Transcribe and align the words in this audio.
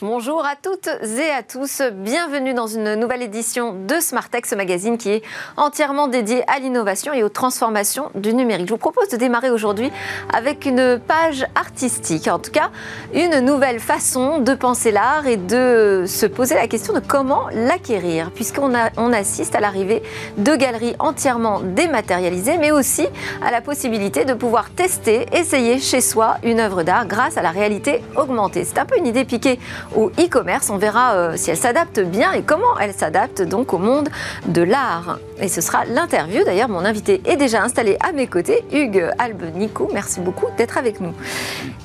Bonjour 0.00 0.46
à 0.46 0.54
toutes 0.54 0.86
et 0.86 1.28
à 1.28 1.42
tous, 1.42 1.82
bienvenue 1.92 2.54
dans 2.54 2.68
une 2.68 2.94
nouvelle 2.94 3.20
édition 3.20 3.72
de 3.72 3.98
Smartech, 3.98 4.46
ce 4.46 4.54
magazine 4.54 4.96
qui 4.96 5.10
est 5.10 5.22
entièrement 5.56 6.06
dédié 6.06 6.44
à 6.48 6.60
l'innovation 6.60 7.12
et 7.12 7.24
aux 7.24 7.28
transformations 7.28 8.12
du 8.14 8.32
numérique. 8.32 8.68
Je 8.68 8.74
vous 8.74 8.78
propose 8.78 9.08
de 9.08 9.16
démarrer 9.16 9.50
aujourd'hui 9.50 9.90
avec 10.32 10.66
une 10.66 11.00
page 11.04 11.44
artistique, 11.56 12.28
en 12.28 12.38
tout 12.38 12.52
cas 12.52 12.70
une 13.12 13.40
nouvelle 13.40 13.80
façon 13.80 14.38
de 14.38 14.54
penser 14.54 14.92
l'art 14.92 15.26
et 15.26 15.36
de 15.36 16.04
se 16.06 16.26
poser 16.26 16.54
la 16.54 16.68
question 16.68 16.92
de 16.94 17.00
comment 17.00 17.48
l'acquérir, 17.52 18.30
puisqu'on 18.30 18.72
on 18.98 19.12
assiste 19.12 19.56
à 19.56 19.60
l'arrivée 19.60 20.04
de 20.36 20.54
galeries 20.54 20.94
entièrement 21.00 21.58
dématérialisées, 21.60 22.58
mais 22.58 22.70
aussi 22.70 23.08
à 23.42 23.50
la 23.50 23.60
possibilité 23.60 24.24
de 24.24 24.34
pouvoir 24.34 24.70
tester, 24.70 25.26
essayer 25.32 25.80
chez 25.80 26.00
soi 26.00 26.36
une 26.44 26.60
œuvre 26.60 26.84
d'art 26.84 27.06
grâce 27.08 27.36
à 27.36 27.42
la 27.42 27.50
réalité 27.50 28.00
augmentée. 28.14 28.62
C'est 28.62 28.78
un 28.78 28.86
peu 28.86 28.96
une 28.96 29.08
idée 29.08 29.24
piquée 29.24 29.58
au 29.96 30.10
e-commerce. 30.18 30.70
On 30.70 30.76
verra 30.76 31.14
euh, 31.14 31.32
si 31.36 31.50
elle 31.50 31.56
s'adapte 31.56 32.00
bien 32.00 32.32
et 32.32 32.42
comment 32.42 32.78
elle 32.80 32.92
s'adapte 32.92 33.42
donc 33.42 33.72
au 33.72 33.78
monde 33.78 34.08
de 34.46 34.62
l'art. 34.62 35.18
Et 35.40 35.48
ce 35.48 35.60
sera 35.60 35.84
l'interview. 35.84 36.44
D'ailleurs, 36.44 36.68
mon 36.68 36.84
invité 36.84 37.20
est 37.24 37.36
déjà 37.36 37.62
installé 37.62 37.96
à 38.00 38.12
mes 38.12 38.26
côtés, 38.26 38.64
Hugues 38.72 39.08
Albe-Nico. 39.18 39.88
Merci 39.92 40.20
beaucoup 40.20 40.46
d'être 40.56 40.78
avec 40.78 41.00
nous. 41.00 41.12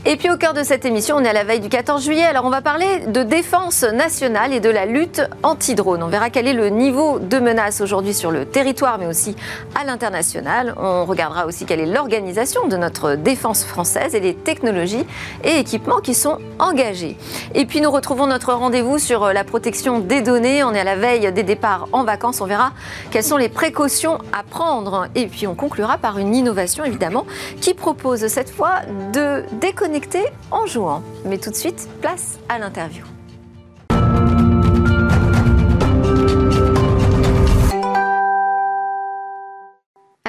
Et 0.06 0.18
puis 0.18 0.30
au 0.30 0.38
cœur 0.38 0.54
de 0.54 0.64
cette 0.64 0.84
émission, 0.86 1.16
on 1.18 1.24
est 1.24 1.30
à 1.30 1.34
la 1.34 1.46
veille 1.46 1.62
du 1.62 1.70
14 1.70 2.04
juillet. 2.04 2.24
Alors 2.24 2.44
on 2.46 2.50
va 2.50 2.62
parler 2.62 3.06
de 3.08 3.24
défense 3.24 3.84
nationale 3.84 4.52
et 4.52 4.60
de 4.60 4.70
la 4.70 4.86
lutte 4.86 5.22
anti-drone. 5.44 6.04
On 6.04 6.08
verra 6.08 6.30
quel 6.30 6.48
est 6.48 6.54
le 6.54 6.70
niveau 6.70 7.20
de 7.20 7.40
menace 7.40 7.80
aujourd'hui 7.80 8.14
sur 8.14 8.32
le 8.32 8.46
territoire, 8.46 8.98
mais 8.98 9.06
aussi 9.08 9.36
à 9.80 9.86
l'international. 9.86 10.74
On 10.78 11.06
regardera 11.06 11.46
aussi 11.46 11.66
quelle 11.66 11.80
est 11.80 11.86
l'organisation 11.86 12.68
de 12.68 12.76
notre 12.76 13.16
défense 13.16 13.64
française 13.64 14.14
et 14.14 14.20
les 14.20 14.34
technologies 14.34 15.06
et 15.44 15.58
équipements 15.58 16.02
qui 16.02 16.16
sont 16.16 16.40
engagés. 16.60 17.18
Et 17.56 17.66
puis 17.66 17.80
nous 17.80 17.92
retrouvons 17.94 18.26
notre 18.26 18.54
rendez-vous 18.54 18.98
sur 18.98 19.32
la 19.32 19.44
protection 19.44 20.00
des 20.00 20.22
données. 20.22 20.64
On 20.64 20.74
est 20.74 20.80
à 20.80 20.84
la 20.84 20.96
veille 20.96 21.32
des 21.32 21.44
départs 21.44 21.88
en 21.92 22.04
vacances. 22.04 22.42
On 22.42 22.46
verra 22.46 22.74
quelles 23.12 23.24
sont 23.24 23.38
les 23.38 23.50
précautions 23.50 24.18
à 24.34 24.42
prendre. 24.42 25.08
Et 25.14 25.28
puis 25.28 25.46
on 25.46 25.54
conclura 25.54 26.00
par 26.00 26.18
une 26.18 26.34
innovation 26.34 26.84
évidemment 26.84 27.28
qui 27.62 27.76
propose 27.76 28.26
cette 28.28 28.50
fois 28.50 28.82
de 29.14 29.44
déconnecter 29.62 30.26
en 30.50 30.66
jouant. 30.66 31.04
Mais 31.26 31.38
tout 31.38 31.52
de 31.52 31.56
suite, 31.56 31.88
place 32.02 32.40
à 32.50 32.58
l'interview. 32.58 33.04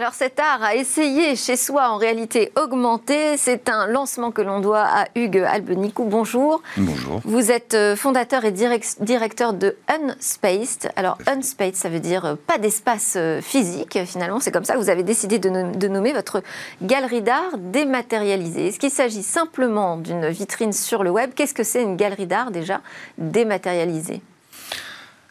Alors 0.05 0.13
cet 0.13 0.39
art 0.39 0.63
à 0.63 0.75
essayer 0.75 1.35
chez 1.35 1.57
soi 1.57 1.89
en 1.89 1.97
réalité 1.97 2.53
augmentée, 2.63 3.39
c'est 3.39 3.71
un 3.71 3.87
lancement 3.87 4.33
que 4.33 4.43
l'on 4.43 4.61
doit 4.61 4.83
à 4.83 5.07
Hugues 5.15 5.39
Albenicou. 5.39 6.05
Bonjour. 6.05 6.61
Bonjour. 6.77 7.23
Vous 7.25 7.51
êtes 7.51 7.73
euh, 7.73 7.97
fondateur 7.97 8.45
et 8.45 8.53
directeur 8.53 9.55
de 9.55 9.79
Unspaced. 9.89 10.93
Alors 10.97 11.17
Unspaced, 11.27 11.77
ça 11.77 11.89
veut 11.89 12.01
dire 12.01 12.27
euh, 12.27 12.35
pas 12.35 12.59
d'espace 12.59 13.15
euh, 13.17 13.41
physique 13.41 13.99
finalement. 14.05 14.41
C'est 14.41 14.53
comme 14.53 14.67
ça 14.67 14.75
que 14.75 14.79
vous 14.79 14.91
avez 14.91 15.05
décidé 15.05 15.39
de 15.39 15.89
nommer 15.89 16.13
votre 16.13 16.43
galerie 16.83 17.23
d'art 17.23 17.57
dématérialisée. 17.57 18.67
Est-ce 18.67 18.79
qu'il 18.79 18.91
s'agit 18.91 19.23
simplement 19.23 19.97
d'une 19.97 20.29
vitrine 20.29 20.75
sur 20.75 21.03
le 21.03 21.13
web? 21.13 21.31
Qu'est-ce 21.35 21.55
que 21.55 21.65
c'est 21.65 21.83
une 21.83 21.97
galerie 21.97 22.27
d'art 22.27 22.51
déjà 22.51 22.83
dématérialisée? 23.17 24.21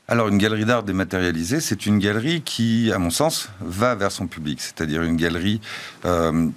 Alors, 0.10 0.28
une 0.28 0.38
galerie 0.38 0.66
d'art 0.66 0.84
dématérialisée, 0.84 1.62
c'est 1.62 1.86
une 1.86 1.98
galerie 1.98 2.42
qui, 2.42 2.92
à 2.92 3.00
mon 3.00 3.10
sens, 3.10 3.48
va 3.62 3.96
vers 3.96 4.12
son 4.12 4.28
public. 4.28 4.60
C'est-à-dire 4.60 5.02
une 5.02 5.16
galerie 5.16 5.62
euh, 6.04 6.50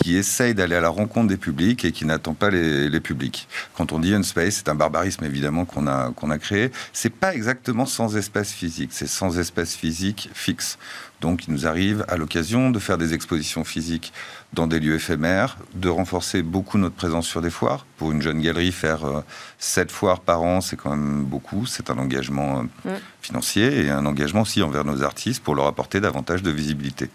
qui 0.00 0.16
essaye 0.16 0.54
d'aller 0.54 0.76
à 0.76 0.80
la 0.80 0.90
rencontre 0.90 1.26
des 1.26 1.36
publics 1.36 1.84
et 1.84 1.90
qui 1.90 2.04
n'attend 2.04 2.34
pas 2.34 2.50
les, 2.50 3.00
publics. 3.00 3.48
Quand 3.74 3.90
on 3.90 3.98
dit 3.98 4.14
un 4.14 4.22
space, 4.22 4.56
c'est 4.56 4.68
un 4.68 4.76
barbarisme 4.76 5.24
évidemment 5.24 5.64
qu'on 5.64 5.88
a, 5.88 6.12
qu'on 6.12 6.30
a 6.30 6.38
créé. 6.38 6.70
C'est 6.92 7.12
pas 7.12 7.34
exactement 7.34 7.84
sans 7.84 8.16
espace 8.16 8.52
physique, 8.52 8.90
c'est 8.92 9.08
sans 9.08 9.38
espace 9.40 9.74
physique 9.74 10.30
fixe. 10.32 10.78
Donc, 11.20 11.46
il 11.48 11.52
nous 11.52 11.66
arrive 11.66 12.04
à 12.08 12.16
l'occasion 12.16 12.70
de 12.70 12.78
faire 12.78 12.98
des 12.98 13.12
expositions 13.12 13.64
physiques 13.64 14.12
dans 14.54 14.66
des 14.66 14.80
lieux 14.80 14.94
éphémères, 14.94 15.58
de 15.74 15.88
renforcer 15.88 16.42
beaucoup 16.42 16.78
notre 16.78 16.94
présence 16.94 17.26
sur 17.26 17.42
des 17.42 17.50
foires. 17.50 17.86
Pour 17.98 18.12
une 18.12 18.22
jeune 18.22 18.40
galerie, 18.40 18.72
faire 18.72 19.04
euh, 19.04 19.20
sept 19.58 19.90
foires 19.90 20.20
par 20.20 20.42
an, 20.42 20.60
c'est 20.60 20.76
quand 20.76 20.90
même 20.90 21.24
beaucoup. 21.24 21.66
C'est 21.66 21.90
un 21.90 21.98
engagement 21.98 22.64
euh, 22.86 22.96
financier 23.20 23.84
et 23.84 23.90
un 23.90 24.06
engagement 24.06 24.42
aussi 24.42 24.62
envers 24.62 24.84
nos 24.84 25.02
artistes 25.02 25.42
pour 25.42 25.54
leur 25.54 25.66
apporter 25.66 26.00
davantage 26.00 26.42
de 26.42 26.50
visibilité. 26.50 27.10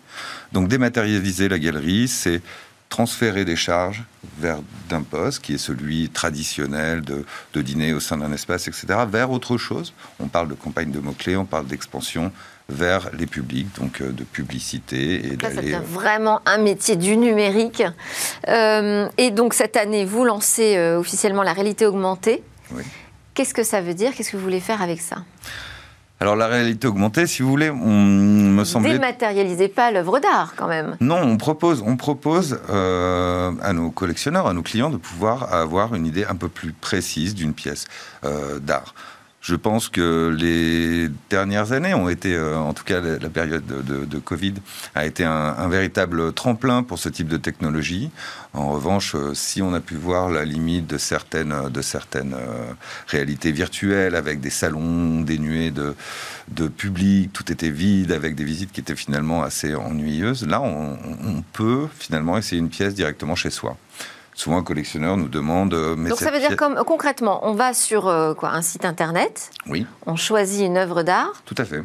Donc, 0.51 0.67
dématérialiser 0.67 1.49
la 1.49 1.59
galerie, 1.59 2.07
c'est 2.07 2.41
transférer 2.89 3.45
des 3.45 3.55
charges 3.55 4.03
vers 4.39 4.57
d'un 4.89 5.03
poste 5.03 5.43
qui 5.43 5.53
est 5.53 5.59
celui 5.59 6.09
traditionnel 6.09 7.01
de, 7.01 7.23
de 7.53 7.61
dîner 7.61 7.93
au 7.93 7.99
sein 7.99 8.17
d'un 8.17 8.31
espace, 8.33 8.67
etc., 8.67 8.87
vers 9.07 9.31
autre 9.31 9.57
chose. 9.57 9.93
On 10.19 10.27
parle 10.27 10.49
de 10.49 10.55
campagne 10.55 10.91
de 10.91 10.99
mots-clés, 10.99 11.37
on 11.37 11.45
parle 11.45 11.67
d'expansion 11.67 12.31
vers 12.69 13.09
les 13.13 13.25
publics, 13.25 13.67
donc 13.79 14.01
euh, 14.01 14.11
de 14.11 14.23
publicité. 14.23 15.25
Et 15.25 15.37
Là, 15.37 15.49
ça 15.49 15.61
devient 15.61 15.75
euh, 15.75 15.79
vraiment 15.79 16.41
un 16.45 16.59
métier 16.59 16.95
du 16.95 17.17
numérique. 17.17 17.83
Euh, 18.47 19.07
et 19.17 19.31
donc 19.31 19.53
cette 19.53 19.75
année, 19.75 20.05
vous 20.05 20.23
lancez 20.23 20.79
officiellement 20.95 21.43
la 21.43 21.53
réalité 21.53 21.85
augmentée. 21.85 22.43
Oui. 22.71 22.83
Qu'est-ce 23.33 23.53
que 23.53 23.63
ça 23.63 23.81
veut 23.81 23.93
dire? 23.93 24.13
Qu'est-ce 24.13 24.31
que 24.31 24.37
vous 24.37 24.43
voulez 24.43 24.59
faire 24.59 24.81
avec 24.81 25.01
ça? 25.01 25.17
Alors 26.21 26.35
la 26.35 26.47
réalité 26.47 26.85
augmentée, 26.85 27.27
si 27.27 27.41
vous 27.41 27.49
voulez, 27.49 27.69
on 27.69 28.03
me 28.03 28.63
semble. 28.65 28.89
Dématérialisez 28.89 29.69
pas 29.69 29.89
l'œuvre 29.89 30.19
d'art 30.19 30.53
quand 30.57 30.67
même. 30.67 30.97
Non, 30.99 31.17
on 31.21 31.37
propose, 31.37 31.81
on 31.85 31.95
propose 31.95 32.59
euh, 32.69 33.51
à 33.61 33.71
nos 33.71 33.89
collectionneurs, 33.89 34.45
à 34.45 34.53
nos 34.53 34.61
clients, 34.61 34.89
de 34.89 34.97
pouvoir 34.97 35.53
avoir 35.53 35.95
une 35.95 36.05
idée 36.05 36.25
un 36.25 36.35
peu 36.35 36.49
plus 36.49 36.73
précise 36.73 37.35
d'une 37.35 37.53
pièce 37.53 37.85
euh, 38.25 38.59
d'art. 38.59 38.93
Je 39.41 39.55
pense 39.55 39.87
que 39.87 40.35
les 40.37 41.09
dernières 41.29 41.71
années 41.71 41.93
ont 41.93 42.09
été, 42.09 42.35
euh, 42.35 42.57
en 42.57 42.73
tout 42.73 42.83
cas 42.83 42.99
la, 42.99 43.29
période 43.29 43.65
de, 43.65 44.19
Covid, 44.19 44.55
a 44.95 45.05
été 45.05 45.23
un, 45.23 45.69
véritable 45.69 46.33
tremplin 46.33 46.83
pour 46.83 46.99
ce 46.99 47.07
type 47.07 47.29
de 47.29 47.37
technologie. 47.37 48.11
En 48.53 48.69
revanche, 48.69 49.15
euh, 49.15 49.33
si 49.33 49.61
on 49.61 49.73
a 49.73 49.79
pu 49.79 49.95
voir 49.95 50.29
la 50.29 50.43
limite 50.43 50.87
de 50.87 50.97
certaines, 50.97 51.69
de 51.69 51.81
certaines 51.81 52.33
euh, 52.33 52.73
réalités 53.07 53.53
virtuelles 53.53 54.15
avec 54.15 54.41
des 54.41 54.49
salons 54.49 55.21
dénués 55.21 55.71
de, 55.71 55.95
de 56.49 56.67
public, 56.67 57.31
tout 57.31 57.49
était 57.49 57.69
vide, 57.69 58.11
avec 58.11 58.35
des 58.35 58.43
visites 58.43 58.73
qui 58.73 58.81
étaient 58.81 58.95
finalement 58.95 59.41
assez 59.41 59.73
ennuyeuses, 59.73 60.45
là, 60.47 60.59
on 60.61 61.43
peut 61.53 61.87
finalement 61.97 62.37
essayer 62.37 62.59
une 62.59 62.69
pièce 62.69 62.93
directement 62.93 63.35
chez 63.35 63.51
soi 63.51 63.77
souvent 64.39 64.57
un 64.57 64.63
collectionneur 64.63 65.17
nous 65.17 65.27
demande. 65.27 65.73
Euh, 65.73 65.95
mais 65.97 66.09
Donc 66.09 66.19
ça 66.19 66.31
veut 66.31 66.39
dire 66.39 66.55
comme 66.55 66.75
concrètement, 66.85 67.41
on 67.43 67.53
va 67.53 67.73
sur 67.73 68.07
euh, 68.07 68.33
quoi, 68.33 68.49
un 68.49 68.61
site 68.61 68.85
internet. 68.85 69.51
Oui. 69.67 69.85
On 70.05 70.15
choisit 70.15 70.65
une 70.65 70.77
œuvre 70.77 71.03
d'art. 71.03 71.33
Tout 71.45 71.55
à 71.57 71.65
fait. 71.65 71.83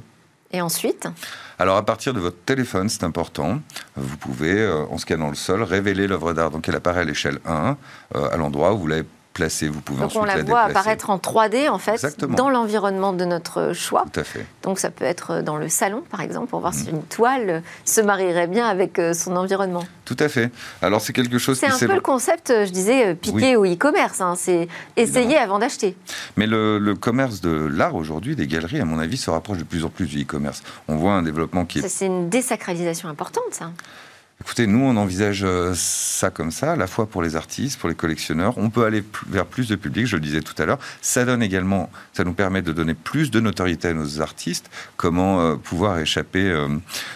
Et 0.52 0.60
ensuite 0.60 1.08
alors 1.56 1.76
à 1.76 1.84
partir 1.84 2.12
de 2.12 2.18
votre 2.18 2.38
téléphone, 2.38 2.88
c'est 2.88 3.04
important, 3.04 3.60
vous 3.94 4.16
pouvez, 4.16 4.60
euh, 4.60 4.86
en 4.90 4.98
scannant 4.98 5.28
le 5.28 5.36
sol, 5.36 5.62
révéler 5.62 6.08
l'œuvre 6.08 6.32
d'art. 6.32 6.50
Donc 6.50 6.68
elle 6.68 6.74
apparaît 6.74 7.02
à 7.02 7.04
l'échelle 7.04 7.38
1, 7.46 7.76
à 8.12 8.36
l'endroit 8.36 8.74
où 8.74 8.78
vous 8.78 8.86
l'avez 8.88 9.04
placée. 9.34 9.68
Vous 9.68 9.80
pouvez 9.80 10.00
Donc 10.00 10.06
ensuite 10.06 10.22
on 10.22 10.24
la, 10.24 10.42
voit 10.42 10.60
apparaître 10.60 11.10
en 11.10 11.18
3D 11.18 11.68
en 11.68 11.78
fait, 11.78 12.24
dans 12.24 12.48
l'environnement 12.48 13.12
de 13.12 13.24
notre 13.24 13.72
choix. 13.74 14.06
Tout 14.12 14.20
à 14.20 14.24
fait. 14.24 14.46
Donc 14.62 14.78
ça 14.78 14.90
peut 14.90 15.04
être 15.04 15.42
dans 15.42 15.56
le 15.56 15.68
salon 15.68 16.02
par 16.10 16.22
exemple, 16.22 16.46
pour 16.46 16.60
voir 16.60 16.72
si 16.72 16.88
une 16.88 17.02
toile 17.02 17.62
se 17.84 18.00
marierait 18.00 18.46
bien 18.46 18.66
avec 18.66 18.98
euh, 18.98 19.12
son 19.12 19.36
environnement. 19.36 19.84
Tout 20.04 20.16
à 20.18 20.28
fait. 20.28 20.50
Alors 20.80 21.00
c'est 21.00 21.12
quelque 21.12 21.38
chose. 21.38 21.58
C'est 21.58 21.66
un 21.66 21.78
peu 21.78 21.94
le 21.94 22.00
concept, 22.00 22.50
je 22.64 22.70
disais, 22.70 23.08
euh, 23.08 23.14
piqué 23.14 23.56
au 23.56 23.66
e-commerce. 23.66 24.20
Hein. 24.20 24.34
C'est 24.36 24.68
essayer 24.96 25.36
avant 25.36 25.58
d'acheter. 25.58 25.96
Mais 26.36 26.46
le, 26.46 26.78
le, 26.78 26.94
commerce 26.94 27.40
de 27.40 27.50
l'art 27.50 27.96
aujourd'hui, 27.96 28.36
des 28.36 28.46
galeries, 28.46 28.80
à 28.80 28.84
mon 28.84 28.98
avis, 28.98 29.16
se 29.16 29.30
rapproche 29.30 29.58
de 29.58 29.64
plus 29.64 29.84
en 29.84 29.88
plus 29.88 30.06
du 30.06 30.22
e-commerce. 30.22 30.62
On 30.88 30.96
voit 30.96 31.12
un 31.12 31.22
développement 31.22 31.64
qui 31.64 31.80
est. 31.80 31.88
C'est 31.88 32.06
une 32.06 32.28
désacralisation 32.28 33.08
importante, 33.08 33.44
ça. 33.50 33.70
Écoutez, 34.44 34.66
nous, 34.66 34.84
on 34.84 34.96
envisage 34.98 35.42
euh, 35.42 35.72
ça 35.74 36.28
comme 36.28 36.50
ça, 36.50 36.72
à 36.72 36.76
la 36.76 36.86
fois 36.86 37.06
pour 37.06 37.22
les 37.22 37.34
artistes, 37.34 37.80
pour 37.80 37.88
les 37.88 37.94
collectionneurs. 37.94 38.58
On 38.58 38.68
peut 38.68 38.84
aller 38.84 39.02
vers 39.26 39.46
plus 39.46 39.68
de 39.68 39.74
public, 39.74 40.06
je 40.06 40.16
le 40.16 40.20
disais 40.20 40.42
tout 40.42 40.54
à 40.62 40.66
l'heure. 40.66 40.78
Ça 41.00 41.24
donne 41.24 41.42
également, 41.42 41.88
ça 42.12 42.24
nous 42.24 42.34
permet 42.34 42.60
de 42.60 42.70
donner 42.70 42.92
plus 42.92 43.30
de 43.30 43.40
notoriété 43.40 43.88
à 43.88 43.94
nos 43.94 44.20
artistes. 44.20 44.70
Comment 44.98 45.40
euh, 45.40 45.56
pouvoir 45.56 45.98
échapper 45.98 46.50
euh, 46.50 46.68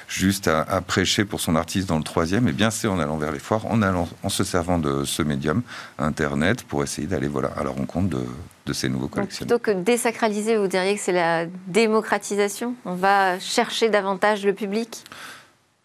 juste 0.09 0.49
à, 0.49 0.81
prêcher 0.81 1.27
pour 1.27 1.41
son 1.41 1.55
artiste 1.55 1.87
dans 1.87 1.99
le 1.99 2.03
troisième? 2.03 2.49
Eh 2.49 2.53
bien, 2.53 2.71
c'est 2.71 2.89
en 2.89 2.99
allant 2.99 3.19
vers 3.19 3.31
les 3.31 3.39
foires, 3.39 3.67
en, 3.67 3.83
allant, 3.83 4.09
en 4.23 4.31
se 4.31 4.43
servant 4.43 4.79
de 4.79 5.05
ce 5.05 5.23
médium, 5.23 5.61
Internet, 5.99 6.63
pour 6.63 6.83
essayer 6.83 7.07
d'aller 7.07 7.29
voilà, 7.29 7.51
à 7.59 7.63
la 7.63 7.71
rencontre 7.71 8.09
de, 8.09 8.25
de 8.65 8.73
ces 8.73 8.89
nouveaux 8.89 9.09
collectionneurs. 9.09 9.61
plutôt 9.61 9.79
que 9.79 9.85
désacraliser, 9.85 10.57
vous 10.57 10.67
diriez 10.67 10.95
que 10.95 11.01
c'est 11.03 11.13
la 11.13 11.45
démocratisation? 11.67 12.75
On 12.87 12.95
va 12.95 13.39
chercher 13.39 13.91
davantage 13.91 14.47
le 14.47 14.55
public? 14.55 15.05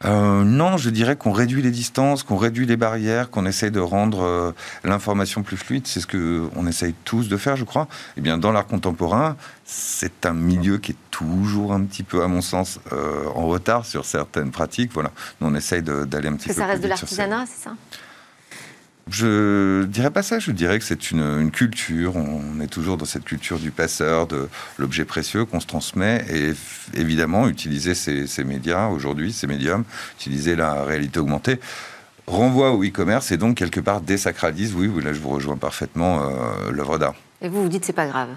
Euh, 0.05 0.44
non, 0.44 0.77
je 0.77 0.89
dirais 0.89 1.15
qu'on 1.15 1.31
réduit 1.31 1.61
les 1.61 1.71
distances, 1.71 2.23
qu'on 2.23 2.38
réduit 2.38 2.65
les 2.65 2.77
barrières, 2.77 3.29
qu'on 3.29 3.45
essaye 3.45 3.71
de 3.71 3.79
rendre 3.79 4.21
euh, 4.23 4.51
l'information 4.83 5.44
plus 5.44 5.57
fluide. 5.57 5.88
C'est 5.88 6.00
ce 6.00 6.07
que 6.07 6.50
on 6.55 6.67
essaye 6.67 6.94
tous 7.05 7.29
de 7.29 7.38
faire, 7.38 7.55
je 7.55 7.63
crois. 7.63 7.88
Eh 8.17 8.21
bien, 8.21 8.38
dans 8.38 8.51
l'art 8.51 8.67
contemporain, 8.67 9.38
c'est 9.65 10.25
un 10.25 10.33
milieu 10.33 10.77
qui 10.77 10.91
est 10.91 10.97
toujours 11.11 11.73
un 11.73 11.81
petit 11.83 12.03
peu, 12.03 12.23
à 12.23 12.27
mon 12.27 12.41
sens, 12.41 12.79
euh, 12.91 13.25
en 13.35 13.47
retard 13.47 13.85
sur 13.85 14.05
certaines 14.05 14.51
pratiques. 14.51 14.91
Voilà, 14.94 15.11
Nous, 15.39 15.47
on 15.47 15.55
essaye 15.55 15.81
d'aller 15.81 16.27
un 16.27 16.35
petit 16.35 16.47
peu. 16.47 16.53
Que 16.53 16.59
ça 16.59 16.65
reste 16.65 16.83
de 16.83 16.88
l'artisanat, 16.88 17.45
c'est 17.45 17.63
ça? 17.63 17.75
Je 19.09 19.83
dirais 19.83 20.11
pas 20.11 20.23
ça, 20.23 20.39
je 20.39 20.51
dirais 20.51 20.79
que 20.79 20.85
c'est 20.85 21.11
une, 21.11 21.51
culture. 21.51 22.15
On 22.15 22.59
est 22.61 22.67
toujours 22.67 22.97
dans 22.97 23.05
cette 23.05 23.25
culture 23.25 23.59
du 23.59 23.71
passeur, 23.71 24.27
de 24.27 24.47
l'objet 24.77 25.03
précieux 25.03 25.45
qu'on 25.45 25.59
se 25.59 25.67
transmet. 25.67 26.25
Et 26.29 26.53
évidemment, 26.97 27.47
utiliser 27.47 27.95
ces, 27.95 28.44
médias 28.44 28.88
aujourd'hui, 28.88 29.33
ces 29.33 29.47
médiums, 29.47 29.83
utiliser 30.17 30.55
la 30.55 30.83
réalité 30.83 31.19
augmentée, 31.19 31.59
renvoie 32.27 32.71
au 32.71 32.83
e-commerce 32.83 33.31
et 33.31 33.38
donc 33.38 33.57
quelque 33.57 33.81
part 33.81 34.00
désacralise, 34.00 34.73
oui, 34.73 34.89
là 35.03 35.11
je 35.11 35.19
vous 35.19 35.29
rejoins 35.29 35.57
parfaitement, 35.57 36.23
euh, 36.23 36.71
l'œuvre 36.71 36.97
d'art. 36.97 37.15
Et 37.41 37.50
vous, 37.50 37.63
vous 37.63 37.69
dites 37.69 37.83
c'est 37.83 37.94
pas 37.94 38.07
grave 38.07 38.29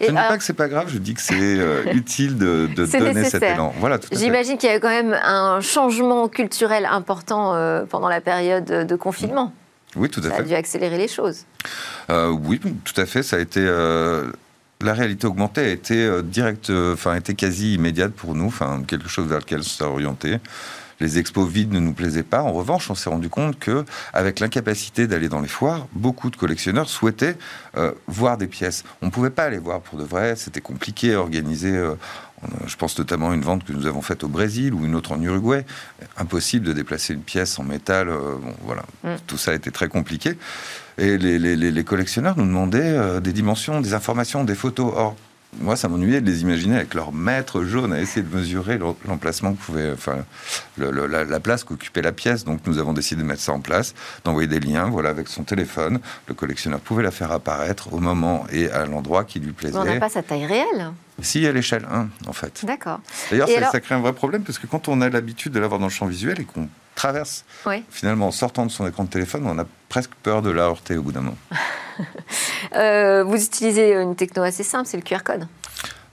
je 0.00 0.06
ne 0.06 0.10
dis 0.10 0.16
pas 0.16 0.38
que 0.38 0.44
c'est 0.44 0.52
pas 0.52 0.68
grave, 0.68 0.88
je 0.88 0.98
dis 0.98 1.14
que 1.14 1.20
c'est 1.20 1.34
euh, 1.34 1.84
utile 1.94 2.36
de, 2.36 2.68
donner 2.74 3.24
cet 3.24 3.42
élan. 3.42 3.72
Voilà, 3.78 3.98
J'imagine 4.12 4.58
qu'il 4.58 4.68
y 4.68 4.72
a 4.72 4.80
quand 4.80 4.88
même 4.88 5.16
un 5.22 5.60
changement 5.60 6.28
culturel 6.28 6.86
important 6.90 7.54
euh, 7.54 7.84
pendant 7.88 8.08
la 8.08 8.20
période 8.20 8.64
de 8.64 8.96
confinement. 8.96 9.52
Oui, 9.96 10.08
tout 10.08 10.20
à 10.20 10.24
fait. 10.24 10.36
Ça 10.36 10.36
a 10.36 10.42
dû 10.42 10.54
accélérer 10.54 10.98
les 10.98 11.08
choses. 11.08 11.44
Euh, 12.10 12.28
oui, 12.30 12.60
tout 12.84 13.00
à 13.00 13.06
fait. 13.06 13.22
Ça 13.22 13.36
a 13.36 13.40
été 13.40 13.60
la 14.84 14.94
réalité 14.94 15.28
augmentée 15.28 15.60
a 15.60 15.68
été 15.68 16.22
direct, 16.24 16.70
enfin, 16.70 17.14
été 17.14 17.34
quasi 17.34 17.74
immédiate 17.74 18.12
pour 18.12 18.34
nous, 18.34 18.46
enfin, 18.46 18.82
quelque 18.84 19.08
chose 19.08 19.28
vers 19.28 19.38
lequel 19.38 19.62
s'est 19.62 19.84
orienté 19.84 20.40
les 21.02 21.18
expos 21.18 21.48
vides 21.48 21.72
ne 21.72 21.80
nous 21.80 21.92
plaisaient 21.92 22.22
pas. 22.22 22.42
En 22.42 22.52
revanche, 22.52 22.88
on 22.90 22.94
s'est 22.94 23.10
rendu 23.10 23.28
compte 23.28 23.58
que, 23.58 23.84
avec 24.12 24.40
l'incapacité 24.40 25.06
d'aller 25.06 25.28
dans 25.28 25.40
les 25.40 25.48
foires, 25.48 25.86
beaucoup 25.92 26.30
de 26.30 26.36
collectionneurs 26.36 26.88
souhaitaient 26.88 27.36
euh, 27.76 27.92
voir 28.06 28.38
des 28.38 28.46
pièces. 28.46 28.84
On 29.02 29.06
ne 29.06 29.10
pouvait 29.10 29.30
pas 29.30 29.44
aller 29.44 29.58
voir 29.58 29.80
pour 29.80 29.98
de 29.98 30.04
vrai. 30.04 30.36
C'était 30.36 30.60
compliqué 30.60 31.14
à 31.14 31.20
organiser. 31.20 31.76
Euh, 32.44 32.66
je 32.66 32.76
pense 32.76 32.98
notamment 32.98 33.30
à 33.30 33.34
une 33.34 33.42
vente 33.42 33.64
que 33.64 33.72
nous 33.72 33.86
avons 33.86 34.02
faite 34.02 34.24
au 34.24 34.28
Brésil 34.28 34.74
ou 34.74 34.84
une 34.84 34.94
autre 34.94 35.12
en 35.12 35.20
Uruguay. 35.20 35.64
Impossible 36.16 36.66
de 36.66 36.72
déplacer 36.72 37.14
une 37.14 37.22
pièce 37.22 37.58
en 37.58 37.64
métal. 37.64 38.08
Euh, 38.08 38.36
bon, 38.40 38.54
voilà, 38.62 38.82
mm. 39.04 39.16
tout 39.26 39.38
ça 39.38 39.52
a 39.52 39.54
été 39.54 39.70
très 39.70 39.88
compliqué. 39.88 40.36
Et 40.98 41.16
les, 41.16 41.38
les 41.38 41.84
collectionneurs 41.84 42.36
nous 42.36 42.44
demandaient 42.44 43.20
des 43.22 43.32
dimensions, 43.32 43.80
des 43.80 43.94
informations, 43.94 44.44
des 44.44 44.54
photos. 44.54 44.92
Or, 44.94 45.16
moi, 45.60 45.76
ça 45.76 45.88
m'ennuyait 45.88 46.20
de 46.20 46.26
les 46.26 46.42
imaginer 46.42 46.76
avec 46.76 46.94
leur 46.94 47.12
maître 47.12 47.62
jaune 47.64 47.92
à 47.92 48.00
essayer 48.00 48.22
de 48.22 48.34
mesurer 48.34 48.78
l'emplacement 49.06 49.52
que 49.52 49.60
pouvait, 49.60 49.92
enfin, 49.92 50.24
la, 50.78 51.40
place 51.40 51.62
qu'occupait 51.62 52.00
la 52.00 52.12
pièce. 52.12 52.44
Donc, 52.44 52.66
nous 52.66 52.78
avons 52.78 52.92
décidé 52.92 53.22
de 53.22 53.26
mettre 53.26 53.42
ça 53.42 53.52
en 53.52 53.60
place, 53.60 53.94
d'envoyer 54.24 54.48
des 54.48 54.60
liens, 54.60 54.88
voilà, 54.88 55.10
avec 55.10 55.28
son 55.28 55.44
téléphone. 55.44 56.00
Le 56.26 56.34
collectionneur 56.34 56.80
pouvait 56.80 57.02
la 57.02 57.10
faire 57.10 57.32
apparaître 57.32 57.92
au 57.92 57.98
moment 57.98 58.46
et 58.50 58.70
à 58.70 58.86
l'endroit 58.86 59.24
qui 59.24 59.40
lui 59.40 59.52
plaisait. 59.52 59.76
on 59.76 59.84
n'a 59.84 60.00
pas 60.00 60.08
sa 60.08 60.22
taille 60.22 60.46
réelle. 60.46 60.92
Si, 61.20 61.46
à 61.46 61.52
l'échelle 61.52 61.86
1, 61.90 62.08
en 62.26 62.32
fait. 62.32 62.64
D'accord. 62.64 63.00
D'ailleurs, 63.30 63.48
ça, 63.70 63.80
crée 63.80 63.94
un 63.94 64.00
vrai 64.00 64.14
problème 64.14 64.42
parce 64.42 64.58
que 64.58 64.66
quand 64.66 64.88
on 64.88 65.02
a 65.02 65.10
l'habitude 65.10 65.52
de 65.52 65.60
l'avoir 65.60 65.78
dans 65.78 65.86
le 65.86 65.92
champ 65.92 66.06
visuel 66.06 66.40
et 66.40 66.44
qu'on 66.44 66.68
traverse, 66.94 67.44
finalement, 67.90 68.28
en 68.28 68.32
sortant 68.32 68.64
de 68.64 68.70
son 68.70 68.86
écran 68.86 69.04
de 69.04 69.10
téléphone, 69.10 69.46
on 69.46 69.58
a 69.58 69.66
presque 69.88 70.12
peur 70.22 70.40
de 70.40 70.50
la 70.50 70.62
heurter 70.62 70.96
au 70.96 71.02
bout 71.02 71.12
d'un 71.12 71.20
moment. 71.20 71.36
Euh, 72.74 73.22
vous 73.22 73.44
utilisez 73.44 73.92
une 73.92 74.16
techno 74.16 74.42
assez 74.42 74.62
simple, 74.62 74.88
c'est 74.88 74.96
le 74.96 75.02
QR 75.02 75.22
code. 75.22 75.46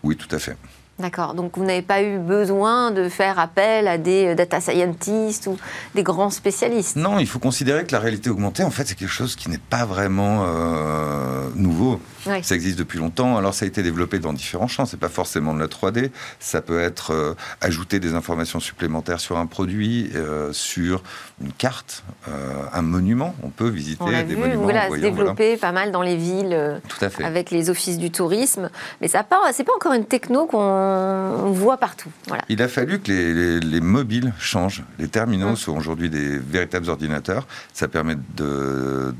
Oui, 0.04 0.18
tout 0.18 0.34
à 0.36 0.40
fait. 0.40 0.58
D'accord. 1.00 1.34
Donc 1.34 1.58
vous 1.58 1.64
n'avez 1.64 1.82
pas 1.82 2.04
eu 2.04 2.18
besoin 2.18 2.92
de 2.92 3.08
faire 3.08 3.40
appel 3.40 3.88
à 3.88 3.98
des 3.98 4.28
euh, 4.28 4.36
data 4.36 4.60
scientists 4.60 5.48
ou 5.48 5.58
des 5.96 6.04
grands 6.04 6.30
spécialistes? 6.30 6.98
Non, 6.98 7.20
il 7.20 7.28
faut 7.28 7.40
considérer 7.40 7.86
que 7.86 7.94
la 7.94 8.00
réalité 8.00 8.30
augmentée, 8.30 8.64
en 8.64 8.70
fait, 8.70 8.86
c'est 8.86 8.96
quelque 8.96 9.08
chose 9.08 9.38
qui 9.38 9.50
n'est 9.50 9.58
pas 9.58 9.86
vraiment 9.86 10.44
euh, 10.46 11.48
nouveau. 11.56 12.02
Ça 12.44 12.54
existe 12.54 12.78
depuis 12.78 13.00
longtemps. 13.00 13.38
Alors 13.38 13.54
ça 13.54 13.64
a 13.64 13.68
été 13.68 13.82
développé 13.82 14.20
dans 14.20 14.34
différents 14.34 14.68
champs. 14.68 14.86
C'est 14.86 15.00
pas 15.00 15.10
forcément 15.10 15.54
de 15.54 15.60
la 15.60 15.68
3D. 15.68 16.12
Ça 16.40 16.62
peut 16.62 16.82
être 16.82 17.14
euh, 17.14 17.34
ajouter 17.62 18.02
des 18.02 18.14
informations 18.14 18.60
supplémentaires 18.60 19.22
sur 19.22 19.38
un 19.38 19.46
produit, 19.46 20.12
sur 20.52 21.02
une 21.42 21.54
carte, 21.54 22.04
un 22.74 22.82
monument. 22.82 23.34
On 23.42 23.50
peut 23.50 23.70
visiter 23.70 24.04
des 24.26 24.36
vu, 24.36 24.38
monuments. 24.38 24.64
Voilà, 24.64 24.90
se 24.90 24.96
développer 24.98 25.56
pas 25.56 25.72
mal 25.72 25.92
dans 25.92 26.02
les 26.02 26.18
villes, 26.18 26.82
Tout 26.88 27.04
à 27.04 27.10
fait. 27.10 27.24
avec 27.24 27.52
les 27.52 27.70
offices 27.70 27.98
du 27.98 28.12
tourisme. 28.12 28.70
Mais 29.02 29.08
ça 29.08 29.26
c'est 29.54 29.64
pas 29.64 29.76
encore 29.76 29.94
une 29.94 30.06
techno 30.06 30.46
qu'on 30.46 30.89
on 30.90 31.52
voit 31.52 31.78
partout. 31.78 32.10
Il 32.50 32.62
a 32.62 32.68
fallu 32.68 33.00
que 33.00 33.12
les, 33.60 33.82
mobiles 33.82 34.34
changent. 34.40 34.84
Les 34.98 35.08
terminaux 35.08 35.56
sont 35.56 35.76
aujourd'hui 35.76 36.10
des 36.10 36.38
véritables 36.38 36.90
ordinateurs. 36.90 37.48
Ça 37.74 37.88
permet 37.88 38.16
de 38.36 39.14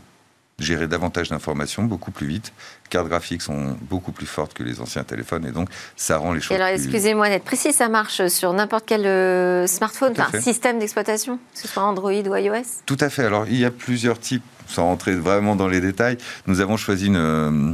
gérer 0.60 0.88
davantage 0.88 1.30
d'informations 1.30 1.84
beaucoup 1.84 2.12
plus 2.12 2.28
vite. 2.28 2.54
Les 2.86 2.90
cartes 2.90 3.08
graphiques 3.08 3.42
sont 3.42 3.78
beaucoup 3.82 4.12
plus 4.12 4.26
fortes 4.26 4.54
que 4.54 4.64
les 4.64 4.82
anciens 4.82 5.04
téléphones 5.04 5.46
et 5.46 5.52
donc 5.52 5.70
ça 5.96 6.18
rend 6.18 6.34
les 6.34 6.42
choses. 6.42 6.56
alors, 6.56 6.68
excusez-moi 6.68 7.30
d'être 7.30 7.44
précis, 7.44 7.74
ça 7.74 7.90
marche 7.90 8.28
sur 8.28 8.54
n'importe 8.54 8.84
quel 8.86 9.06
euh, 9.06 9.68
smartphone, 9.68 10.14
un 10.18 10.42
système 10.42 10.80
d'exploitation, 10.80 11.38
que 11.38 11.60
ce 11.60 11.68
soit 11.68 11.84
Android 11.84 12.12
ou 12.12 12.36
iOS? 12.36 12.84
Tout 12.86 12.98
à 13.00 13.10
fait. 13.10 13.24
Alors, 13.24 13.46
il 13.48 13.58
y 13.58 13.66
a 13.66 13.72
plusieurs 13.72 14.20
types, 14.20 14.44
sans 14.68 14.86
rentrer 14.86 15.16
vraiment 15.16 15.56
dans 15.56 15.68
les 15.68 15.82
détails. 15.82 16.18
Nous 16.48 16.60
avons 16.60 16.78
choisi 16.78 17.08
une 17.08 17.16
euh, 17.16 17.74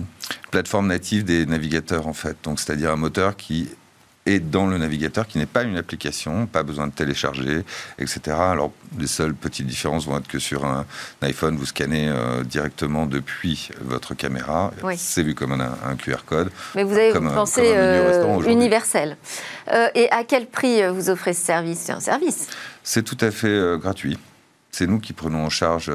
plateforme 0.52 0.88
native 0.88 1.24
des 1.24 1.46
navigateurs, 1.46 2.08
en 2.08 2.14
fait. 2.14 2.38
Donc, 2.44 2.60
c'est-à-dire 2.60 2.92
un 2.92 2.98
moteur 2.98 3.36
qui 3.36 3.70
et 4.26 4.40
dans 4.40 4.66
le 4.66 4.78
navigateur 4.78 5.28
qui 5.28 5.38
n'est 5.38 5.46
pas 5.46 5.64
une 5.64 5.78
application, 5.78 6.48
pas 6.48 6.64
besoin 6.64 6.88
de 6.88 6.92
télécharger, 6.92 7.64
etc. 8.00 8.36
Alors 8.38 8.72
les 8.98 9.08
seules 9.08 9.36
petites 9.36 9.68
différences 9.68 10.08
vont 10.08 10.18
être 10.18 10.28
que 10.28 10.40
sur 10.40 10.66
un, 10.66 10.86
iPhone, 11.22 11.56
vous 11.56 11.66
scannez 11.66 12.08
euh, 12.08 12.44
directement 12.44 13.06
depuis 13.06 13.70
votre 13.82 14.16
caméra, 14.16 14.72
c'est 14.98 15.24
vu 15.24 15.36
comme 15.36 15.54
un, 15.54 15.96
QR 15.96 16.24
code. 16.26 16.50
Mais 16.76 16.84
vous 16.84 16.94
avez 16.94 17.14
pensé 17.14 17.62
euh, 17.76 18.42
universel. 18.44 19.18
Euh, 19.72 19.88
et 19.96 20.10
à 20.12 20.24
quel 20.24 20.48
prix 20.48 20.82
vous 20.88 21.10
offrez 21.10 21.34
ce 21.34 21.46
service 21.46 21.80
C'est 21.80 21.94
un 21.94 22.00
service? 22.00 22.48
C'est 22.84 23.04
tout 23.04 23.18
à 23.22 23.32
fait 23.32 23.78
gratuit. 23.80 24.18
C'est 24.72 24.88
nous 24.88 25.00
qui 25.00 25.14
prenons 25.14 25.46
en 25.46 25.50
charge 25.50 25.92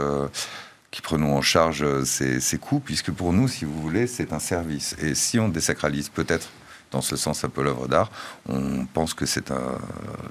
qui 0.90 1.02
prenons 1.02 1.36
en 1.36 1.42
charge 1.42 2.02
ces, 2.02 2.40
ces, 2.40 2.58
coûts, 2.58 2.80
puisque 2.80 3.12
pour 3.12 3.32
nous, 3.32 3.46
si 3.46 3.64
vous 3.64 3.80
voulez, 3.80 4.08
c'est 4.08 4.32
un 4.32 4.40
service. 4.40 4.96
Et 5.00 5.14
si 5.14 5.38
on 5.38 5.48
désacralise 5.48 6.08
peut-être 6.08 6.48
dans 6.90 7.00
ce 7.00 7.16
sens 7.16 7.44
un 7.44 7.48
peu 7.48 7.62
l'œuvre 7.62 7.88
d'art. 7.88 8.10
On 8.48 8.86
pense 8.86 9.14
que 9.14 9.26
c'est 9.26 9.50
un, 9.50 9.78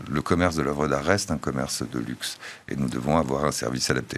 le 0.10 0.22
commerce 0.22 0.56
de 0.56 0.64
l'œuvre 0.64 0.88
d'art 0.88 1.04
reste 1.04 1.32
un 1.32 1.38
commerce 1.38 1.84
de 1.84 2.00
luxe 2.00 2.38
et 2.68 2.76
nous 2.76 2.90
devons 2.90 3.18
avoir 3.18 3.46
un 3.46 3.52
service 3.52 3.90
adapté. 3.90 4.18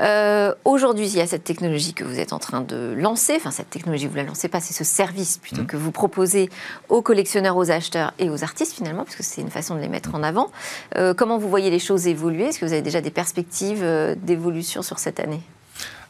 Euh, 0.00 0.54
aujourd'hui, 0.64 1.08
il 1.08 1.16
y 1.16 1.20
a 1.20 1.26
cette 1.26 1.44
technologie 1.44 1.94
que 1.94 2.04
vous 2.04 2.18
êtes 2.18 2.32
en 2.32 2.38
train 2.38 2.60
de 2.60 2.94
lancer. 2.96 3.34
Enfin, 3.36 3.50
cette 3.50 3.70
technologie, 3.70 4.06
vous 4.06 4.12
ne 4.12 4.22
la 4.22 4.28
lancez 4.28 4.48
pas, 4.48 4.60
c'est 4.60 4.74
ce 4.74 4.84
service 4.84 5.38
plutôt 5.38 5.62
mmh. 5.62 5.66
que 5.66 5.76
vous 5.76 5.90
proposez 5.90 6.50
aux 6.88 7.02
collectionneurs, 7.02 7.56
aux 7.56 7.70
acheteurs 7.70 8.12
et 8.18 8.30
aux 8.30 8.44
artistes 8.44 8.74
finalement, 8.74 9.04
puisque 9.04 9.24
c'est 9.24 9.40
une 9.40 9.50
façon 9.50 9.74
de 9.74 9.80
les 9.80 9.88
mettre 9.88 10.14
en 10.14 10.22
avant. 10.22 10.50
Euh, 10.96 11.14
comment 11.14 11.38
vous 11.38 11.48
voyez 11.48 11.70
les 11.70 11.80
choses 11.80 12.06
évoluer? 12.06 12.44
Est-ce 12.44 12.60
que 12.60 12.66
vous 12.66 12.72
avez 12.72 12.82
déjà 12.82 13.00
des 13.00 13.10
perspectives 13.10 13.82
euh, 13.82 14.14
d'évolution 14.14 14.82
sur 14.82 14.98
cette 14.98 15.20
année? 15.20 15.42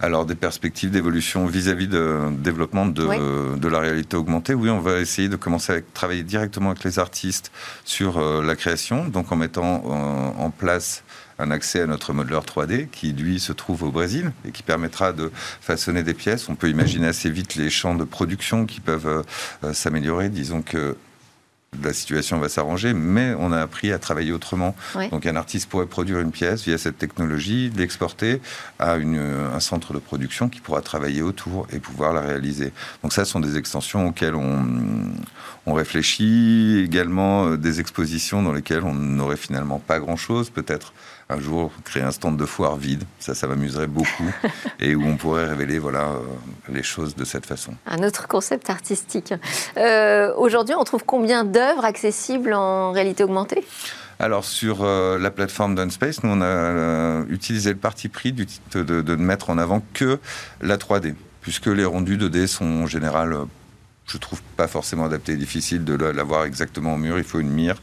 Alors, 0.00 0.26
des 0.26 0.36
perspectives 0.36 0.90
d'évolution 0.90 1.46
vis-à-vis 1.46 1.88
de 1.88 2.30
développement 2.38 2.86
de, 2.86 3.56
de, 3.56 3.68
la 3.68 3.80
réalité 3.80 4.16
augmentée. 4.16 4.54
Oui, 4.54 4.70
on 4.70 4.78
va 4.78 5.00
essayer 5.00 5.28
de 5.28 5.34
commencer 5.34 5.72
à 5.72 5.80
travailler 5.80 6.22
directement 6.22 6.70
avec 6.70 6.84
les 6.84 7.00
artistes 7.00 7.50
sur 7.84 8.18
euh, 8.18 8.42
la 8.42 8.54
création, 8.54 9.08
donc 9.08 9.32
en 9.32 9.36
mettant 9.36 9.82
euh, 9.86 10.42
en 10.42 10.50
place 10.50 11.02
un 11.40 11.50
accès 11.50 11.80
à 11.80 11.86
notre 11.86 12.12
modeleur 12.12 12.44
3D 12.44 12.88
qui, 12.88 13.12
lui, 13.12 13.40
se 13.40 13.52
trouve 13.52 13.82
au 13.84 13.90
Brésil 13.90 14.32
et 14.44 14.52
qui 14.52 14.62
permettra 14.62 15.12
de 15.12 15.32
façonner 15.60 16.04
des 16.04 16.14
pièces. 16.14 16.48
On 16.48 16.54
peut 16.54 16.68
imaginer 16.68 17.08
assez 17.08 17.30
vite 17.30 17.56
les 17.56 17.70
champs 17.70 17.94
de 17.94 18.04
production 18.04 18.66
qui 18.66 18.80
peuvent 18.80 19.24
euh, 19.64 19.72
s'améliorer. 19.72 20.28
Disons 20.28 20.62
que 20.62 20.96
la 21.82 21.92
situation 21.92 22.38
va 22.38 22.48
s'arranger, 22.48 22.92
mais 22.94 23.34
on 23.38 23.52
a 23.52 23.60
appris 23.60 23.92
à 23.92 23.98
travailler 23.98 24.32
autrement. 24.32 24.74
Donc 25.10 25.26
un 25.26 25.36
artiste 25.36 25.68
pourrait 25.68 25.86
produire 25.86 26.18
une 26.18 26.30
pièce 26.30 26.64
via 26.64 26.78
cette 26.78 26.98
technologie, 26.98 27.70
l'exporter 27.76 28.40
à 28.78 28.94
un 28.94 29.60
centre 29.60 29.92
de 29.92 29.98
production 29.98 30.48
qui 30.48 30.60
pourra 30.60 30.80
travailler 30.80 31.22
autour 31.22 31.66
et 31.72 31.78
pouvoir 31.78 32.12
la 32.12 32.20
réaliser. 32.20 32.72
Donc 33.02 33.12
ça, 33.12 33.24
ce 33.24 33.32
sont 33.32 33.40
des 33.40 33.56
extensions 33.56 34.08
auxquelles 34.08 34.34
on, 34.34 34.66
on 35.66 35.74
réfléchit, 35.74 36.82
également 36.84 37.46
euh, 37.46 37.56
des 37.56 37.80
expositions 37.80 38.42
dans 38.42 38.52
lesquelles 38.52 38.84
on 38.84 38.94
n'aurait 38.94 39.36
finalement 39.36 39.78
pas 39.78 39.98
grand-chose, 39.98 40.50
peut-être 40.50 40.92
un 41.30 41.40
jour 41.40 41.70
créer 41.84 42.02
un 42.02 42.10
stand 42.10 42.36
de 42.36 42.46
foire 42.46 42.76
vide, 42.76 43.04
ça, 43.18 43.34
ça 43.34 43.46
m'amuserait 43.46 43.86
beaucoup, 43.86 44.30
et 44.80 44.94
où 44.94 45.04
on 45.04 45.16
pourrait 45.16 45.46
révéler 45.46 45.78
voilà, 45.78 46.08
euh, 46.08 46.20
les 46.68 46.82
choses 46.82 47.14
de 47.14 47.24
cette 47.24 47.46
façon. 47.46 47.74
Un 47.86 48.02
autre 48.02 48.28
concept 48.28 48.70
artistique. 48.70 49.34
Euh, 49.76 50.32
aujourd'hui, 50.36 50.74
on 50.78 50.84
trouve 50.84 51.04
combien 51.04 51.44
d'œuvres 51.44 51.84
accessibles 51.84 52.54
en 52.54 52.92
réalité 52.92 53.24
augmentée? 53.24 53.64
Alors 54.20 54.44
sur 54.44 54.82
euh, 54.82 55.16
la 55.18 55.30
plateforme 55.30 55.76
Dunspace, 55.76 56.24
nous 56.24 56.30
on 56.30 56.42
a 56.42 57.24
utilisé 57.28 57.70
le 57.70 57.76
parti 57.76 58.08
pris 58.08 58.32
de, 58.32 58.46
de, 58.82 59.14
ne 59.14 59.22
mettre 59.22 59.50
en 59.50 59.58
avant 59.58 59.80
que 59.94 60.18
la 60.60 60.76
3D, 60.76 61.14
puisque 61.40 61.66
les 61.66 61.84
rendus 61.84 62.16
2D 62.16 62.48
sont 62.48 62.64
en 62.64 62.86
général 62.86 63.36
je 64.08 64.16
trouve 64.16 64.40
pas 64.56 64.68
forcément 64.68 65.04
adapté. 65.04 65.36
Difficile 65.36 65.84
de 65.84 65.94
l'avoir 65.94 66.44
exactement 66.44 66.94
au 66.94 66.96
mur, 66.96 67.18
il 67.18 67.24
faut 67.24 67.40
une 67.40 67.50
mire. 67.50 67.76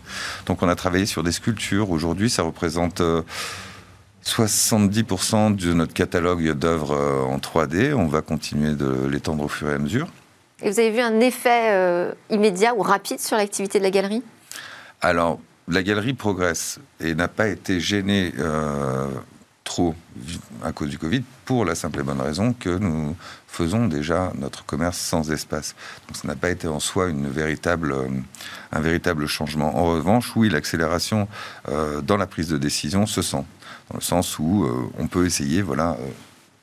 Donc 0.46 0.64
on 0.64 0.70
a 0.70 0.76
travaillé 0.76 1.06
sur 1.06 1.24
des 1.24 1.32
sculptures. 1.32 1.92
Aujourd'hui, 1.92 2.30
ça 2.30 2.44
représente 2.44 3.02
70% 4.26 5.36
euh, 5.36 5.56
de 5.56 5.74
notre 5.74 5.94
catalogue 5.94 6.52
d'œuvres 6.52 6.94
euh, 6.94 7.24
en 7.24 7.38
3D. 7.38 7.94
On 7.94 8.08
va 8.08 8.22
continuer 8.22 8.74
de 8.74 9.08
l'étendre 9.08 9.44
au 9.44 9.48
fur 9.48 9.70
et 9.70 9.74
à 9.74 9.78
mesure. 9.78 10.08
Et 10.62 10.72
vous 10.72 10.80
avez 10.80 10.92
vu 10.92 11.00
un 11.00 11.20
effet 11.20 11.74
euh, 11.74 12.12
immédiat 12.30 12.74
ou 12.76 12.82
rapide 12.82 13.20
sur 13.20 13.38
l'activité 13.38 13.78
de 13.78 13.84
la 13.84 13.92
galerie? 13.92 14.24
Alors, 15.02 15.40
la 15.68 15.84
galerie 15.84 16.14
progresse 16.14 16.80
et 17.00 17.14
n'a 17.14 17.28
pas 17.28 17.48
été 17.48 17.80
gênée 17.80 18.34
trop 19.66 19.96
à 20.64 20.72
cause 20.72 20.90
du 20.90 20.98
Covid, 20.98 21.24
pour 21.44 21.66
la 21.66 21.76
simple 21.76 22.00
et 22.00 22.04
bonne 22.04 22.22
raison 22.22 22.54
que 22.54 22.70
nous 22.70 23.16
faisons 23.48 23.88
déjà 23.88 24.32
notre 24.38 24.64
commerce 24.64 24.98
sans 24.98 25.32
espace. 25.32 25.76
Donc 26.08 26.16
ça 26.16 26.28
n'a 26.28 26.36
pas 26.36 26.50
été 26.50 26.68
en 26.68 26.80
soi 26.80 27.10
une 27.10 27.28
véritable, 27.28 27.92
euh, 27.92 28.08
un 28.72 28.80
véritable 28.80 29.28
changement. 29.28 29.76
En 29.76 29.86
revanche, 29.86 30.34
oui, 30.36 30.50
l'accélération 30.50 31.28
euh, 31.68 32.00
dans 32.02 32.16
la 32.16 32.28
prise 32.28 32.48
de 32.48 32.58
décision 32.58 33.06
se 33.06 33.22
sent, 33.22 33.44
dans 33.90 33.98
le 33.98 34.02
sens 34.02 34.40
où 34.40 34.64
euh, 34.64 34.90
on 34.98 35.08
peut 35.08 35.26
essayer, 35.26 35.62
voilà. 35.62 35.98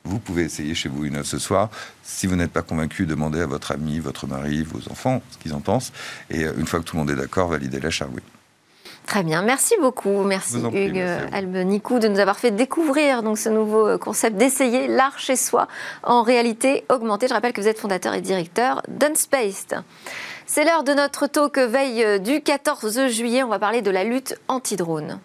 vous 0.05 0.19
pouvez 0.19 0.45
essayer 0.45 0.75
chez 0.75 0.89
vous 0.89 1.05
une 1.05 1.17
œuvre 1.17 1.27
ce 1.27 1.39
soir. 1.39 1.71
Si 2.05 2.27
vous 2.27 2.37
n'êtes 2.37 2.53
pas 2.53 2.63
convaincu, 2.63 3.05
demandez 3.05 3.41
à 3.41 3.47
votre 3.47 3.73
ami, 3.73 3.99
votre 3.99 4.27
mari, 4.27 4.63
vos 4.63 4.91
enfants 4.91 5.23
ce 5.33 5.39
qu'ils 5.39 5.55
en 5.55 5.61
pensent. 5.61 5.93
Et 6.31 6.43
une 6.43 6.67
fois 6.67 6.79
que 6.81 6.85
tout 6.85 6.97
le 6.97 7.01
monde 7.01 7.11
est 7.11 7.17
d'accord, 7.17 7.49
validez 7.49 7.81
l'achat, 7.81 8.09
oui. 8.13 8.23
Très 9.07 9.23
bien, 9.23 9.43
merci 9.43 9.75
beaucoup. 9.81 10.23
Merci 10.23 10.59
Hugues 10.59 11.05
Albenicou 11.33 11.99
de 11.99 12.09
nous 12.09 12.19
avoir 12.19 12.39
fait 12.39 12.51
découvrir 12.51 13.23
donc, 13.23 13.37
ce 13.37 13.49
nouveau 13.49 13.99
concept 13.99 14.37
d'essayer 14.37 14.89
l'art 14.89 15.19
chez 15.19 15.37
soi 15.37 15.69
en 16.03 16.23
réalité 16.23 16.85
augmentée. 16.89 17.29
Je 17.29 17.35
rappelle 17.35 17.53
que 17.53 17.61
vous 17.61 17.69
êtes 17.69 17.79
fondateur 17.79 18.15
et 18.15 18.21
directeur 18.21 18.83
d'Unspaced. 18.89 19.83
C'est 20.47 20.65
l'heure 20.65 20.85
de 20.85 20.93
notre 20.93 21.27
talk 21.27 21.59
veille 21.59 22.21
du 22.21 22.43
14 22.43 23.09
juillet. 23.09 23.43
On 23.43 23.49
va 23.49 23.59
parler 23.59 23.83
de 23.83 23.91
la 23.91 24.05
lutte 24.05 24.39
anti-drone. 24.49 25.19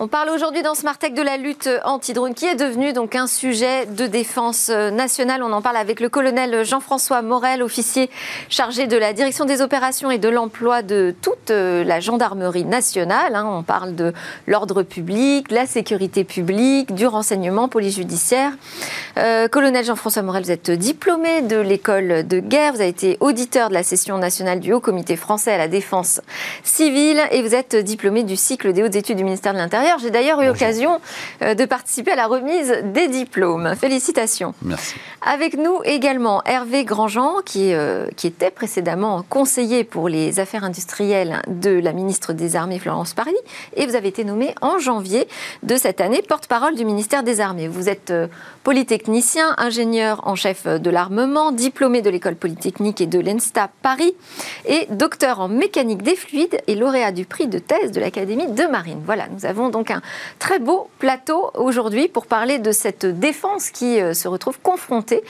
On 0.00 0.06
parle 0.06 0.30
aujourd'hui 0.30 0.62
dans 0.62 0.76
Smart 0.76 0.96
Tech 0.96 1.12
de 1.12 1.22
la 1.22 1.36
lutte 1.36 1.68
anti-drone 1.82 2.32
qui 2.32 2.46
est 2.46 2.54
devenue 2.54 2.92
donc 2.92 3.16
un 3.16 3.26
sujet 3.26 3.84
de 3.84 4.06
défense 4.06 4.68
nationale. 4.68 5.42
On 5.42 5.52
en 5.52 5.60
parle 5.60 5.76
avec 5.76 5.98
le 5.98 6.08
colonel 6.08 6.64
Jean-François 6.64 7.20
Morel, 7.20 7.64
officier 7.64 8.08
chargé 8.48 8.86
de 8.86 8.96
la 8.96 9.12
direction 9.12 9.44
des 9.44 9.60
opérations 9.60 10.12
et 10.12 10.18
de 10.18 10.28
l'emploi 10.28 10.82
de 10.82 11.16
toute 11.20 11.50
la 11.50 11.98
gendarmerie 11.98 12.64
nationale. 12.64 13.34
Hein. 13.34 13.44
On 13.50 13.64
parle 13.64 13.96
de 13.96 14.12
l'ordre 14.46 14.84
public, 14.84 15.50
la 15.50 15.66
sécurité 15.66 16.22
publique, 16.22 16.94
du 16.94 17.08
renseignement, 17.08 17.66
police 17.66 17.96
judiciaire. 17.96 18.52
Euh, 19.16 19.48
colonel 19.48 19.84
Jean-François 19.84 20.22
Morel, 20.22 20.44
vous 20.44 20.52
êtes 20.52 20.70
diplômé 20.70 21.42
de 21.42 21.56
l'école 21.56 22.24
de 22.24 22.38
guerre, 22.38 22.72
vous 22.72 22.80
avez 22.80 22.90
été 22.90 23.16
auditeur 23.18 23.68
de 23.68 23.74
la 23.74 23.82
session 23.82 24.16
nationale 24.18 24.60
du 24.60 24.72
Haut 24.72 24.80
Comité 24.80 25.16
français 25.16 25.54
à 25.54 25.58
la 25.58 25.66
défense 25.66 26.20
civile 26.62 27.20
et 27.32 27.42
vous 27.42 27.56
êtes 27.56 27.74
diplômé 27.74 28.22
du 28.22 28.36
cycle 28.36 28.72
des 28.72 28.84
hautes 28.84 28.94
études 28.94 29.16
du 29.16 29.24
ministère 29.24 29.54
de 29.54 29.58
l'Intérieur 29.58 29.87
j'ai 29.96 30.10
d'ailleurs 30.10 30.40
eu 30.42 30.46
l'occasion 30.46 31.00
euh, 31.42 31.54
de 31.54 31.64
participer 31.64 32.12
à 32.12 32.16
la 32.16 32.26
remise 32.26 32.82
des 32.84 33.08
diplômes. 33.08 33.74
Félicitations. 33.76 34.54
Merci. 34.62 34.96
Avec 35.22 35.56
nous 35.56 35.80
également 35.84 36.42
Hervé 36.44 36.84
Grandjean, 36.84 37.36
qui, 37.44 37.72
euh, 37.72 38.06
qui 38.16 38.26
était 38.26 38.50
précédemment 38.50 39.24
conseiller 39.28 39.84
pour 39.84 40.08
les 40.08 40.40
affaires 40.40 40.64
industrielles 40.64 41.40
de 41.48 41.70
la 41.70 41.92
ministre 41.92 42.32
des 42.32 42.56
Armées 42.56 42.78
Florence 42.78 43.14
Parly. 43.14 43.36
Et 43.76 43.86
vous 43.86 43.94
avez 43.94 44.08
été 44.08 44.24
nommé 44.24 44.54
en 44.60 44.78
janvier 44.78 45.26
de 45.62 45.76
cette 45.76 46.00
année 46.00 46.22
porte-parole 46.22 46.74
du 46.74 46.84
ministère 46.84 47.22
des 47.22 47.40
Armées. 47.40 47.68
Vous 47.68 47.88
êtes 47.88 48.10
euh, 48.10 48.26
polytechnicien, 48.68 49.54
ingénieur 49.56 50.20
en 50.28 50.34
chef 50.34 50.66
de 50.66 50.90
l'armement, 50.90 51.52
diplômé 51.52 52.02
de 52.02 52.10
l'école 52.10 52.36
polytechnique 52.36 53.00
et 53.00 53.06
de 53.06 53.18
l'ENSTA 53.18 53.70
Paris 53.80 54.14
et 54.66 54.86
docteur 54.90 55.40
en 55.40 55.48
mécanique 55.48 56.02
des 56.02 56.14
fluides 56.14 56.60
et 56.66 56.74
lauréat 56.74 57.10
du 57.10 57.24
prix 57.24 57.46
de 57.46 57.58
thèse 57.58 57.92
de 57.92 57.98
l'Académie 57.98 58.46
de 58.46 58.64
Marine. 58.64 59.00
Voilà, 59.06 59.26
nous 59.28 59.46
avons 59.46 59.70
donc 59.70 59.90
un 59.90 60.02
très 60.38 60.58
beau 60.58 60.90
plateau 60.98 61.50
aujourd'hui 61.54 62.08
pour 62.08 62.26
parler 62.26 62.58
de 62.58 62.70
cette 62.70 63.06
défense 63.06 63.70
qui 63.70 64.02
euh, 64.02 64.12
se 64.12 64.28
retrouve 64.28 64.60
confrontée 64.60 65.24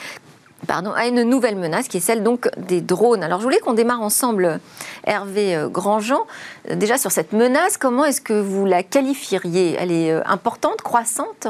pardon, 0.67 0.91
à 0.91 1.07
une 1.07 1.23
nouvelle 1.23 1.55
menace 1.55 1.87
qui 1.87 1.99
est 1.99 2.01
celle 2.01 2.25
donc 2.25 2.49
des 2.57 2.81
drones. 2.81 3.23
Alors 3.23 3.39
je 3.39 3.45
voulais 3.45 3.61
qu'on 3.61 3.73
démarre 3.73 4.03
ensemble, 4.03 4.59
Hervé 5.05 5.55
euh, 5.55 5.69
Grandjean. 5.69 6.27
Déjà 6.75 6.99
sur 6.99 7.13
cette 7.13 7.33
menace, 7.33 7.77
comment 7.77 8.05
est-ce 8.05 8.21
que 8.21 8.33
vous 8.33 8.67
la 8.67 8.83
qualifieriez? 8.83 9.77
Elle 9.79 9.93
est 9.93 10.11
euh, 10.11 10.23
importante, 10.27 10.83
croissante? 10.83 11.47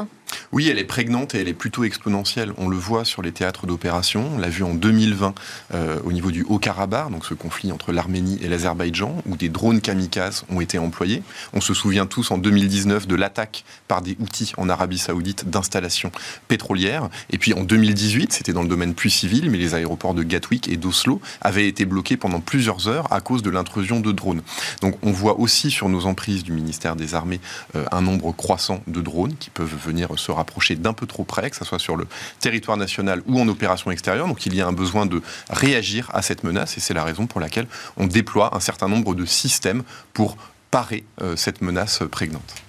Oui, 0.51 0.67
elle 0.69 0.79
est 0.79 0.83
prégnante 0.83 1.35
et 1.35 1.41
elle 1.41 1.47
est 1.47 1.53
plutôt 1.53 1.83
exponentielle. 1.83 2.53
On 2.57 2.67
le 2.67 2.77
voit 2.77 3.05
sur 3.05 3.21
les 3.21 3.31
théâtres 3.31 3.67
d'opération. 3.67 4.31
On 4.35 4.37
l'a 4.37 4.49
vu 4.49 4.63
en 4.63 4.73
2020 4.73 5.33
euh, 5.73 5.99
au 6.03 6.11
niveau 6.11 6.31
du 6.31 6.43
Haut-Karabakh, 6.43 7.11
donc 7.11 7.25
ce 7.25 7.33
conflit 7.33 7.71
entre 7.71 7.91
l'Arménie 7.91 8.39
et 8.41 8.47
l'Azerbaïdjan, 8.47 9.21
où 9.27 9.37
des 9.37 9.49
drones 9.49 9.81
kamikazes 9.81 10.45
ont 10.49 10.61
été 10.61 10.77
employés. 10.77 11.23
On 11.53 11.61
se 11.61 11.73
souvient 11.73 12.05
tous 12.05 12.31
en 12.31 12.37
2019 12.37 13.07
de 13.07 13.15
l'attaque 13.15 13.63
par 13.87 14.01
des 14.01 14.17
outils 14.19 14.53
en 14.57 14.69
Arabie 14.69 14.97
Saoudite 14.97 15.49
d'installations 15.49 16.11
pétrolières. 16.47 17.09
Et 17.29 17.37
puis 17.37 17.53
en 17.53 17.63
2018, 17.63 18.33
c'était 18.33 18.53
dans 18.53 18.63
le 18.63 18.69
domaine 18.69 18.93
plus 18.93 19.09
civil, 19.09 19.49
mais 19.49 19.57
les 19.57 19.75
aéroports 19.75 20.13
de 20.13 20.23
Gatwick 20.23 20.67
et 20.67 20.77
d'Oslo 20.77 21.21
avaient 21.41 21.67
été 21.67 21.85
bloqués 21.85 22.17
pendant 22.17 22.39
plusieurs 22.39 22.87
heures 22.87 23.11
à 23.11 23.21
cause 23.21 23.43
de 23.43 23.49
l'intrusion 23.49 23.99
de 23.99 24.11
drones. 24.11 24.41
Donc 24.81 24.97
on 25.03 25.11
voit 25.11 25.39
aussi 25.39 25.71
sur 25.71 25.89
nos 25.89 26.05
emprises 26.05 26.43
du 26.43 26.51
ministère 26.51 26.95
des 26.95 27.15
Armées 27.15 27.39
euh, 27.75 27.85
un 27.91 28.01
nombre 28.01 28.31
croissant 28.31 28.81
de 28.87 29.01
drones 29.01 29.35
qui 29.39 29.49
peuvent 29.49 29.75
venir 29.75 30.11
se 30.19 30.31
rapprocher 30.31 30.75
d'un 30.75 30.93
peu 30.93 31.05
trop 31.05 31.23
près, 31.23 31.49
que 31.49 31.55
ce 31.55 31.65
soit 31.65 31.79
sur 31.79 31.95
le 31.95 32.07
territoire 32.39 32.77
national 32.77 33.21
ou 33.27 33.39
en 33.39 33.47
opération 33.47 33.91
extérieure. 33.91 34.27
Donc 34.27 34.45
il 34.45 34.55
y 34.55 34.61
a 34.61 34.67
un 34.67 34.73
besoin 34.73 35.05
de 35.05 35.21
réagir 35.49 36.09
à 36.13 36.21
cette 36.21 36.43
menace 36.43 36.77
et 36.77 36.79
c'est 36.79 36.93
la 36.93 37.03
raison 37.03 37.27
pour 37.27 37.39
laquelle 37.39 37.67
on 37.97 38.07
déploie 38.07 38.55
un 38.55 38.59
certain 38.59 38.87
nombre 38.87 39.15
de 39.15 39.25
systèmes 39.25 39.83
pour 40.13 40.37
parer 40.71 41.03
euh, 41.21 41.35
cette 41.35 41.61
menace 41.61 42.03
prégnante. 42.11 42.68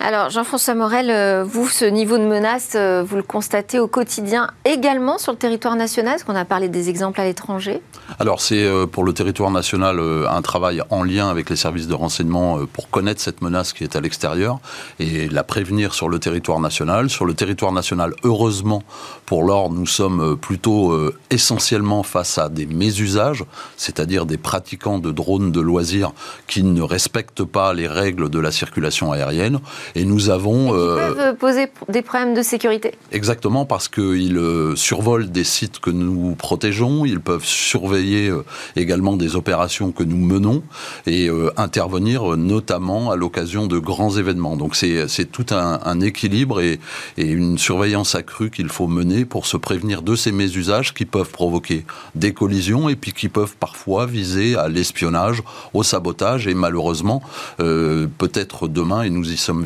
Alors, 0.00 0.30
Jean-François 0.30 0.74
Morel, 0.74 1.10
euh, 1.10 1.42
vous, 1.44 1.68
ce 1.68 1.84
niveau 1.84 2.18
de 2.18 2.22
menace, 2.22 2.74
euh, 2.76 3.02
vous 3.04 3.16
le 3.16 3.22
constatez 3.24 3.80
au 3.80 3.88
quotidien 3.88 4.48
également 4.64 5.18
sur 5.18 5.32
le 5.32 5.38
territoire 5.38 5.74
national 5.74 6.14
Est-ce 6.14 6.24
qu'on 6.24 6.36
a 6.36 6.44
parlé 6.44 6.68
des 6.68 6.88
exemples 6.88 7.20
à 7.20 7.24
l'étranger 7.24 7.82
Alors, 8.20 8.40
c'est 8.40 8.62
euh, 8.62 8.86
pour 8.86 9.02
le 9.02 9.12
territoire 9.12 9.50
national 9.50 9.98
un 9.98 10.42
travail 10.42 10.82
en 10.90 11.02
lien 11.02 11.28
avec 11.28 11.50
les 11.50 11.56
services 11.56 11.88
de 11.88 11.94
renseignement 11.94 12.60
pour 12.72 12.90
connaître 12.90 13.20
cette 13.20 13.42
menace 13.42 13.72
qui 13.72 13.82
est 13.82 13.96
à 13.96 14.00
l'extérieur 14.00 14.60
et 15.00 15.28
la 15.28 15.42
prévenir 15.42 15.94
sur 15.94 16.08
le 16.08 16.20
territoire 16.20 16.60
national. 16.60 17.10
Sur 17.10 17.24
le 17.24 17.34
territoire 17.34 17.72
national, 17.72 18.14
heureusement, 18.22 18.84
pour 19.26 19.42
l'or, 19.42 19.70
nous 19.70 19.86
sommes 19.86 20.36
plutôt 20.36 20.96
essentiellement 21.30 22.02
face 22.02 22.38
à 22.38 22.48
des 22.48 22.66
mésusages, 22.66 23.44
c'est-à-dire 23.76 24.26
des 24.26 24.38
pratiquants 24.38 24.98
de 24.98 25.10
drones 25.10 25.50
de 25.50 25.60
loisirs 25.60 26.12
qui 26.46 26.62
ne 26.62 26.82
respectent 26.82 27.44
pas 27.44 27.74
les 27.74 27.88
règles 27.88 28.30
de 28.30 28.38
la 28.38 28.52
circulation 28.52 29.12
aérienne 29.12 29.60
et 29.94 30.04
nous 30.04 30.30
avons... 30.30 30.74
Et 30.74 30.78
euh, 30.78 31.14
peuvent 31.14 31.36
poser 31.36 31.68
des 31.88 32.02
problèmes 32.02 32.34
de 32.34 32.42
sécurité. 32.42 32.92
Exactement, 33.12 33.64
parce 33.64 33.88
qu'ils 33.88 34.36
euh, 34.36 34.76
survolent 34.76 35.30
des 35.30 35.44
sites 35.44 35.80
que 35.80 35.90
nous 35.90 36.34
protégeons, 36.34 37.04
ils 37.04 37.20
peuvent 37.20 37.44
surveiller 37.44 38.28
euh, 38.28 38.44
également 38.76 39.16
des 39.16 39.36
opérations 39.36 39.92
que 39.92 40.02
nous 40.02 40.16
menons 40.16 40.62
et 41.06 41.28
intervenir 41.56 42.36
notamment 42.36 43.10
à 43.10 43.16
l'occasion 43.16 43.66
de 43.66 43.78
grands 43.78 44.16
événements. 44.16 44.56
Donc 44.56 44.76
c'est 44.76 45.24
tout 45.30 45.46
un, 45.50 46.00
équilibre 46.00 46.60
et, 46.60 46.78
et, 47.16 47.26
une 47.26 47.58
surveillance 47.58 48.14
accrue 48.14 48.50
qu'il 48.50 48.68
faut 48.68 48.86
mener 48.86 49.24
pour 49.24 49.46
se 49.46 49.56
prévenir 49.56 50.02
de 50.02 50.14
ces 50.14 50.32
mésusages 50.32 50.94
qui 50.94 51.04
peuvent 51.04 51.30
provoquer 51.30 51.84
des 52.14 52.32
collisions 52.32 52.88
et 52.88 52.96
puis 52.96 53.12
qui 53.12 53.28
peuvent 53.28 53.56
parfois 53.58 54.06
viser 54.06 54.56
à 54.56 54.68
l'espionnage, 54.68 55.42
au 55.74 55.82
sabotage 55.82 56.46
et 56.46 56.54
malheureusement 56.54 57.22
peut-être 57.58 58.68
demain, 58.68 59.02
et 59.02 59.10
nous 59.10 59.30
y 59.30 59.36
sommes 59.36 59.64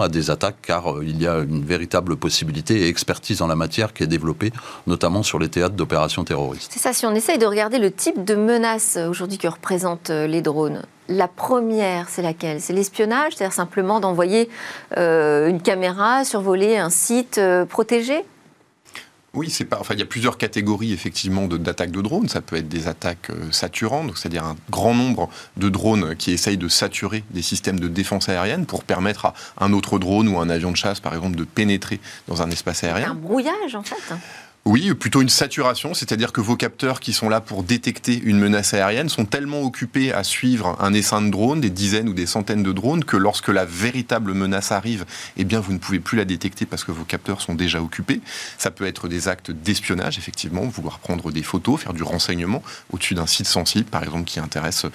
à 0.00 0.08
des 0.08 0.30
attaques 0.30 0.56
car 0.62 0.92
euh, 0.92 1.04
il 1.04 1.20
y 1.20 1.26
a 1.26 1.38
une 1.38 1.64
véritable 1.64 2.16
possibilité 2.16 2.82
et 2.82 2.88
expertise 2.88 3.42
en 3.42 3.46
la 3.46 3.56
matière 3.56 3.92
qui 3.92 4.02
est 4.02 4.06
développée, 4.06 4.52
notamment 4.86 5.22
sur 5.22 5.38
les 5.38 5.48
théâtres 5.48 5.74
d'opérations 5.74 6.24
terroristes. 6.24 6.70
C'est 6.72 6.80
ça, 6.80 6.92
si 6.92 7.06
on 7.06 7.14
essaye 7.14 7.38
de 7.38 7.46
regarder 7.46 7.78
le 7.78 7.90
type 7.90 8.24
de 8.24 8.34
menace 8.34 8.96
euh, 8.96 9.08
aujourd'hui 9.08 9.38
que 9.38 9.48
représentent 9.48 10.10
euh, 10.10 10.26
les 10.26 10.42
drones, 10.42 10.82
la 11.08 11.28
première, 11.28 12.08
c'est 12.08 12.22
laquelle? 12.22 12.60
C'est 12.60 12.72
l'espionnage, 12.72 13.34
c'est-à-dire 13.34 13.52
simplement 13.52 13.98
d'envoyer 13.98 14.48
une 14.96 15.60
caméra 15.60 16.24
survoler 16.24 16.76
un 16.76 16.88
site 16.88 17.40
protégé? 17.68 18.24
Oui, 19.32 19.48
c'est 19.48 19.64
pas. 19.64 19.78
Enfin, 19.78 19.94
il 19.94 20.00
y 20.00 20.02
a 20.02 20.06
plusieurs 20.06 20.38
catégories 20.38 20.92
effectivement 20.92 21.46
d'attaques 21.46 21.92
de, 21.92 22.02
drones. 22.02 22.28
Ça 22.28 22.40
peut 22.40 22.56
être 22.56 22.68
des 22.68 22.88
attaques 22.88 23.30
euh, 23.30 23.52
saturantes, 23.52 24.16
c'est-à-dire 24.16 24.44
un 24.44 24.56
grand 24.70 24.94
nombre 24.94 25.30
de 25.56 25.68
drones 25.68 26.16
qui 26.16 26.32
essayent 26.32 26.56
de 26.58 26.68
saturer 26.68 27.22
des 27.30 27.42
systèmes 27.42 27.78
de 27.78 27.86
défense 27.86 28.28
aérienne 28.28 28.66
pour 28.66 28.82
permettre 28.82 29.26
à 29.26 29.34
un 29.60 29.72
autre 29.72 30.00
drone 30.00 30.28
ou 30.28 30.38
un 30.40 30.50
avion 30.50 30.72
de 30.72 30.76
chasse, 30.76 30.98
par 30.98 31.14
exemple, 31.14 31.36
de 31.36 31.44
pénétrer 31.44 32.00
dans 32.26 32.42
un 32.42 32.50
espace 32.50 32.82
aérien. 32.82 33.12
Un 33.12 33.14
brouillage, 33.14 33.74
en 33.74 33.84
fait. 33.84 34.14
Oui, 34.66 34.92
plutôt 34.92 35.22
une 35.22 35.30
saturation, 35.30 35.94
c'est-à-dire 35.94 36.32
que 36.32 36.42
vos 36.42 36.54
capteurs 36.54 37.00
qui 37.00 37.14
sont 37.14 37.30
là 37.30 37.40
pour 37.40 37.62
détecter 37.62 38.20
une 38.22 38.38
menace 38.38 38.74
aérienne 38.74 39.08
sont 39.08 39.24
tellement 39.24 39.62
occupés 39.62 40.12
à 40.12 40.22
suivre 40.22 40.76
un 40.80 40.92
essaim 40.92 41.22
de 41.22 41.30
drones, 41.30 41.62
des 41.62 41.70
dizaines 41.70 42.10
ou 42.10 42.12
des 42.12 42.26
centaines 42.26 42.62
de 42.62 42.70
drones, 42.70 43.02
que 43.02 43.16
lorsque 43.16 43.48
la 43.48 43.64
véritable 43.64 44.34
menace 44.34 44.70
arrive, 44.70 45.06
eh 45.38 45.44
bien 45.44 45.60
vous 45.60 45.72
ne 45.72 45.78
pouvez 45.78 45.98
plus 45.98 46.18
la 46.18 46.26
détecter 46.26 46.66
parce 46.66 46.84
que 46.84 46.92
vos 46.92 47.04
capteurs 47.04 47.40
sont 47.40 47.54
déjà 47.54 47.80
occupés. 47.80 48.20
Ça 48.58 48.70
peut 48.70 48.84
être 48.84 49.08
des 49.08 49.28
actes 49.28 49.50
d'espionnage, 49.50 50.18
effectivement, 50.18 50.66
vouloir 50.66 50.98
prendre 50.98 51.32
des 51.32 51.42
photos, 51.42 51.80
faire 51.80 51.94
du 51.94 52.02
renseignement 52.02 52.62
au-dessus 52.92 53.14
d'un 53.14 53.26
site 53.26 53.46
sensible, 53.46 53.88
par 53.88 54.02
exemple, 54.02 54.24
qui 54.24 54.40
intéresse 54.40 54.84
euh, 54.84 54.90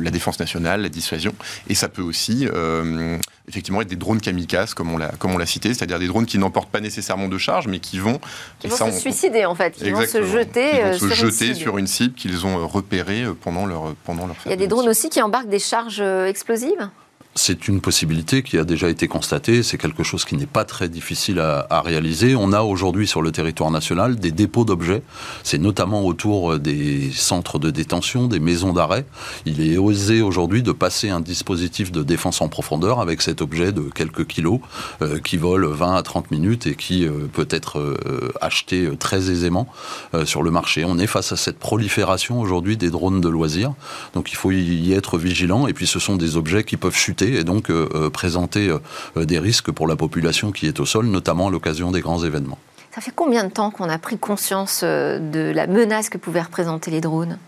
la 0.00 0.10
défense 0.10 0.40
nationale, 0.40 0.82
la 0.82 0.88
dissuasion. 0.88 1.34
Et 1.68 1.76
ça 1.76 1.88
peut 1.88 2.02
aussi, 2.02 2.48
euh, 2.52 3.16
effectivement, 3.48 3.80
être 3.80 3.88
des 3.88 3.94
drones 3.94 4.20
kamikazes, 4.20 4.74
comme 4.74 4.90
on 4.92 4.98
l'a, 4.98 5.46
cité, 5.46 5.72
c'est-à-dire 5.72 6.00
des 6.00 6.08
drones 6.08 6.26
qui 6.26 6.38
n'emportent 6.38 6.70
pas 6.70 6.80
nécessairement 6.80 7.28
de 7.28 7.38
charge, 7.38 7.68
mais 7.68 7.78
qui 7.78 8.00
vont, 8.00 8.18
et 8.64 8.70
ça, 8.70 8.90
suicider 9.12 9.44
en 9.44 9.54
fait. 9.54 9.76
Ils 9.80 9.94
vont 9.94 10.06
se 10.06 10.22
jeter, 10.22 10.82
vont 10.82 10.92
se 10.92 11.08
sur, 11.14 11.14
jeter 11.14 11.48
une 11.48 11.54
sur 11.54 11.78
une 11.78 11.86
cible 11.86 12.14
qu'ils 12.14 12.46
ont 12.46 12.66
repérée 12.66 13.24
pendant 13.42 13.66
leur 13.66 13.94
pendant 14.04 14.26
leur. 14.26 14.36
Il 14.46 14.50
y 14.50 14.54
a 14.54 14.56
des 14.56 14.66
drones 14.66 14.88
aussi 14.88 15.08
qui 15.10 15.20
embarquent 15.22 15.48
des 15.48 15.58
charges 15.58 16.00
explosives? 16.00 16.88
C'est 17.34 17.68
une 17.68 17.80
possibilité 17.80 18.42
qui 18.42 18.58
a 18.58 18.64
déjà 18.64 18.88
été 18.88 19.08
constatée. 19.08 19.62
C'est 19.62 19.78
quelque 19.78 20.02
chose 20.02 20.24
qui 20.24 20.36
n'est 20.36 20.46
pas 20.46 20.64
très 20.64 20.88
difficile 20.88 21.40
à, 21.40 21.80
réaliser. 21.84 22.36
On 22.36 22.52
a 22.52 22.62
aujourd'hui 22.62 23.06
sur 23.06 23.20
le 23.20 23.32
territoire 23.32 23.70
national 23.70 24.16
des 24.16 24.30
dépôts 24.30 24.64
d'objets. 24.64 25.02
C'est 25.42 25.58
notamment 25.58 26.04
autour 26.04 26.58
des 26.58 27.10
centres 27.12 27.58
de 27.58 27.70
détention, 27.70 28.26
des 28.28 28.38
maisons 28.38 28.72
d'arrêt. 28.72 29.04
Il 29.44 29.60
est 29.60 29.76
osé 29.76 30.22
aujourd'hui 30.22 30.62
de 30.62 30.72
passer 30.72 31.10
un 31.10 31.20
dispositif 31.20 31.92
de 31.92 32.02
défense 32.02 32.40
en 32.40 32.48
profondeur 32.48 33.00
avec 33.00 33.20
cet 33.20 33.42
objet 33.42 33.72
de 33.72 33.82
quelques 33.82 34.26
kilos 34.26 34.60
euh, 35.02 35.18
qui 35.18 35.36
vole 35.36 35.66
20 35.66 35.96
à 35.96 36.02
30 36.02 36.30
minutes 36.30 36.66
et 36.66 36.74
qui 36.74 37.04
euh, 37.04 37.28
peut 37.32 37.48
être 37.50 37.78
euh, 37.80 38.32
acheté 38.40 38.88
très 38.98 39.30
aisément 39.30 39.66
euh, 40.14 40.24
sur 40.24 40.42
le 40.42 40.50
marché. 40.50 40.84
On 40.84 40.98
est 40.98 41.06
face 41.06 41.32
à 41.32 41.36
cette 41.36 41.58
prolifération 41.58 42.40
aujourd'hui 42.40 42.76
des 42.76 42.90
drones 42.90 43.20
de 43.20 43.28
loisirs. 43.28 43.74
Donc 44.14 44.32
il 44.32 44.36
faut 44.36 44.52
y 44.52 44.92
être 44.92 45.18
vigilant. 45.18 45.66
Et 45.66 45.72
puis 45.72 45.86
ce 45.86 45.98
sont 45.98 46.16
des 46.16 46.36
objets 46.36 46.64
qui 46.64 46.76
peuvent 46.76 46.96
chuter 46.96 47.23
et 47.32 47.44
donc 47.44 47.70
euh, 47.70 47.88
euh, 47.94 48.10
présenter 48.10 48.68
euh, 48.68 49.24
des 49.24 49.38
risques 49.38 49.70
pour 49.70 49.86
la 49.86 49.96
population 49.96 50.52
qui 50.52 50.66
est 50.66 50.80
au 50.80 50.86
sol, 50.86 51.06
notamment 51.06 51.48
à 51.48 51.50
l'occasion 51.50 51.90
des 51.90 52.00
grands 52.00 52.22
événements. 52.22 52.58
Ça 52.94 53.00
fait 53.00 53.12
combien 53.14 53.44
de 53.44 53.50
temps 53.50 53.70
qu'on 53.70 53.88
a 53.88 53.98
pris 53.98 54.18
conscience 54.18 54.84
de 54.84 55.52
la 55.52 55.66
menace 55.66 56.08
que 56.08 56.18
pouvaient 56.18 56.42
représenter 56.42 56.92
les 56.92 57.00
drones? 57.00 57.38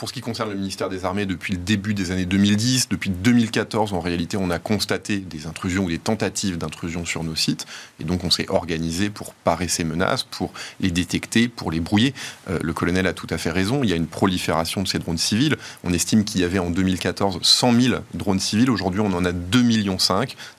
Pour 0.00 0.08
ce 0.08 0.14
qui 0.14 0.22
concerne 0.22 0.48
le 0.48 0.56
ministère 0.56 0.88
des 0.88 1.04
Armées, 1.04 1.26
depuis 1.26 1.52
le 1.52 1.58
début 1.58 1.92
des 1.92 2.10
années 2.10 2.24
2010, 2.24 2.88
depuis 2.88 3.10
2014, 3.10 3.92
en 3.92 4.00
réalité, 4.00 4.38
on 4.38 4.48
a 4.50 4.58
constaté 4.58 5.18
des 5.18 5.46
intrusions 5.46 5.84
ou 5.84 5.90
des 5.90 5.98
tentatives 5.98 6.56
d'intrusion 6.56 7.04
sur 7.04 7.22
nos 7.22 7.34
sites. 7.34 7.66
Et 8.00 8.04
donc, 8.04 8.24
on 8.24 8.30
s'est 8.30 8.48
organisé 8.48 9.10
pour 9.10 9.34
parer 9.34 9.68
ces 9.68 9.84
menaces, 9.84 10.22
pour 10.22 10.54
les 10.80 10.90
détecter, 10.90 11.48
pour 11.48 11.70
les 11.70 11.80
brouiller. 11.80 12.14
Euh, 12.48 12.58
le 12.62 12.72
colonel 12.72 13.06
a 13.06 13.12
tout 13.12 13.26
à 13.28 13.36
fait 13.36 13.50
raison. 13.50 13.82
Il 13.84 13.90
y 13.90 13.92
a 13.92 13.96
une 13.96 14.06
prolifération 14.06 14.82
de 14.82 14.88
ces 14.88 14.98
drones 14.98 15.18
civils. 15.18 15.58
On 15.84 15.92
estime 15.92 16.24
qu'il 16.24 16.40
y 16.40 16.44
avait 16.44 16.58
en 16.58 16.70
2014 16.70 17.38
100 17.42 17.72
000 17.78 17.96
drones 18.14 18.40
civils. 18.40 18.70
Aujourd'hui, 18.70 19.02
on 19.02 19.12
en 19.12 19.26
a 19.26 19.32
2,5 19.32 19.62
millions. 19.64 19.98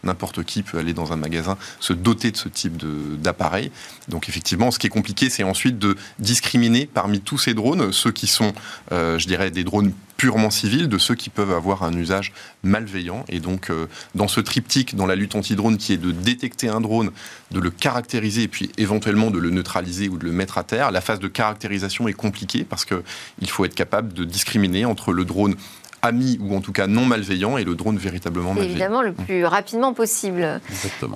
N'importe 0.03 0.43
qui 0.43 0.62
peut 0.62 0.77
aller 0.77 0.93
dans 0.93 1.13
un 1.13 1.17
magasin 1.17 1.57
se 1.79 1.93
doter 1.93 2.29
de 2.29 2.38
ce 2.38 2.48
type 2.48 2.77
d'appareil. 3.19 3.71
Donc, 4.07 4.29
effectivement, 4.29 4.69
ce 4.69 4.77
qui 4.77 4.86
est 4.86 4.91
compliqué, 4.91 5.31
c'est 5.31 5.41
ensuite 5.41 5.79
de 5.79 5.95
discriminer 6.19 6.86
parmi 6.86 7.21
tous 7.21 7.39
ces 7.39 7.55
drones 7.55 7.91
ceux 7.91 8.12
qui 8.12 8.27
sont, 8.27 8.53
euh, 8.91 9.17
je 9.17 9.30
dirais, 9.31 9.51
des 9.51 9.63
drones 9.63 9.93
purement 10.17 10.51
civils, 10.51 10.88
de 10.88 10.97
ceux 10.97 11.15
qui 11.15 11.29
peuvent 11.29 11.51
avoir 11.51 11.83
un 11.83 11.93
usage 11.93 12.31
malveillant. 12.63 13.25
Et 13.27 13.39
donc, 13.39 13.69
euh, 13.69 13.88
dans 14.13 14.27
ce 14.27 14.39
triptyque, 14.39 14.95
dans 14.95 15.07
la 15.07 15.15
lutte 15.15 15.33
anti-drone, 15.35 15.77
qui 15.77 15.93
est 15.93 15.97
de 15.97 16.11
détecter 16.11 16.67
un 16.69 16.79
drone, 16.79 17.11
de 17.50 17.59
le 17.59 17.71
caractériser 17.71 18.43
et 18.43 18.47
puis 18.47 18.71
éventuellement 18.77 19.31
de 19.31 19.39
le 19.39 19.50
neutraliser 19.50 20.09
ou 20.09 20.17
de 20.17 20.25
le 20.25 20.31
mettre 20.31 20.57
à 20.57 20.63
terre, 20.63 20.91
la 20.91 21.01
phase 21.01 21.19
de 21.19 21.27
caractérisation 21.27 22.07
est 22.07 22.13
compliquée 22.13 22.63
parce 22.63 22.85
qu'il 22.85 23.50
faut 23.50 23.65
être 23.65 23.73
capable 23.73 24.13
de 24.13 24.23
discriminer 24.23 24.85
entre 24.85 25.11
le 25.11 25.25
drone 25.25 25.55
ami 26.01 26.38
ou 26.41 26.55
en 26.55 26.62
tout 26.62 26.72
cas 26.72 26.88
non 26.88 27.05
malveillant 27.05 27.58
et 27.58 27.63
le 27.63 27.75
drone 27.75 27.98
véritablement 27.98 28.53
malveillant. 28.53 28.72
Évidemment, 28.72 29.01
le 29.01 29.13
plus 29.13 29.46
rapidement 29.46 29.93
possible. 29.93 30.62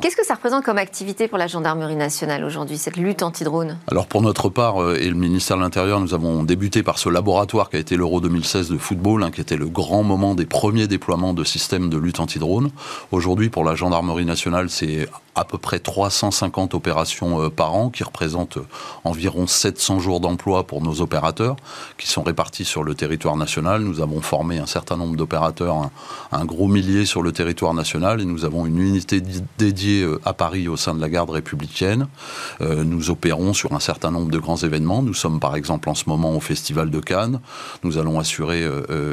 Qu'est-ce 0.01 0.15
que 0.15 0.25
ça 0.25 0.35
représente 0.35 0.63
comme 0.63 0.77
activité 0.77 1.27
pour 1.27 1.37
la 1.37 1.47
gendarmerie 1.47 1.95
nationale 1.95 2.43
aujourd'hui, 2.43 2.77
cette 2.77 2.97
lutte 2.97 3.23
anti-drone? 3.23 3.77
Alors 3.87 4.07
pour 4.07 4.21
notre 4.21 4.49
part, 4.49 4.81
euh, 4.81 4.97
et 4.99 5.09
le 5.09 5.15
ministère 5.15 5.57
de 5.57 5.61
l'Intérieur, 5.61 5.99
nous 5.99 6.13
avons 6.13 6.43
débuté 6.43 6.83
par 6.83 6.97
ce 6.97 7.09
laboratoire 7.09 7.69
qui 7.69 7.77
a 7.77 7.79
été 7.79 7.97
l'Euro 7.97 8.21
2016 8.21 8.69
de 8.69 8.77
football, 8.77 9.23
hein, 9.23 9.31
qui 9.31 9.41
était 9.41 9.57
le 9.57 9.67
grand 9.67 10.03
moment 10.03 10.35
des 10.35 10.45
premiers 10.45 10.87
déploiements 10.87 11.33
de 11.33 11.43
systèmes 11.43 11.89
de 11.89 11.97
lutte 11.97 12.19
anti-drone. 12.19 12.71
Aujourd'hui, 13.11 13.49
pour 13.49 13.63
la 13.63 13.75
gendarmerie 13.75 14.25
nationale, 14.25 14.69
c'est 14.69 15.07
à 15.35 15.43
peu 15.43 15.57
près 15.57 15.79
350 15.79 16.73
opérations 16.73 17.41
euh, 17.41 17.49
par 17.49 17.73
an, 17.73 17.89
qui 17.89 18.03
représentent 18.03 18.57
euh, 18.57 18.67
environ 19.03 19.47
700 19.47 19.99
jours 19.99 20.19
d'emploi 20.19 20.65
pour 20.65 20.81
nos 20.81 21.01
opérateurs, 21.01 21.57
qui 21.97 22.07
sont 22.07 22.23
répartis 22.23 22.65
sur 22.65 22.83
le 22.83 22.95
territoire 22.95 23.35
national. 23.35 23.81
Nous 23.81 24.01
avons 24.01 24.21
formé 24.21 24.57
un 24.57 24.65
certain 24.75 24.97
nombre 24.97 25.15
d'opérateurs, 25.15 25.89
un, 26.31 26.45
gros 26.45 26.67
millier 26.67 27.05
sur 27.05 27.21
le 27.21 27.31
territoire 27.31 27.73
national, 27.73 28.21
et 28.21 28.25
nous 28.25 28.45
avons 28.45 28.65
une 28.65 28.79
unité 28.79 29.21
dédiée 29.57 30.03
euh, 30.03 30.19
à 30.25 30.33
Paris 30.33 30.67
au 30.67 30.77
sein 30.77 30.93
de 30.93 31.01
la 31.01 31.09
garde 31.09 31.29
républicaine. 31.29 32.07
nous 32.61 33.09
opérons 33.09 33.53
sur 33.53 33.71
un 33.73 33.79
certain 33.79 34.11
nombre 34.15 34.31
de 34.31 34.39
grands 34.45 34.61
événements. 34.69 35.01
Nous 35.01 35.17
sommes 35.23 35.39
par 35.39 35.55
exemple 35.55 35.89
en 35.89 35.95
ce 35.95 36.05
moment 36.07 36.31
au 36.35 36.39
Festival 36.39 36.89
de 36.89 36.99
Cannes. 36.99 37.39
Nous 37.83 37.97
allons 37.97 38.19
assurer 38.19 38.61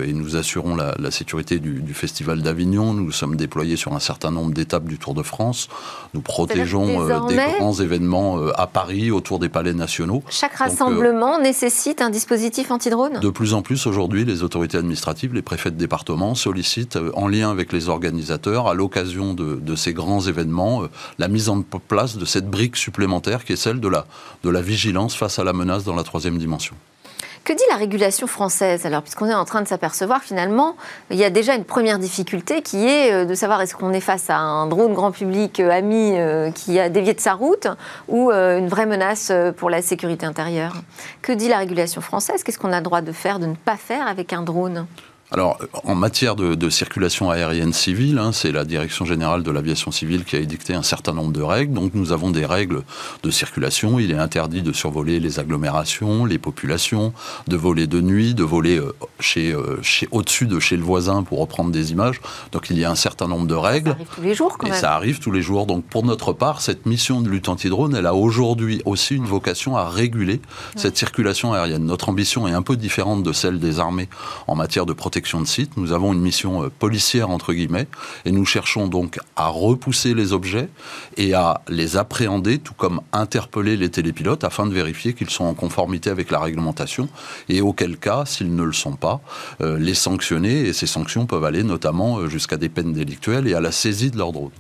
et 0.08 0.12
nous 0.12 0.37
assurons 0.37 0.74
la, 0.76 0.94
la 0.98 1.10
sécurité 1.10 1.58
du, 1.58 1.74
du 1.88 1.94
Festival 1.94 2.42
d'Avignon. 2.42 2.94
Nous 2.94 3.12
sommes 3.12 3.37
déployés 3.37 3.76
sur 3.76 3.92
un 3.92 4.00
certain 4.00 4.30
nombre 4.30 4.52
d'étapes 4.52 4.84
du 4.84 4.98
Tour 4.98 5.14
de 5.14 5.22
France. 5.22 5.68
Nous 6.14 6.20
protégeons 6.20 7.08
euh, 7.08 7.26
des 7.28 7.37
grands 7.58 7.74
événements 7.74 8.38
euh, 8.38 8.60
à 8.60 8.66
Paris, 8.66 9.10
autour 9.10 9.38
des 9.38 9.48
palais 9.48 9.74
nationaux. 9.74 10.22
Chaque 10.28 10.52
euh, 10.54 10.64
rassemblement 10.64 11.38
nécessite 11.40 12.02
un 12.02 12.10
dispositif 12.10 12.70
anti-drone? 12.70 13.20
De 13.20 13.30
plus 13.30 13.54
en 13.54 13.62
plus 13.62 13.87
aujourd'hui, 13.87 14.24
les 14.24 14.42
autorités 14.42 14.78
administratives, 14.78 15.34
les 15.34 15.42
préfets 15.52 15.70
de 15.70 15.76
département 15.76 16.34
sollicitent, 16.34 16.98
en 17.12 17.28
lien 17.28 17.50
avec 17.50 17.74
les 17.74 17.90
organisateurs, 17.90 18.68
à 18.68 18.74
l'occasion 18.74 19.34
de, 19.34 19.76
ces 19.76 19.92
grands 19.92 20.22
événements, 20.22 20.84
la 21.18 21.28
mise 21.28 21.50
en 21.50 21.60
place 21.60 22.16
de 22.16 22.24
cette 22.24 22.48
brique 22.48 22.76
supplémentaire 22.76 23.44
qui 23.44 23.52
est 23.52 23.56
celle 23.56 23.78
de 23.78 23.88
la, 23.88 24.06
de 24.44 24.48
la 24.48 24.62
vigilance 24.62 25.14
face 25.14 25.38
à 25.38 25.44
la 25.44 25.52
menace 25.52 25.84
dans 25.84 25.94
la 25.94 26.04
troisième 26.04 26.38
dimension. 26.38 26.74
Que 27.44 27.52
dit 27.52 27.64
la 27.68 27.76
régulation 27.76 28.26
française 28.26 28.86
Alors, 28.86 29.02
puisqu'on 29.02 29.28
est 29.28 29.34
en 29.34 29.44
train 29.44 29.60
de 29.60 29.68
s'apercevoir 29.68 30.22
finalement, 30.22 30.74
il 31.10 31.18
y 31.18 31.24
a 31.24 31.28
déjà 31.30 31.54
une 31.54 31.64
première 31.64 31.98
difficulté 31.98 32.62
qui 32.62 32.86
est 32.86 33.12
euh, 33.12 33.24
de 33.26 33.34
savoir 33.34 33.60
est-ce 33.60 33.74
qu'on 33.74 33.92
est 33.92 34.00
face 34.00 34.30
à 34.30 34.38
un 34.38 34.66
drone 34.68 34.94
grand 34.94 35.10
public 35.10 35.60
euh, 35.60 35.70
ami 35.70 36.12
euh, 36.16 36.50
qui 36.52 36.78
a 36.78 36.88
dévié 36.88 37.12
de 37.12 37.20
sa 37.20 37.34
route 37.34 37.66
ou 38.08 38.30
une 38.30 38.68
vraie 38.68 38.86
menace 38.86 39.32
pour 39.58 39.68
la 39.68 39.82
sécurité 39.82 40.24
intérieure? 40.24 40.76
Que 41.20 41.32
dit 41.32 41.48
la 41.48 41.58
régulation 41.58 42.00
française? 42.00 42.42
Qu'est-ce 42.42 42.58
qu'on 42.58 42.72
a 42.72 42.78
le 42.78 42.84
droit 42.84 43.02
de 43.02 43.12
faire, 43.12 43.38
de 43.38 43.46
ne 43.46 43.54
pas 43.54 43.76
faire 43.76 44.06
avec 44.06 44.32
un 44.32 44.42
drone? 44.42 44.86
Alors, 45.32 45.58
en 45.84 45.94
matière 45.94 46.36
de, 46.36 46.54
de 46.54 46.68
circulation 46.68 47.30
aérienne 47.30 47.72
civile, 47.72 48.18
hein, 48.18 48.32
c'est 48.32 48.52
la 48.52 48.66
Direction 48.66 49.06
générale 49.06 49.42
de 49.42 49.50
l'aviation 49.50 49.90
civile 49.90 50.24
qui 50.24 50.36
a 50.36 50.40
édicté 50.40 50.74
un 50.74 50.82
certain 50.82 51.14
nombre 51.14 51.32
de 51.32 51.40
règles. 51.40 51.72
Donc, 51.72 51.94
nous 51.94 52.12
avons 52.12 52.30
des 52.30 52.44
règles 52.44 52.82
de 53.22 53.30
circulation. 53.30 53.98
Il 53.98 54.10
est 54.10 54.18
interdit 54.18 54.60
de 54.60 54.72
survoler 54.74 55.20
les 55.20 55.38
agglomérations, 55.38 56.26
les 56.26 56.36
populations, 56.36 57.14
de 57.48 57.56
voler 57.56 57.86
de 57.86 58.02
nuit, 58.02 58.34
de 58.34 58.44
voler 58.44 58.76
euh, 58.76 58.92
chez, 59.20 59.52
euh, 59.52 59.78
chez, 59.80 60.06
au-dessus 60.10 60.44
de 60.44 60.60
chez 60.60 60.76
le 60.76 60.82
voisin 60.82 61.22
pour 61.22 61.40
reprendre 61.40 61.70
des 61.70 61.92
images. 61.92 62.20
Donc, 62.52 62.68
il 62.68 62.78
y 62.78 62.84
a 62.84 62.90
un 62.90 62.94
certain 62.94 63.26
nombre 63.26 63.46
de 63.46 63.54
règles. 63.54 63.90
Ça 63.90 63.94
arrive 63.94 64.08
tous 64.14 64.22
les 64.22 64.34
jours, 64.34 64.58
quand 64.58 64.66
et 64.66 64.70
même. 64.70 64.80
ça 64.80 64.94
arrive 64.94 65.18
tous 65.18 65.32
les 65.32 65.40
jours. 65.40 65.64
Donc, 65.64 65.84
pour 65.86 66.04
notre 66.04 66.34
part, 66.34 66.60
cette 66.60 66.84
mission 66.84 67.22
de 67.22 67.30
lutte 67.30 67.48
anti-drone, 67.48 67.94
elle 67.96 68.06
a 68.06 68.14
aujourd'hui 68.14 68.82
aussi 68.84 69.16
une 69.16 69.24
vocation 69.24 69.78
à 69.78 69.88
réguler 69.88 70.34
ouais. 70.34 70.40
cette 70.76 70.98
circulation 70.98 71.54
aérienne. 71.54 71.86
Notre 71.86 72.10
ambition 72.10 72.46
est 72.48 72.52
un 72.52 72.62
peu 72.62 72.76
différente 72.76 73.22
de 73.22 73.32
celle 73.32 73.58
des 73.60 73.80
armées 73.80 74.10
en 74.46 74.56
matière 74.56 74.84
de 74.84 74.92
protection 74.92 75.21
de 75.22 75.46
site. 75.46 75.76
Nous 75.76 75.92
avons 75.92 76.12
une 76.12 76.20
mission 76.20 76.70
policière, 76.78 77.30
entre 77.30 77.52
guillemets, 77.52 77.87
et 78.24 78.32
nous 78.32 78.44
cherchons 78.44 78.88
donc 78.88 79.18
à 79.37 79.48
repousser 79.48 80.14
les 80.14 80.32
objets 80.32 80.68
et 81.16 81.35
à 81.35 81.61
les 81.68 81.96
appréhender, 81.96 82.58
tout 82.58 82.74
comme 82.74 83.00
interpeller 83.12 83.76
les 83.76 83.90
télépilotes 83.90 84.44
afin 84.44 84.66
de 84.66 84.72
vérifier 84.72 85.14
qu'ils 85.14 85.30
sont 85.30 85.44
en 85.44 85.54
conformité 85.54 86.11
avec 86.11 86.30
la 86.30 86.40
réglementation 86.40 87.08
et 87.48 87.61
auquel 87.61 87.96
cas, 87.96 88.24
s'ils 88.26 88.54
ne 88.54 88.62
le 88.62 88.72
sont 88.72 88.96
pas, 88.96 89.20
euh, 89.61 89.78
les 89.78 89.94
sanctionner. 89.94 90.66
Et 90.68 90.72
ces 90.72 90.87
sanctions 90.87 91.26
peuvent 91.26 91.44
aller 91.44 91.62
notamment 91.62 92.26
jusqu'à 92.28 92.56
des 92.56 92.68
peines 92.68 92.92
délictuelles 92.92 93.46
et 93.48 93.54
à 93.54 93.61
la 93.61 93.72
saisie 93.72 94.11
de 94.11 94.18
leur 94.18 94.32
drone. 94.32 94.50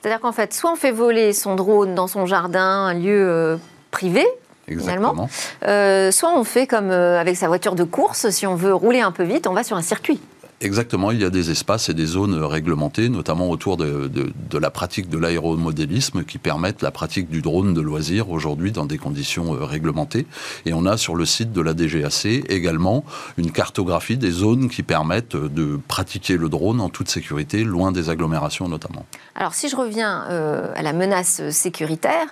C'est-à-dire 0.00 0.20
qu'en 0.20 0.32
fait, 0.32 0.52
soit 0.52 0.72
on 0.72 0.76
fait 0.76 0.90
voler 0.90 1.32
son 1.32 1.54
drone 1.54 1.94
dans 1.94 2.08
son 2.08 2.26
jardin, 2.26 2.86
un 2.86 2.94
lieu 2.94 3.28
euh, 3.28 3.56
privé, 3.92 4.26
Exactement. 4.68 5.28
Euh, 5.66 6.10
soit 6.10 6.36
on 6.36 6.44
fait 6.44 6.66
comme 6.66 6.90
euh, 6.90 7.20
avec 7.20 7.36
sa 7.36 7.48
voiture 7.48 7.74
de 7.74 7.84
course, 7.84 8.30
si 8.30 8.46
on 8.46 8.54
veut 8.54 8.74
rouler 8.74 9.00
un 9.00 9.12
peu 9.12 9.24
vite, 9.24 9.46
on 9.46 9.52
va 9.52 9.64
sur 9.64 9.76
un 9.76 9.82
circuit. 9.82 10.20
Exactement, 10.62 11.10
il 11.10 11.20
y 11.20 11.24
a 11.24 11.30
des 11.30 11.50
espaces 11.50 11.88
et 11.88 11.94
des 11.94 12.06
zones 12.06 12.40
réglementées, 12.40 13.08
notamment 13.08 13.50
autour 13.50 13.76
de, 13.76 14.08
la 14.56 14.70
pratique 14.70 15.08
de 15.08 15.18
l'aéromodélisme, 15.18 16.22
qui 16.22 16.38
permettent 16.38 16.82
la 16.82 16.92
pratique 16.92 17.28
du 17.28 17.42
drone 17.42 17.74
de 17.74 17.80
loisir 17.80 18.30
aujourd'hui 18.30 18.70
dans 18.70 18.86
des 18.86 18.96
conditions 18.96 19.50
réglementées. 19.60 20.24
Et 20.64 20.72
on 20.72 20.86
a 20.86 20.96
sur 20.96 21.16
le 21.16 21.26
site 21.26 21.52
de 21.52 21.60
la 21.60 21.74
DGAC 21.74 22.26
également 22.48 23.04
une 23.38 23.50
cartographie 23.50 24.16
des 24.16 24.30
zones 24.30 24.68
qui 24.68 24.84
permettent 24.84 25.34
de 25.34 25.80
pratiquer 25.88 26.36
le 26.36 26.48
drone 26.48 26.80
en 26.80 26.90
toute 26.90 27.08
sécurité, 27.08 27.64
loin 27.64 27.90
des 27.90 28.08
agglomérations 28.08 28.68
notamment. 28.68 29.04
Alors 29.34 29.54
si 29.54 29.68
je 29.68 29.74
reviens 29.74 30.26
euh, 30.30 30.72
à 30.76 30.82
la 30.82 30.92
menace 30.92 31.42
sécuritaire, 31.50 32.26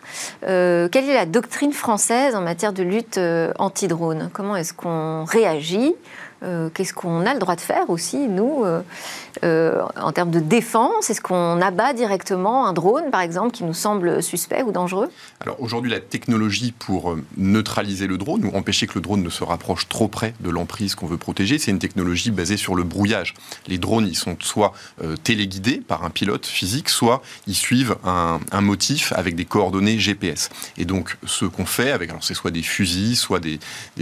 euh, 0.47 0.89
quelle 0.89 1.09
est 1.09 1.15
la 1.15 1.27
doctrine 1.27 1.73
française 1.73 2.37
en 2.37 2.43
matière 2.43 2.73
de 2.73 2.85
lutte 2.85 3.19
euh, 3.19 3.53
anti-drone? 3.59 4.31
Comment 4.33 4.55
est-ce 4.55 4.73
qu'on 4.73 5.25
réagit? 5.25 5.95
Qu'est-ce 6.75 6.95
qu'on 6.95 7.27
a 7.27 7.35
le 7.35 7.41
droit 7.41 7.57
de 7.57 7.61
faire 7.61 7.91
aussi, 7.91 8.29
nous, 8.29 8.65
en 9.43 10.13
termes 10.13 10.31
de 10.31 10.41
défense? 10.41 11.11
Est-ce 11.11 11.21
qu'on 11.21 11.61
abat 11.61 11.93
directement 11.93 12.67
un 12.67 12.73
drone, 12.73 13.11
par 13.11 13.21
exemple, 13.21 13.53
qui 13.53 13.65
nous 13.65 13.75
semble 13.75 14.23
suspect 14.23 14.63
ou 14.63 14.73
dangereux? 14.73 15.11
Alors 15.41 15.61
aujourd'hui, 15.61 15.91
la 15.91 16.01
technologie 16.01 16.73
pour 16.73 17.17
neutraliser 17.37 18.07
le 18.07 18.19
drone 18.19 18.45
ou 18.45 18.57
empêcher 18.57 18.87
que 18.87 18.95
le 18.95 19.01
drone 19.01 19.23
ne 19.23 19.31
se 19.31 19.45
rapproche 19.45 19.89
trop 19.89 20.09
près 20.09 20.35
de 20.41 20.51
l'emprise 20.51 20.95
qu'on 20.95 21.07
veut 21.07 21.19
protéger, 21.19 21.59
c'est 21.59 21.71
une 21.71 21.79
technologie 21.79 22.31
basée 22.31 22.57
sur 22.57 22.75
le 22.75 22.83
brouillage. 22.83 23.35
Les 23.67 23.79
drones, 23.79 24.07
ils 24.07 24.17
sont 24.17 24.37
soit 24.41 24.73
téléguidés 25.23 25.83
par 25.87 26.05
un 26.05 26.11
pilote 26.11 26.47
physique, 26.47 26.89
soit 26.89 27.23
ils 27.47 27.55
suivent 27.55 27.97
un, 28.05 28.41
un 28.53 28.61
motif 28.61 29.13
avec 29.13 29.35
des 29.35 29.45
coordonnées 29.45 29.99
GPS. 29.99 30.49
Et 30.77 30.85
donc, 30.85 31.17
ce 31.27 31.45
qu'on 31.45 31.67
fait 31.67 31.91
avec, 31.91 32.11
alors 32.11 32.25
c'est 32.25 32.35
soit 32.35 32.51
des 32.51 32.63
fusils, 32.63 33.17
soit 33.17 33.41
des, 33.41 33.59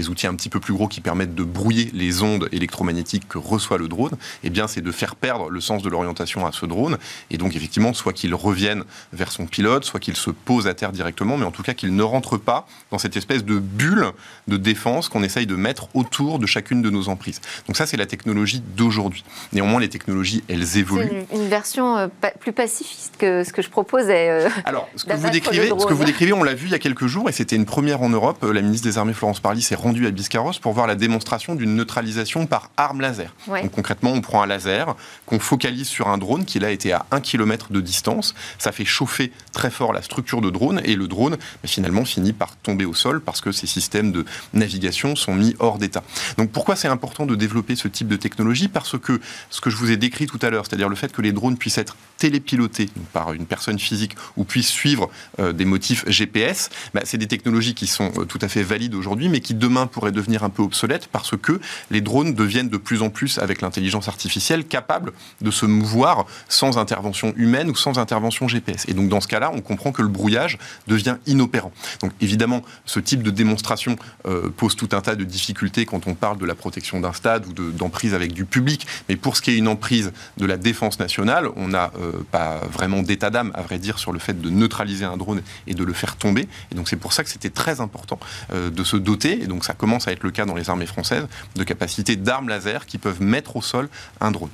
outils 0.09 0.27
un 0.27 0.35
petit 0.35 0.49
peu 0.49 0.61
plus 0.61 0.73
gros 0.73 0.89
qui 0.89 1.01
permettent 1.01 1.35
de 1.35 1.45
brouiller 1.45 1.91
les 1.93 2.23
ondes 2.23 2.28
électromagnétiques 2.53 3.29
que 3.29 3.39
reçoit 3.39 3.79
le 3.79 3.89
drone, 3.89 4.17
eh 4.45 4.51
bien, 4.51 4.69
c'est 4.69 4.81
de 4.81 4.93
faire 4.93 5.17
perdre 5.17 5.51
le 5.51 5.61
sens 5.61 5.83
de 5.83 5.89
l'orientation 5.89 6.47
à 6.47 6.53
ce 6.53 6.67
drone. 6.67 6.99
Et 7.31 7.39
donc, 7.39 7.57
effectivement, 7.57 7.93
soit 7.93 8.13
qu'il 8.13 8.35
revienne 8.35 8.85
vers 9.13 9.33
son 9.33 9.47
pilote, 9.47 9.85
soit 9.85 10.01
qu'il 10.01 10.17
se 10.17 10.31
pose 10.31 10.67
à 10.67 10.75
terre 10.75 10.93
directement, 10.93 11.37
mais 11.37 11.45
en 11.45 11.51
tout 11.51 11.63
cas 11.63 11.75
qu'il 11.75 11.95
ne 11.95 12.03
rentre 12.03 12.37
pas 12.37 12.67
dans 12.91 12.99
cette 12.99 13.17
espèce 13.17 13.45
de 13.45 13.59
bulle 13.59 14.07
de 14.47 14.57
défense 14.57 15.09
qu'on 15.09 15.23
essaye 15.23 15.47
de 15.47 15.57
mettre 15.57 15.89
autour 15.95 16.39
de 16.39 16.47
chacune 16.47 16.83
de 16.83 16.91
nos 16.91 17.09
emprises. 17.09 17.41
Donc 17.67 17.77
ça, 17.77 17.87
c'est 17.87 17.97
la 17.97 18.07
technologie 18.07 18.63
d'aujourd'hui. 18.77 19.25
Néanmoins, 19.53 19.81
les 19.81 19.89
technologies, 19.89 20.43
elles 20.49 20.79
évoluent. 20.79 21.27
C'est 21.31 21.37
une, 21.37 21.49
version 21.49 21.97
euh, 21.97 22.09
plus 22.41 22.53
pacifiste 22.53 23.15
que 23.19 23.45
ce 23.45 23.53
que 23.53 23.63
je 23.63 23.71
proposais. 23.71 24.29
Euh, 24.31 24.49
alors, 24.65 24.89
ce 24.97 25.05
que, 25.05 25.15
vous 25.15 25.31
décrivez, 25.31 25.69
ce 25.69 25.87
que 25.87 25.95
vous 25.95 26.05
décrivez, 26.05 26.33
on 26.33 26.43
l'a 26.43 26.55
vu 26.55 26.67
il 26.67 26.73
y 26.73 26.75
a 26.75 26.79
quelques 26.79 27.07
jours, 27.07 27.29
et 27.29 27.33
c'était 27.33 27.57
une 27.57 27.67
première 27.67 28.03
en 28.03 28.09
Europe. 28.09 28.45
La 28.45 28.61
ministre 28.61 28.87
des 28.87 28.99
Armées, 28.99 29.15
Florence 29.15 29.41
Parly, 29.41 29.63
s'est 29.63 29.75
rendue 29.75 30.07
à 30.07 30.11
Biscarros 30.11 30.53
pour 30.61 30.73
voir 30.73 30.87
la 30.87 30.95
démonstration 30.95 31.55
d'une 31.55 31.75
neutralisation 31.75 32.18
par 32.47 32.71
arme 32.77 33.01
laser. 33.01 33.33
Donc 33.47 33.71
concrètement, 33.73 34.13
on 34.13 34.21
prend 34.21 34.43
un 34.43 34.47
laser 34.47 34.97
qu'on 35.27 35.39
focalise 35.39 35.89
sur 35.89 36.09
un 36.09 36.19
drone 36.19 36.45
qui 36.45 36.59
là 36.59 36.71
été 36.71 36.93
à 36.93 37.07
1 37.11 37.21
km 37.21 37.73
de 37.73 37.81
distance. 37.81 38.35
Ça 38.59 38.73
fait 38.73 38.85
chauffer 38.85 39.33
très 39.53 39.71
fort 39.71 39.93
la 39.93 40.03
structure 40.03 40.41
de 40.41 40.51
drone, 40.51 40.81
et 40.85 40.97
le 40.97 41.09
drone 41.09 41.37
bah, 41.37 41.69
finalement 41.69 42.05
finit 42.05 42.33
par 42.33 42.57
tomber 42.57 42.85
au 42.85 42.95
sol 42.95 43.21
parce 43.21 43.41
que 43.41 43.53
ces 43.53 43.67
systèmes 43.67 44.13
de 44.13 44.25
navigation 44.53 45.17
sont 45.17 45.35
mis 45.35 45.55
hors 45.59 45.79
d'état. 45.79 46.03
Donc 46.37 46.51
pourquoi 46.51 46.77
c'est 46.77 46.89
important 46.89 47.27
de 47.27 47.35
développer 47.35 47.77
ce 47.77 47.89
type 47.89 48.09
de 48.09 48.17
technologie? 48.17 48.69
Parce 48.69 48.99
que 48.99 49.21
ce 49.51 49.61
que 49.61 49.71
je 49.71 49.77
vous 49.77 49.91
ai 49.91 49.97
décrit 49.97 50.27
tout 50.27 50.39
à 50.43 50.51
l'heure, 50.51 50.67
c'est-à-dire 50.67 50.89
le 50.89 50.97
fait 50.97 51.13
que 51.13 51.23
les 51.23 51.33
drones 51.33 51.57
puissent 51.57 51.79
être 51.79 51.97
télépilotés 52.19 52.89
par 53.13 53.33
une 53.33 53.47
personne 53.47 53.79
physique 53.79 54.17
ou 54.37 54.45
puissent 54.45 54.69
suivre 54.69 55.11
euh, 55.39 55.53
des 55.53 55.65
motifs 55.65 56.05
GPS, 56.09 56.71
bah, 56.95 57.03
c'est 57.05 57.19
des 57.19 57.29
technologies 57.29 57.75
qui 57.75 57.87
sont 57.87 58.13
euh, 58.17 58.25
tout 58.25 58.39
à 58.43 58.49
fait 58.49 58.63
valides 58.63 58.95
aujourd'hui, 58.95 59.29
mais 59.29 59.41
qui 59.41 59.55
demain 59.55 59.87
pourraient 59.87 60.13
devenir 60.13 60.45
un 60.45 60.51
peu 60.51 60.63
obsolètes 60.63 61.09
parce 61.09 61.37
que 61.37 61.61
les 61.91 62.01
drones 62.01 62.08
deviennent 62.35 62.69
de 62.69 62.77
plus 62.77 63.03
en 63.03 63.11
plus, 63.11 63.39
avec 63.39 63.61
l'intelligence 63.61 64.09
artificielle, 64.09 64.65
capables 64.65 65.13
de 65.41 65.51
se 65.51 65.67
mouvoir 65.67 66.27
sans 66.49 66.79
intervention 66.79 67.33
humaine 67.37 67.71
ou 67.71 67.75
sans 67.75 67.99
intervention 67.99 68.49
GPS. 68.49 68.85
Et 68.89 68.95
donc 68.95 69.09
dans 69.09 69.21
ce 69.21 69.29
cas-là, 69.29 69.51
on 69.55 69.61
comprend 69.61 69.93
que 69.93 70.03
le 70.03 70.09
brouillage 70.09 70.59
devient 70.87 71.17
inopérant. 71.27 71.73
Donc 72.01 72.13
évidemment, 72.21 72.63
ce 72.87 73.01
type 73.01 73.23
de 73.23 73.31
démonstration 73.31 73.97
euh, 74.27 74.49
pose 74.51 74.77
tout 74.77 74.89
un 74.93 75.01
tas 75.01 75.15
de 75.15 75.25
difficultés 75.25 75.87
quand 75.87 76.07
on 76.07 76.15
parle 76.15 76.39
de 76.39 76.47
la 76.47 76.55
protection 76.55 77.01
d'un 77.01 77.13
stade 77.13 77.47
ou 77.47 77.53
d'emprise 77.73 78.15
avec 78.15 78.33
du 78.33 78.45
public. 78.45 78.87
Mais 79.09 79.17
pour 79.17 79.37
ce 79.37 79.43
qui 79.43 79.51
est 79.51 79.57
une 79.57 79.69
emprise 79.69 80.13
de 80.37 80.47
la 80.47 80.57
défense 80.57 80.99
nationale, 80.99 81.49
on 81.57 81.69
n'a 81.69 81.91
pas 82.31 82.61
vraiment 82.73 83.03
d'état 83.03 83.31
d'âme, 83.31 83.53
à 83.55 83.63
vrai 83.63 83.79
dire, 83.79 83.99
sur 83.99 84.13
le 84.13 84.19
fait 84.19 84.41
de 84.41 84.51
neutraliser 84.51 85.05
un 85.05 85.17
drone 85.17 85.43
et 85.67 85.75
de 85.75 85.85
le 85.85 85.93
faire 85.93 86.17
tomber. 86.17 86.49
Et 86.71 86.75
donc 86.75 86.89
c'est 86.89 86.97
pour 86.97 87.13
ça 87.13 87.25
que 87.25 87.31
c'était 87.31 87.51
très 87.51 87.81
important 87.81 88.19
euh, 88.53 88.71
de 88.71 88.85
se 88.85 88.97
doter, 88.97 89.43
et 89.43 89.47
donc 89.47 89.65
ça 89.65 89.75
commence 89.75 90.09
à 90.09 90.13
être 90.13 90.23
le 90.23 90.31
cas 90.31 90.45
dans 90.45 90.55
les 90.55 90.71
armées 90.71 90.87
françaises, 90.87 91.27
de 91.57 91.65
capacités 91.65 91.98
d'armes 92.03 92.49
laser 92.49 92.87
qui 92.87 92.99
peuvent 92.99 93.23
mettre 93.23 93.57
au 93.57 93.63
sol 93.63 93.89
un 94.21 94.31
drone. 94.31 94.51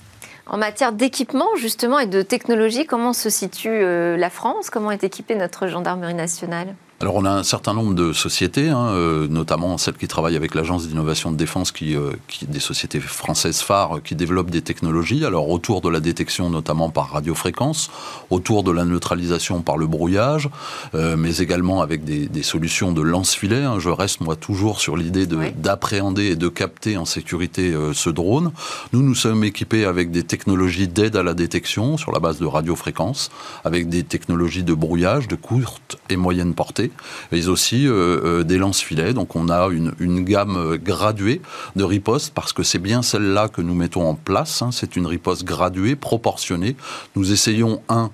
En 0.47 0.59
matière 0.59 0.93
d'équipement, 0.93 1.49
justement, 1.57 1.99
et 1.99 2.07
de 2.07 2.21
technologie, 2.21 2.85
comment 2.85 3.15
se 3.15 3.31
situe 3.31 3.71
euh, 3.71 4.17
la 4.17 4.29
France? 4.29 4.69
Comment 4.69 4.91
est 4.91 5.03
équipée 5.03 5.37
notre 5.37 5.69
gendarmerie 5.69 6.15
nationale? 6.15 6.75
Alors 7.05 7.17
on 7.17 7.27
a 7.27 7.31
un 7.31 7.43
certain 7.43 7.75
nombre 7.75 7.93
de 7.93 8.15
sociétés, 8.15 8.71
hein, 8.71 8.87
euh, 8.87 9.29
notamment 9.29 9.77
celles 9.77 9.99
qui 9.99 10.09
travaillent 10.09 10.37
avec 10.37 10.55
l'agence 10.55 10.89
d'innovation 10.89 11.31
de 11.31 11.37
défense, 11.37 11.71
qui, 11.71 11.95
euh, 11.95 12.13
qui, 12.29 12.47
des 12.47 12.61
sociétés 12.61 12.99
françaises 12.99 13.61
phares 13.61 14.01
qui 14.03 14.15
développent 14.15 14.49
des 14.49 14.63
technologies. 14.63 15.23
Alors 15.27 15.51
autour 15.51 15.83
de 15.83 15.91
la 15.91 16.01
détection, 16.01 16.49
notamment 16.49 16.89
par 16.89 17.11
radiofréquence, 17.11 17.91
autour 18.31 18.63
de 18.63 18.71
la 18.71 18.87
neutralisation 18.87 19.61
par 19.61 19.77
le 19.77 19.87
brouillage, 19.87 20.49
euh, 20.95 21.15
mais 21.19 21.37
également 21.37 21.83
avec 21.83 22.05
des, 22.05 22.27
des 22.27 22.43
solutions 22.43 22.93
de 22.93 23.03
lance-filet. 23.03 23.65
Hein. 23.65 23.81
Je 23.81 23.91
reste 23.91 24.23
moi 24.23 24.35
toujours 24.35 24.81
sur 24.81 24.97
l'idée 24.97 25.27
d'appréhender 25.27 26.29
et 26.29 26.37
de 26.37 26.49
capter 26.49 26.97
en 26.97 27.05
sécurité 27.05 27.75
ce 27.93 28.09
drone. 28.09 28.51
Nous 28.95 29.03
nous 29.03 29.15
sommes 29.15 29.45
équipés 29.45 29.85
avec 29.85 30.11
des 30.11 30.23
technologies 30.23 30.89
d'aide 30.89 31.17
à 31.17 31.23
la 31.23 31.35
détection 31.35 31.99
sur 31.99 32.13
la 32.13 32.19
base 32.19 32.39
de 32.39 32.47
radiofréquence, 32.47 33.31
avec 33.63 33.91
des 33.91 34.05
technologies 34.05 34.65
de 34.65 34.73
brouillage 34.73 35.29
de 35.29 35.37
courte 35.37 35.99
et 36.09 36.17
moyenne 36.17 36.55
portée 36.55 36.93
mais 37.33 37.49
aussi 37.49 37.87
euh, 37.87 38.21
euh, 38.25 38.43
des 38.45 38.59
lance-filets. 38.59 39.13
Donc 39.13 39.37
on 39.37 39.49
a 39.49 39.69
une, 39.69 40.25
gamme 40.25 40.77
graduée 40.77 41.43
de 41.77 41.85
ripostes 41.85 42.33
parce 42.35 42.53
que 42.53 42.63
c'est 42.63 42.79
bien 42.79 43.03
celle-là 43.03 43.49
que 43.49 43.61
nous 43.61 43.75
mettons 43.75 44.09
en 44.09 44.15
place. 44.15 44.63
Hein. 44.63 44.71
C'est 44.73 44.97
une 44.97 45.07
riposte 45.07 45.45
graduée, 45.45 45.97
proportionnée. 45.97 46.77
Nous 47.17 47.33
essayons, 47.33 47.83
un, 47.89 48.11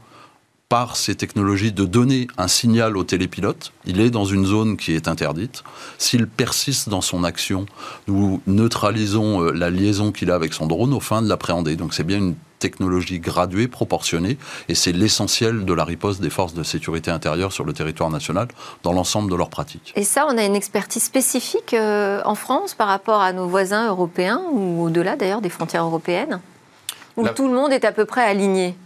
par 0.71 0.97
ces 0.97 1.17
technologies 1.17 1.73
de 1.73 1.85
donner 1.85 2.29
un 2.39 2.47
signal 2.47 2.97
au 2.97 3.03
télépilote. 3.03 3.73
Il 3.87 4.01
est 4.01 4.11
dans 4.11 4.25
une 4.25 4.47
zone 4.47 4.77
qui 4.77 4.93
est 4.93 5.09
interdite. 5.09 5.65
S'il 5.99 6.29
persiste 6.29 6.89
dans 6.89 7.01
son 7.01 7.25
action, 7.25 7.67
nous 8.07 8.41
neutralisons 8.47 9.43
euh, 9.43 9.51
la 9.51 9.69
liaison 9.69 10.13
qu'il 10.13 10.31
a 10.31 10.37
avec 10.37 10.55
son 10.55 10.69
drone 10.69 10.95
au 10.95 11.01
fin 11.01 11.23
de 11.23 11.29
l'appréhender. 11.29 11.75
Donc 11.75 11.93
c'est 11.93 12.05
bien 12.05 12.19
une 12.19 12.37
technologie 12.61 13.19
graduée, 13.19 13.67
proportionnée, 13.67 14.39
et 14.69 14.77
c'est 14.77 14.93
l'essentiel 14.93 15.65
de 15.65 15.73
la 15.73 15.85
riposte 15.85 16.21
des 16.21 16.31
forces 16.31 16.55
de 16.55 16.63
sécurité 16.63 17.11
intérieure 17.11 17.53
sur 17.53 17.65
le 17.65 17.73
territoire 17.73 18.11
national 18.11 18.47
dans 18.85 18.93
l'ensemble 18.93 19.29
de 19.29 19.35
leurs 19.35 19.51
pratiques. 19.51 19.93
Et 19.97 20.05
ça, 20.05 20.27
on 20.29 20.39
a 20.39 20.45
une 20.45 20.55
expertise 20.55 21.03
spécifique 21.03 21.75
euh, 21.75 22.21
en 22.25 22.37
France 22.37 22.75
par 22.75 22.87
rapport 22.87 23.21
à 23.21 23.33
nos 23.33 23.49
voisins 23.49 23.89
européens, 23.89 24.41
ou 24.53 24.85
au-delà 24.85 25.17
d'ailleurs 25.17 25.41
des 25.41 25.51
frontières 25.51 25.85
européennes, 25.85 26.41
où 27.17 27.27
tout 27.29 27.49
le 27.49 27.55
monde 27.55 27.73
est 27.73 27.85
à 27.85 27.91
peu 27.91 28.05
près 28.05 28.23
aligné 28.23 28.77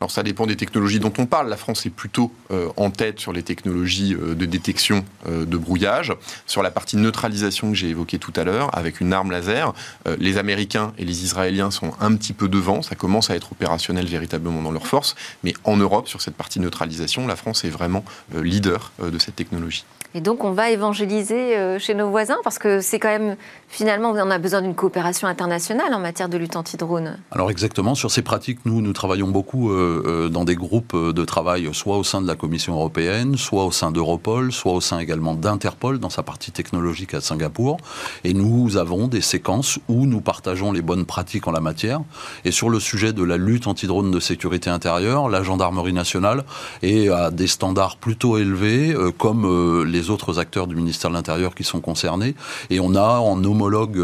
alors 0.00 0.10
ça 0.12 0.22
dépend 0.22 0.46
des 0.46 0.56
technologies 0.56 1.00
dont 1.00 1.12
on 1.18 1.26
parle. 1.26 1.48
La 1.48 1.56
France 1.56 1.84
est 1.86 1.90
plutôt 1.90 2.32
euh, 2.50 2.68
en 2.76 2.90
tête 2.90 3.18
sur 3.18 3.32
les 3.32 3.42
technologies 3.42 4.14
euh, 4.14 4.34
de 4.34 4.46
détection 4.46 5.04
euh, 5.26 5.44
de 5.44 5.56
brouillage. 5.56 6.12
Sur 6.46 6.62
la 6.62 6.70
partie 6.70 6.96
neutralisation 6.96 7.70
que 7.70 7.76
j'ai 7.76 7.88
évoquée 7.88 8.18
tout 8.18 8.32
à 8.36 8.44
l'heure, 8.44 8.76
avec 8.76 9.00
une 9.00 9.12
arme 9.12 9.30
laser, 9.30 9.74
les 10.18 10.38
Américains 10.38 10.92
et 10.98 11.04
les 11.04 11.24
Israéliens 11.24 11.70
sont 11.70 11.92
un 12.00 12.14
petit 12.14 12.32
peu 12.32 12.48
devant. 12.48 12.82
Ça 12.82 12.94
commence 12.94 13.30
à 13.30 13.36
être 13.36 13.52
opérationnel 13.52 14.06
véritablement 14.06 14.62
dans 14.62 14.72
leurs 14.72 14.86
forces. 14.86 15.16
Mais 15.42 15.54
en 15.64 15.76
Europe, 15.76 16.08
sur 16.08 16.20
cette 16.20 16.34
partie 16.36 16.60
neutralisation, 16.60 17.26
la 17.26 17.36
France 17.36 17.64
est 17.64 17.70
vraiment 17.70 18.04
leader 18.34 18.92
de 19.02 19.18
cette 19.18 19.36
technologie. 19.36 19.84
Et 20.18 20.20
donc 20.20 20.42
on 20.42 20.50
va 20.50 20.70
évangéliser 20.70 21.78
chez 21.78 21.94
nos 21.94 22.10
voisins 22.10 22.38
parce 22.42 22.58
que 22.58 22.80
c'est 22.80 22.98
quand 22.98 23.08
même 23.08 23.36
finalement 23.68 24.10
on 24.10 24.30
a 24.32 24.38
besoin 24.38 24.62
d'une 24.62 24.74
coopération 24.74 25.28
internationale 25.28 25.94
en 25.94 26.00
matière 26.00 26.28
de 26.28 26.36
lutte 26.36 26.56
anti-drone. 26.56 27.18
Alors 27.30 27.52
exactement 27.52 27.94
sur 27.94 28.10
ces 28.10 28.22
pratiques 28.22 28.58
nous 28.64 28.80
nous 28.80 28.92
travaillons 28.92 29.28
beaucoup 29.28 29.70
euh, 29.70 30.28
dans 30.28 30.44
des 30.44 30.56
groupes 30.56 30.96
de 30.96 31.24
travail, 31.24 31.68
soit 31.72 31.96
au 31.98 32.02
sein 32.02 32.20
de 32.20 32.26
la 32.26 32.34
Commission 32.34 32.74
européenne, 32.74 33.36
soit 33.36 33.64
au 33.64 33.70
sein 33.70 33.92
d'Europol, 33.92 34.50
soit 34.50 34.72
au 34.72 34.80
sein 34.80 34.98
également 34.98 35.34
d'Interpol 35.34 36.00
dans 36.00 36.10
sa 36.10 36.24
partie 36.24 36.50
technologique 36.50 37.14
à 37.14 37.20
Singapour. 37.20 37.76
Et 38.24 38.34
nous 38.34 38.76
avons 38.76 39.06
des 39.06 39.20
séquences 39.20 39.78
où 39.88 40.06
nous 40.06 40.20
partageons 40.20 40.72
les 40.72 40.82
bonnes 40.82 41.04
pratiques 41.04 41.46
en 41.46 41.52
la 41.52 41.60
matière. 41.60 42.00
Et 42.44 42.50
sur 42.50 42.70
le 42.70 42.80
sujet 42.80 43.12
de 43.12 43.22
la 43.22 43.36
lutte 43.36 43.68
anti-drone 43.68 44.10
de 44.10 44.18
sécurité 44.18 44.68
intérieure, 44.70 45.28
la 45.28 45.44
gendarmerie 45.44 45.92
nationale 45.92 46.44
est 46.82 47.08
à 47.08 47.30
des 47.30 47.46
standards 47.46 47.96
plutôt 47.96 48.38
élevés, 48.38 48.92
euh, 48.92 49.12
comme 49.12 49.44
euh, 49.44 49.84
les 50.08 50.14
autres 50.14 50.38
acteurs 50.38 50.66
du 50.66 50.74
ministère 50.74 51.10
de 51.10 51.14
l'Intérieur 51.16 51.54
qui 51.54 51.64
sont 51.64 51.80
concernés. 51.80 52.34
Et 52.70 52.80
on 52.80 52.94
a 52.94 53.18
en 53.18 53.42
homologue 53.44 53.98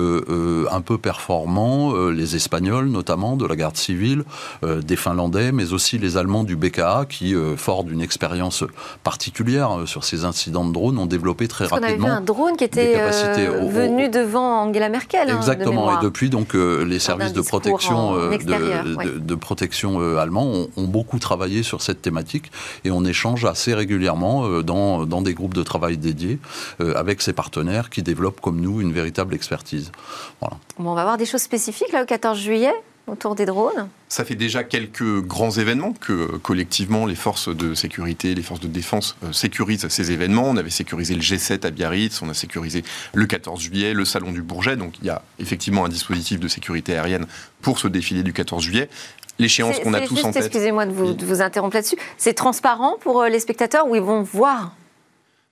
un 0.71 0.81
peu 0.81 0.99
performants 0.99 1.95
les 2.09 2.37
Espagnols, 2.37 2.87
notamment, 2.87 3.37
de 3.37 3.47
la 3.47 3.57
garde 3.57 3.77
civile, 3.77 4.25
des 4.63 4.97
Finlandais, 4.97 5.53
mais 5.53 5.73
aussi 5.73 5.99
les 5.99 6.17
Allemands 6.17 6.45
du 6.45 6.57
BKA 6.57 7.07
qui, 7.09 7.35
euh, 7.35 7.57
fort 7.57 7.85
d'une 7.85 8.01
expérience 8.01 8.65
particulière 9.03 9.79
euh, 9.79 9.87
sur 9.87 10.05
ces 10.05 10.25
incidents 10.25 10.65
de 10.65 10.73
drones, 10.73 10.99
ont 10.99 11.07
développé 11.07 11.49
très 11.49 11.67
rapidement. 11.67 11.87
On 11.87 11.93
avait 11.93 11.99
vu 11.99 12.19
un 12.19 12.21
drone 12.21 12.57
qui 12.57 12.65
était 12.65 12.97
euh, 12.99 13.69
venu 13.69 14.09
devant 14.09 14.63
Angela 14.63 14.89
Merkel. 14.89 15.31
Hein, 15.31 15.37
Exactement. 15.37 15.99
et 15.99 16.03
depuis, 16.03 16.31
donc, 16.31 16.55
les 16.55 16.99
services 16.99 17.33
de 17.33 17.41
protection, 17.41 18.15
de, 18.15 19.35
protection 19.35 20.19
allemands 20.19 20.47
ont, 20.47 20.69
ont, 20.77 20.85
beaucoup 20.85 21.19
travaillé 21.19 21.63
sur 21.63 21.83
cette 21.83 22.03
thématique 22.03 22.51
et 22.85 22.91
on 22.91 23.05
échange 23.05 23.45
assez 23.45 23.75
régulièrement 23.75 24.63
dans, 24.63 25.07
dans 25.07 25.23
des 25.23 25.35
groupes 25.35 25.55
de 25.55 25.63
travail 25.63 25.84
dédiés 25.93 26.39
avec 26.81 27.23
ces 27.23 27.33
partenaires 27.33 27.91
qui 27.91 28.03
développent 28.03 28.41
comme 28.41 28.61
nous 28.61 28.81
une 28.81 28.93
véritable 28.93 29.35
expertise. 29.35 29.93
Voilà. 30.41 30.57
on 30.79 30.95
va 30.95 31.05
voir 31.05 31.17
des 31.17 31.27
choses 31.27 31.43
spécifiques 31.43 31.93
là 31.93 32.03
au 32.03 32.07
14 32.07 32.39
juillet 32.39 32.73
autour 33.07 33.35
des 33.35 33.47
drones 33.47 33.89
ça 34.15 34.25
fait 34.25 34.37
déjà 34.37 34.63
quelques 34.63 35.23
grands 35.23 35.51
événements 35.51 35.93
que 35.93 36.37
collectivement 36.37 37.05
les 37.05 37.17
forces 37.17 37.49
de 37.49 37.75
sécurité, 37.75 38.33
les 38.33 38.43
forces 38.43 38.61
de 38.61 38.69
défense 38.69 39.17
euh, 39.25 39.33
sécurisent 39.33 39.89
ces 39.89 40.13
événements. 40.13 40.49
On 40.49 40.57
avait 40.57 40.71
sécurisé 40.71 41.17
le 41.17 41.21
G7 41.21 41.67
à 41.67 41.71
Biarritz, 41.71 42.23
on 42.23 42.29
a 42.29 42.35
sécurisé 42.35 42.85
le 43.13 43.27
14 43.27 43.61
juillet, 43.61 43.93
le 43.93 44.05
Salon 44.05 44.31
du 44.31 44.41
Bourget. 44.41 44.77
Donc 44.77 44.95
il 45.01 45.09
y 45.09 45.11
a 45.11 45.23
effectivement 45.41 45.85
un 45.85 45.89
dispositif 45.89 46.39
de 46.39 46.47
sécurité 46.47 46.95
aérienne 46.95 47.27
pour 47.61 47.81
ce 47.81 47.89
défilé 47.89 48.23
du 48.23 48.33
14 48.33 48.63
juillet 48.63 48.89
l'échéance 49.41 49.81
qu'on 49.81 49.95
a 49.95 50.01
tous 50.03 50.23
en 50.23 50.31
tête. 50.31 50.45
Excusez-moi 50.45 50.87
de 50.87 50.93
vous, 50.93 51.13
de 51.13 51.27
vous 51.27 51.43
interrompre 51.43 51.75
là-dessus. 51.75 51.97
C'est 52.17 52.35
transparent 52.35 52.97
pour 53.01 53.23
euh, 53.23 53.29
les 53.29 53.41
spectateurs 53.41 53.89
ou 53.89 53.97
ils 53.97 54.01
vont 54.01 54.23
voir 54.23 54.77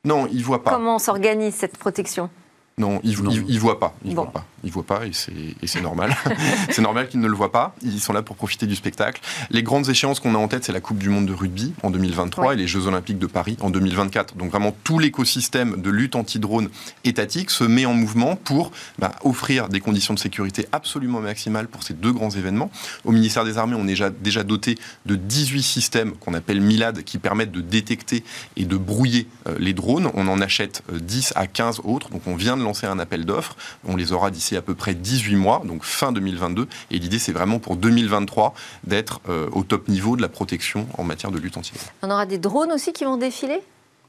Non, 0.04 0.26
ils 0.32 0.38
ne 0.38 0.42
voient 0.42 0.64
pas. 0.64 0.72
Comment 0.72 0.98
s'organise 0.98 1.54
cette 1.54 1.76
protection? 1.78 2.28
Non, 2.76 3.00
ils 3.04 3.10
ne 3.22 3.58
voient 3.58 3.78
pas. 3.78 3.94
Ils 4.04 4.14
voient 4.14 4.32
pas. 4.32 4.44
Ils 4.64 4.70
voient 4.70 4.86
pas 4.86 5.02
et 5.06 5.12
c'est 5.12 5.80
normal. 5.80 6.14
c'est 6.70 6.82
normal 6.82 7.08
qu'ils 7.08 7.20
ne 7.20 7.28
le 7.28 7.34
voient 7.34 7.52
pas. 7.52 7.74
Ils 7.82 8.00
sont 8.00 8.12
là 8.12 8.22
pour 8.22 8.36
profiter 8.36 8.66
du 8.66 8.76
spectacle. 8.76 9.20
Les 9.50 9.62
grandes 9.62 9.88
échéances 9.88 10.20
qu'on 10.20 10.34
a 10.34 10.38
en 10.38 10.48
tête, 10.48 10.64
c'est 10.64 10.72
la 10.72 10.80
Coupe 10.80 10.98
du 10.98 11.08
Monde 11.08 11.26
de 11.26 11.32
rugby 11.32 11.72
en 11.82 11.90
2023 11.90 12.54
et 12.54 12.56
les 12.56 12.66
Jeux 12.66 12.86
Olympiques 12.86 13.18
de 13.18 13.26
Paris 13.26 13.56
en 13.60 13.70
2024. 13.70 14.36
Donc 14.36 14.50
vraiment 14.50 14.74
tout 14.84 14.98
l'écosystème 14.98 15.80
de 15.80 15.90
lutte 15.90 16.14
anti-drone 16.16 16.68
étatique 17.04 17.50
se 17.50 17.64
met 17.64 17.86
en 17.86 17.94
mouvement 17.94 18.36
pour 18.36 18.72
bah, 18.98 19.12
offrir 19.24 19.68
des 19.68 19.80
conditions 19.80 20.14
de 20.14 20.18
sécurité 20.18 20.66
absolument 20.72 21.20
maximales 21.20 21.68
pour 21.68 21.82
ces 21.82 21.94
deux 21.94 22.12
grands 22.12 22.30
événements. 22.30 22.70
Au 23.04 23.12
ministère 23.12 23.44
des 23.44 23.58
Armées, 23.58 23.76
on 23.78 23.84
est 23.84 23.92
déjà, 23.92 24.10
déjà 24.10 24.42
doté 24.42 24.78
de 25.06 25.16
18 25.16 25.62
systèmes 25.62 26.12
qu'on 26.12 26.34
appelle 26.34 26.60
MILAD 26.60 27.02
qui 27.02 27.18
permettent 27.18 27.52
de 27.52 27.60
détecter 27.60 28.24
et 28.56 28.64
de 28.64 28.76
brouiller 28.76 29.26
euh, 29.48 29.56
les 29.58 29.72
drones. 29.72 30.10
On 30.14 30.28
en 30.28 30.40
achète 30.40 30.82
10 30.92 31.32
euh, 31.36 31.40
à 31.40 31.46
15 31.46 31.80
autres. 31.84 32.10
Donc 32.10 32.22
on 32.26 32.36
vient 32.36 32.56
de 32.56 32.62
lancer 32.62 32.86
un 32.86 32.98
appel 32.98 33.24
d'offres. 33.24 33.56
On 33.84 33.96
les 33.96 34.12
aura 34.12 34.30
d'ici 34.30 34.51
à 34.56 34.62
peu 34.62 34.74
près 34.74 34.94
18 34.94 35.36
mois, 35.36 35.62
donc 35.64 35.84
fin 35.84 36.12
2022. 36.12 36.68
Et 36.90 36.98
l'idée, 36.98 37.18
c'est 37.18 37.32
vraiment 37.32 37.58
pour 37.58 37.76
2023 37.76 38.54
d'être 38.84 39.20
euh, 39.28 39.48
au 39.52 39.62
top 39.62 39.88
niveau 39.88 40.16
de 40.16 40.22
la 40.22 40.28
protection 40.28 40.86
en 40.98 41.04
matière 41.04 41.30
de 41.30 41.38
lutte 41.38 41.56
anti 41.56 41.72
On 42.02 42.10
aura 42.10 42.26
des 42.26 42.38
drones 42.38 42.72
aussi 42.72 42.92
qui 42.92 43.04
vont 43.04 43.16
défiler 43.16 43.60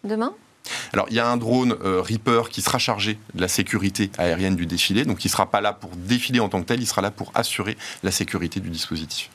demain? 0.04 0.34
Alors, 0.94 1.08
il 1.10 1.16
y 1.16 1.20
a 1.20 1.28
un 1.28 1.38
drone 1.38 1.76
euh, 1.84 2.02
Reaper 2.02 2.50
qui 2.50 2.62
sera 2.62 2.78
chargé 2.78 3.20
de 3.34 3.42
la 3.42 3.48
sécurité 3.48 4.10
aérienne 4.18 4.56
du 4.56 4.66
défilé. 4.66 5.04
Donc, 5.04 5.24
il 5.26 5.28
ne 5.28 5.32
sera 5.32 5.50
pas 5.50 5.62
là 5.62 5.74
pour 5.74 5.90
défiler 5.96 6.40
en 6.40 6.50
tant 6.50 6.62
que 6.62 6.68
tel, 6.68 6.82
il 6.82 6.88
sera 6.88 7.02
là 7.02 7.12
pour 7.12 7.32
assurer 7.36 7.78
la 8.04 8.12
sécurité 8.12 8.60
du 8.60 8.70
dispositif. 8.70 9.30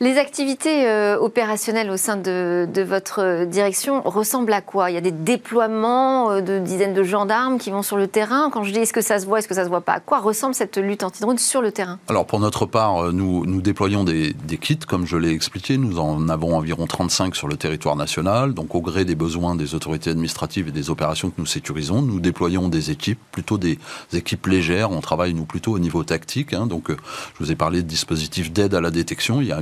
Les 0.00 0.16
activités 0.16 0.88
euh, 0.88 1.18
opérationnelles 1.18 1.90
au 1.90 1.96
sein 1.96 2.16
de, 2.16 2.68
votre 2.86 3.46
direction 3.46 4.00
ressemblent 4.02 4.52
à 4.52 4.60
quoi? 4.60 4.92
Il 4.92 4.94
y 4.94 4.96
a 4.96 5.00
des 5.00 5.10
déploiements 5.10 6.30
euh, 6.30 6.40
de 6.40 6.60
dizaines 6.60 6.94
de 6.94 7.02
gendarmes 7.02 7.58
qui 7.58 7.72
vont 7.72 7.82
sur 7.82 7.96
le 7.96 8.06
terrain? 8.06 8.48
Quand 8.50 8.62
je 8.62 8.70
dis 8.70 8.78
est-ce 8.78 8.92
que 8.92 9.00
ça 9.00 9.18
se 9.18 9.26
voit, 9.26 9.40
est-ce 9.40 9.48
que 9.48 9.56
ça 9.56 9.64
se 9.64 9.68
voit 9.68 9.80
pas? 9.80 9.94
À 9.94 10.00
quoi 10.00 10.20
ressemble 10.20 10.54
cette 10.54 10.78
lutte 10.78 11.02
anti-drone 11.02 11.38
sur 11.38 11.60
le 11.62 11.72
terrain? 11.72 11.98
Alors 12.06 12.26
pour 12.26 12.38
notre 12.38 12.64
part, 12.64 13.06
euh, 13.06 13.12
nous, 13.12 13.60
déployons 13.60 14.04
des, 14.04 14.36
kits, 14.60 14.78
comme 14.78 15.04
je 15.04 15.16
l'ai 15.16 15.32
expliqué. 15.32 15.78
Nous 15.78 15.98
en 15.98 16.28
avons 16.28 16.56
environ 16.56 16.86
35 16.86 17.34
sur 17.34 17.48
le 17.48 17.56
territoire 17.56 17.96
national. 17.96 18.54
Donc 18.54 18.76
au 18.76 18.80
gré 18.80 19.04
des 19.04 19.16
besoins 19.16 19.56
des 19.56 19.74
autorités 19.74 20.10
administratives 20.10 20.68
et 20.68 20.72
des 20.72 20.90
opérations 20.90 21.30
que 21.30 21.36
nous 21.38 21.46
sécurisons, 21.46 22.02
nous 22.02 22.20
déployons 22.20 22.68
des 22.68 22.92
équipes, 22.92 23.18
plutôt 23.32 23.58
des 23.58 23.80
équipes 24.12 24.46
légères. 24.46 24.92
On 24.92 25.00
travaille 25.00 25.34
nous 25.34 25.44
plutôt 25.44 25.72
au 25.72 25.80
niveau 25.80 26.04
tactique. 26.04 26.54
Hein. 26.54 26.68
Donc 26.68 26.90
je 26.90 27.44
vous 27.44 27.50
ai 27.50 27.56
parlé 27.56 27.82
de 27.82 27.88
dispositifs 27.88 28.52
d'aide 28.52 28.74
à 28.74 28.80
la 28.80 28.92
détection. 28.92 29.40
Il 29.40 29.48
y 29.48 29.52
a 29.52 29.60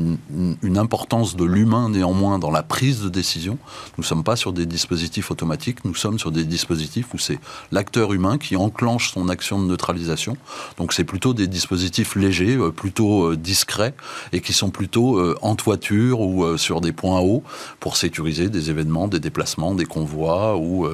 une 0.63 0.79
importance 0.79 1.37
de 1.37 1.45
l'humain 1.45 1.89
néanmoins 1.89 2.39
dans 2.39 2.51
la 2.51 2.63
prise 2.63 3.01
de 3.01 3.09
décision. 3.09 3.59
Nous 3.97 4.03
ne 4.03 4.07
sommes 4.07 4.25
pas 4.25 4.37
sur 4.37 4.53
des 4.53 4.67
dispositifs 4.67 5.31
automatiques, 5.31 5.85
nous 5.85 5.95
sommes 5.95 6.19
sur 6.19 6.33
des 6.33 6.45
dispositifs 6.45 7.15
où 7.15 7.19
c'est 7.19 7.39
l'acteur 7.71 8.13
humain 8.13 8.39
qui 8.39 8.57
enclenche 8.57 9.13
son 9.13 9.29
action 9.29 9.63
de 9.63 9.67
neutralisation. 9.67 10.37
Donc 10.79 10.93
c'est 10.93 11.05
plutôt 11.05 11.35
des 11.35 11.47
dispositifs 11.47 12.17
légers, 12.17 12.57
euh, 12.57 12.71
plutôt 12.71 13.31
euh, 13.31 13.37
discrets 13.37 13.95
et 14.33 14.41
qui 14.41 14.53
sont 14.53 14.71
plutôt 14.71 15.19
euh, 15.19 15.37
en 15.43 15.55
toiture 15.55 16.21
ou 16.21 16.57
sur 16.57 16.81
des 16.81 16.93
points 16.93 17.21
hauts 17.21 17.43
pour 17.81 17.97
sécuriser 17.97 18.49
des 18.49 18.71
événements, 18.71 19.09
des 19.09 19.21
déplacements, 19.21 19.75
des 19.75 19.85
convois 19.85 20.57
ou, 20.57 20.87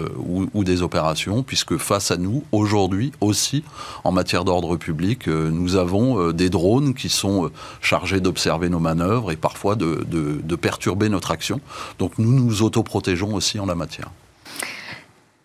ou, 0.54 0.64
des 0.64 0.82
opérations, 0.82 1.42
puisque 1.42 1.76
face 1.76 2.10
à 2.10 2.16
nous, 2.16 2.44
aujourd'hui 2.52 3.12
aussi, 3.20 3.64
en 4.04 4.12
matière 4.12 4.44
d'ordre 4.44 4.76
public, 4.76 5.26
nous 5.28 5.76
avons 5.76 6.32
des 6.32 6.50
drones 6.50 6.94
qui 6.94 7.08
sont 7.08 7.50
chargés 7.80 8.20
d'observer 8.20 8.68
nos 8.68 8.78
manœuvres 8.78 9.21
et 9.30 9.36
parfois 9.36 9.76
de, 9.76 10.56
perturber 10.56 11.08
notre 11.08 11.30
action. 11.30 11.60
Donc 11.98 12.18
nous 12.18 12.32
nous 12.32 12.62
autoprotégeons 12.62 13.34
aussi 13.34 13.58
en 13.58 13.66
la 13.66 13.74
matière. 13.74 14.10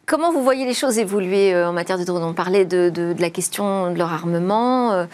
Comment 0.07 0.31
vous 0.31 0.41
voyez 0.41 0.65
les 0.65 0.73
choses 0.73 0.99
évoluer 0.99 1.53
euh, 1.53 1.67
en 1.67 1.73
matière 1.73 1.99
de 1.99 2.05
drones? 2.05 2.23
On 2.23 2.33
parlait 2.33 2.63
de, 2.63 3.13
la 3.19 3.29
question 3.29 3.91
de 3.91 3.97
leur 3.97 4.13
armement. 4.13 4.93
Euh, 4.93 5.05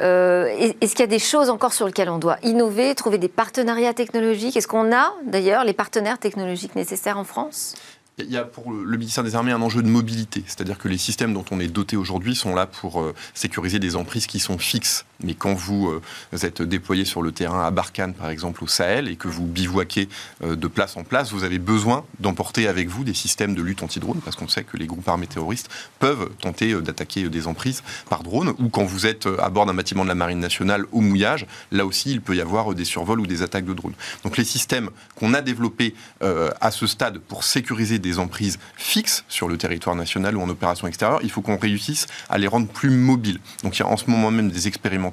euh, 0.00 0.46
est-ce 0.80 0.92
qu'il 0.92 1.00
y 1.00 1.02
a 1.02 1.06
des 1.06 1.18
choses 1.18 1.50
encore 1.50 1.74
sur 1.74 1.84
lesquelles 1.84 2.08
on 2.08 2.18
doit 2.18 2.38
innover, 2.42 2.94
trouver 2.94 3.18
des 3.18 3.28
partenariats 3.28 3.92
technologiques? 3.92 4.56
Est-ce 4.56 4.66
qu'on 4.66 4.90
a 4.90 5.12
d'ailleurs 5.26 5.64
les 5.64 5.74
partenaires 5.74 6.18
technologiques 6.18 6.76
nécessaires 6.76 7.18
en 7.18 7.24
France? 7.24 7.74
Il 8.16 8.32
y 8.32 8.38
a 8.38 8.44
pour 8.44 8.72
le 8.72 8.96
ministère 8.96 9.22
des 9.22 9.34
Armées 9.34 9.52
un 9.52 9.60
enjeu 9.60 9.82
de 9.82 9.88
mobilité, 9.88 10.42
c'est-à-dire 10.46 10.78
que 10.78 10.88
les 10.88 10.98
systèmes 10.98 11.34
dont 11.34 11.44
on 11.50 11.60
est 11.60 11.68
doté 11.68 11.98
aujourd'hui 11.98 12.34
sont 12.34 12.54
là 12.54 12.66
pour 12.66 13.04
sécuriser 13.34 13.78
des 13.78 13.96
emprises 13.96 14.26
qui 14.26 14.40
sont 14.40 14.56
fixes. 14.56 15.04
Mais 15.24 15.34
quand 15.34 15.52
vous, 15.52 15.88
euh, 15.88 16.00
êtes 16.42 16.62
déployé 16.62 17.04
sur 17.04 17.22
le 17.22 17.32
terrain 17.32 17.66
à 17.66 17.70
Barkhane, 17.72 18.14
par 18.14 18.30
exemple, 18.30 18.62
au 18.62 18.68
Sahel, 18.68 19.08
et 19.08 19.16
que 19.16 19.26
vous 19.26 19.46
bivouaquez 19.46 20.08
euh, 20.44 20.54
de 20.54 20.68
place 20.68 20.96
en 20.96 21.02
place, 21.02 21.32
vous 21.32 21.42
avez 21.42 21.58
besoin 21.58 22.04
d'emporter 22.20 22.68
avec 22.68 22.88
vous 22.88 23.02
des 23.02 23.14
systèmes 23.14 23.56
de 23.56 23.62
lutte 23.62 23.82
anti-drone, 23.82 24.20
parce 24.24 24.36
qu'on 24.36 24.46
sait 24.46 24.62
que 24.62 24.76
les 24.76 24.86
groupes 24.86 25.08
armés 25.08 25.26
terroristes 25.26 25.70
peuvent 25.98 26.30
tenter 26.40 26.80
d'attaquer 26.80 27.28
des 27.28 27.46
emprises 27.48 27.82
par 28.08 28.22
drone, 28.22 28.54
ou 28.58 28.68
quand 28.68 28.84
vous 28.84 29.06
êtes 29.06 29.28
à 29.40 29.50
bord 29.50 29.66
d'un 29.66 29.74
bâtiment 29.74 30.04
de 30.04 30.08
la 30.08 30.14
Marine 30.14 30.38
nationale 30.38 30.84
au 30.92 31.00
mouillage, 31.00 31.46
là 31.72 31.84
aussi, 31.84 32.12
il 32.12 32.20
peut 32.20 32.36
y 32.36 32.40
avoir 32.40 32.72
des 32.74 32.84
survols 32.84 33.20
ou 33.20 33.26
des 33.26 33.42
attaques 33.42 33.64
de 33.64 33.74
drones. 33.74 33.94
Donc 34.22 34.36
les 34.36 34.44
systèmes 34.44 34.90
qu'on 35.16 35.34
a 35.34 35.40
développés 35.40 35.94
à 36.20 36.70
ce 36.70 36.86
stade 36.86 37.18
pour 37.18 37.44
sécuriser 37.44 37.98
des 37.98 38.18
emprises 38.18 38.58
fixes 38.76 39.24
sur 39.28 39.48
le 39.48 39.58
territoire 39.58 39.96
national 39.96 40.36
ou 40.36 40.42
en 40.42 40.48
opération 40.48 40.86
extérieure, 40.86 41.20
il 41.22 41.30
faut 41.30 41.42
qu'on 41.42 41.58
réussisse 41.58 42.06
à 42.28 42.38
les 42.38 42.46
rendre 42.46 42.68
plus 42.68 42.90
mobiles. 42.90 43.40
Donc 43.62 43.76
il 43.76 43.80
y 43.80 43.82
a 43.82 43.88
en 43.88 43.96
ce 43.96 44.08
moment 44.08 44.30
même 44.30 44.50
des 44.50 44.68
expérimentations 44.68 45.07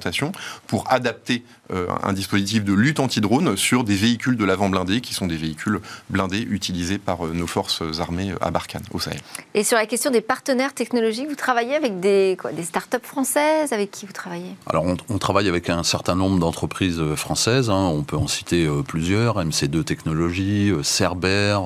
pour 0.66 0.90
adapter 0.90 1.42
euh, 1.72 1.88
un 2.04 2.12
dispositif 2.12 2.64
de 2.64 2.72
lutte 2.72 3.00
anti-drone 3.00 3.56
sur 3.56 3.82
des 3.82 3.96
véhicules 3.96 4.36
de 4.36 4.44
l'avant 4.44 4.68
blindé, 4.68 5.00
qui 5.00 5.14
sont 5.14 5.26
des 5.26 5.36
véhicules 5.36 5.80
blindés 6.10 6.46
utilisés 6.48 6.98
par 6.98 7.26
euh, 7.26 7.32
nos 7.32 7.48
forces 7.48 7.82
armées 7.98 8.32
à 8.40 8.52
Barkhane, 8.52 8.84
au 8.92 9.00
Sahel. 9.00 9.18
Et 9.54 9.64
sur 9.64 9.76
la 9.76 9.86
question 9.86 10.12
des 10.12 10.20
partenaires 10.20 10.74
technologiques, 10.74 11.28
vous 11.28 11.34
travaillez 11.34 11.74
avec 11.74 11.98
des, 11.98 12.36
quoi, 12.40 12.52
des 12.52 12.62
start-up 12.62 13.04
françaises 13.04 13.72
Avec 13.72 13.90
qui 13.90 14.06
vous 14.06 14.12
travaillez? 14.12 14.54
Alors 14.66 14.84
on, 15.08 15.18
travaille 15.18 15.48
avec 15.48 15.68
un 15.68 15.82
certain 15.82 16.14
nombre 16.14 16.38
d'entreprises 16.38 17.00
euh, 17.00 17.16
françaises, 17.16 17.68
hein. 17.68 17.90
on 17.92 18.04
peut 18.04 18.16
en 18.16 18.28
citer 18.28 18.68
plusieurs, 18.86 19.44
MC2 19.44 19.82
Technologies, 19.82 20.72
Cerber, 20.82 21.58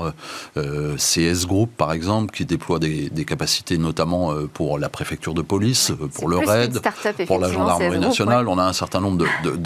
CS 0.55 1.47
Group 1.47 1.71
par 1.77 1.93
exemple, 1.93 2.35
qui 2.35 2.47
déploie 2.47 2.79
des, 2.79 3.11
capacités 3.27 3.77
notamment 3.77 4.35
pour 4.55 4.79
la 4.79 4.88
préfecture 4.88 5.35
de 5.35 5.43
police, 5.43 5.93
pour 6.14 6.29
le 6.29 6.38
RAID, 6.38 6.81
pour 7.27 7.38
la 7.38 7.53
gendarmerie 7.53 7.99
nationale. 7.99 8.19
On 8.20 8.59
a 8.59 8.64
un 8.64 8.72
certain 8.72 9.00
nombre 9.00 9.24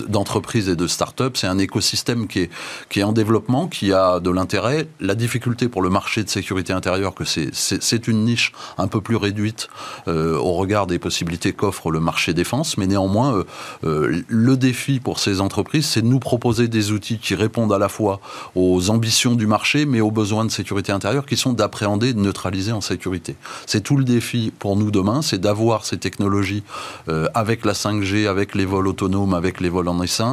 d'entreprises 0.09 0.69
et 0.69 0.77
de 0.77 0.87
start-up. 0.87 1.37
C'est 1.37 1.47
un 1.47 1.59
écosystème 1.59 2.27
qui 2.27 2.41
est, 2.41 2.51
qui 2.89 3.01
est 3.01 3.03
en 3.03 3.13
développement, 3.13 3.67
qui 3.67 3.93
a 3.93 4.21
de 4.21 4.31
l'intérêt. 4.31 4.87
La 5.01 5.15
difficulté 5.15 5.69
pour 5.69 5.83
le 5.83 5.91
marché 5.91 6.23
de 6.23 6.29
sécurité 6.29 6.73
intérieure, 6.73 7.15
que 7.15 7.25
c'est 7.25 8.09
une 8.09 8.25
niche 8.25 8.53
un 8.79 8.89
peu 8.89 9.01
plus 9.01 9.17
réduite 9.17 9.69
euh, 10.09 10.37
au 10.37 10.53
regard 10.53 10.87
des 10.87 10.99
possibilités 10.99 11.53
qu'offre 11.53 11.91
le 11.91 12.01
marché 12.01 12.35
défense, 12.35 12.79
mais 12.79 12.87
néanmoins, 12.87 13.35
euh, 13.35 13.45
euh, 13.85 14.23
le 14.29 14.57
défi 14.57 15.01
pour 15.01 15.19
ces 15.19 15.41
entreprises, 15.41 15.87
c'est 15.87 16.03
de 16.03 16.07
nous 16.07 16.21
proposer 16.21 16.69
des 16.69 16.93
outils 16.93 17.19
qui 17.19 17.35
répondent 17.35 17.73
à 17.73 17.79
la 17.79 17.89
fois 17.89 18.21
aux 18.55 18.91
ambitions 18.91 19.35
du 19.35 19.47
marché, 19.47 19.87
mais 19.87 20.01
aux 20.01 20.11
besoins 20.11 20.45
de 20.45 20.51
sécurité 20.51 20.93
intérieure 20.93 21.27
qui 21.27 21.37
sont 21.37 21.53
d'appréhender 21.53 22.13
de 22.13 22.21
neutraliser 22.21 22.73
en 22.73 22.81
sécurité. 22.81 23.37
C'est 23.67 23.83
tout 23.83 23.97
le 23.97 24.05
défi 24.05 24.53
pour 24.59 24.77
nous 24.77 24.91
demain, 24.91 25.23
c'est 25.23 25.41
d'avoir 25.41 25.85
ces 25.85 25.99
technologies 25.99 26.63
avec 27.35 27.65
la 27.65 27.73
5G, 27.73 28.27
avec 28.27 28.44
les 28.55 28.67
vols 28.67 28.87
autonomes, 28.87 29.33
avec 29.33 29.61
les 29.61 29.69
vols 29.69 29.89
en 29.89 30.03
essai 30.03 30.25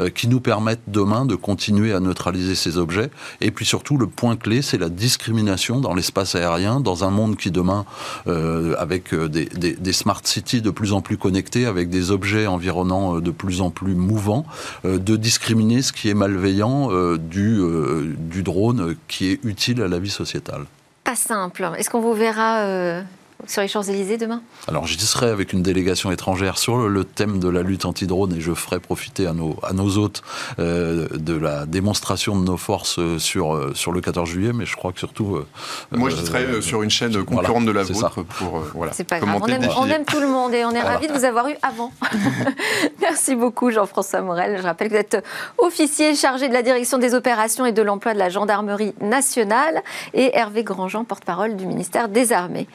euh, 0.00 0.10
qui 0.10 0.28
nous 0.28 0.40
permettent 0.40 0.82
demain 0.88 1.24
de 1.24 1.34
continuer 1.34 1.92
à 1.92 2.00
neutraliser 2.00 2.54
ces 2.54 2.78
objets. 2.78 3.10
Et 3.40 3.50
puis 3.50 3.64
surtout, 3.64 3.96
le 3.96 4.06
point 4.06 4.36
clé, 4.36 4.62
c'est 4.62 4.78
la 4.78 4.88
discrimination 4.88 5.80
dans 5.80 5.94
l'espace 5.94 6.34
aérien, 6.34 6.80
dans 6.80 7.04
un 7.04 7.10
monde 7.10 7.36
qui 7.36 7.50
demain, 7.50 7.84
euh, 8.26 8.74
avec 8.78 9.14
euh, 9.14 9.28
des, 9.28 9.92
smart 9.92 10.20
cities 10.24 10.62
de 10.62 10.70
plus 10.70 10.92
en 10.92 11.00
plus 11.00 11.16
connectés, 11.16 11.66
avec 11.66 11.90
des 11.90 12.10
objets 12.10 12.46
environnants 12.46 13.20
de 13.20 13.30
plus 13.30 13.60
en 13.60 13.70
plus 13.70 13.94
mouvants, 13.94 14.46
de 14.84 15.16
discriminer 15.16 15.82
ce 15.82 15.92
qui 15.92 16.08
est 16.08 16.14
malveillant 16.14 16.88
du 17.16 18.42
drone 18.42 18.94
qui 19.08 19.32
est 19.32 19.40
utile 19.44 19.82
à 19.82 19.88
la 19.88 19.98
vie 19.98 20.10
sociétale. 20.10 20.64
Pas 21.04 21.16
simple. 21.16 21.68
Est-ce 21.76 21.90
qu'on 21.90 22.00
vous 22.00 22.14
verra 22.14 23.02
sur 23.46 23.62
les 23.62 23.68
Champs-Élysées 23.68 24.16
demain 24.16 24.42
Alors 24.68 24.86
j'y 24.86 24.98
serai 24.98 25.28
avec 25.28 25.52
une 25.52 25.62
délégation 25.62 26.10
étrangère 26.10 26.58
sur 26.58 26.88
le, 26.88 27.04
thème 27.04 27.40
de 27.40 27.48
la 27.48 27.62
lutte 27.62 27.84
anti-drone 27.84 28.34
et 28.34 28.40
je 28.40 28.52
ferai 28.52 28.80
profiter 28.80 29.26
à 29.26 29.32
nos, 29.32 29.56
à 29.62 29.72
nos 29.72 29.98
hôtes 29.98 30.22
euh, 30.58 31.08
de 31.12 31.34
la 31.34 31.66
démonstration 31.66 32.38
de 32.38 32.44
nos 32.44 32.56
forces 32.56 33.00
sur, 33.18 33.54
euh, 33.54 33.72
sur 33.74 33.92
le 33.92 34.00
14 34.00 34.28
juillet, 34.28 34.52
mais 34.52 34.66
je 34.66 34.76
crois 34.76 34.92
que 34.92 34.98
surtout... 34.98 35.36
Euh, 35.36 35.46
Moi 35.92 36.10
j'y 36.10 36.24
serai 36.24 36.62
sur 36.62 36.82
une 36.82 36.90
chaîne 36.90 37.24
concurrente 37.24 37.64
de 37.64 37.70
la 37.70 37.82
vôtre 37.82 38.22
pour 38.24 38.60
voilà, 38.74 38.92
C'est 38.92 39.04
pas 39.04 39.18
grave, 39.20 39.40
on 39.42 39.46
aime, 39.46 39.68
on 39.76 39.86
aime, 39.86 40.04
tout 40.04 40.20
le 40.20 40.28
monde 40.28 40.54
et 40.54 40.64
on 40.64 40.72
est 40.72 40.80
ravis 40.80 41.08
de 41.08 41.12
vous 41.12 41.24
avoir 41.24 41.48
eu 41.48 41.56
avant. 41.62 41.92
Merci 43.00 43.34
beaucoup 43.34 43.70
Jean-François 43.70 44.20
Morel. 44.22 44.58
Je 44.58 44.62
rappelle 44.62 44.88
que 44.88 44.94
vous 44.94 45.00
êtes 45.00 45.24
officier 45.58 46.14
chargé 46.14 46.48
de 46.48 46.54
la 46.54 46.62
direction 46.62 46.98
des 46.98 47.14
opérations 47.14 47.66
et 47.66 47.72
de 47.72 47.82
l'emploi 47.82 48.14
de 48.14 48.18
la 48.18 48.28
gendarmerie 48.28 48.94
nationale 49.00 49.82
et 50.14 50.36
Hervé 50.36 50.64
Grandjean, 50.64 51.04
porte-parole 51.04 51.56
du 51.56 51.66
ministère 51.66 52.08
des 52.08 52.32
Armées. 52.32 52.66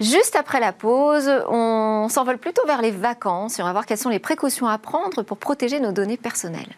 Juste 0.00 0.34
après 0.34 0.60
la 0.60 0.72
pause, 0.72 1.30
on 1.48 2.08
s'envole 2.08 2.38
plutôt 2.38 2.64
vers 2.66 2.80
les 2.80 2.90
vacances 2.90 3.58
et 3.58 3.62
on 3.62 3.66
va 3.66 3.72
voir 3.72 3.84
quelles 3.84 3.98
sont 3.98 4.08
les 4.08 4.18
précautions 4.18 4.66
à 4.66 4.78
prendre 4.78 5.22
pour 5.22 5.36
protéger 5.36 5.78
nos 5.78 5.92
données 5.92 6.16
personnelles. 6.16 6.74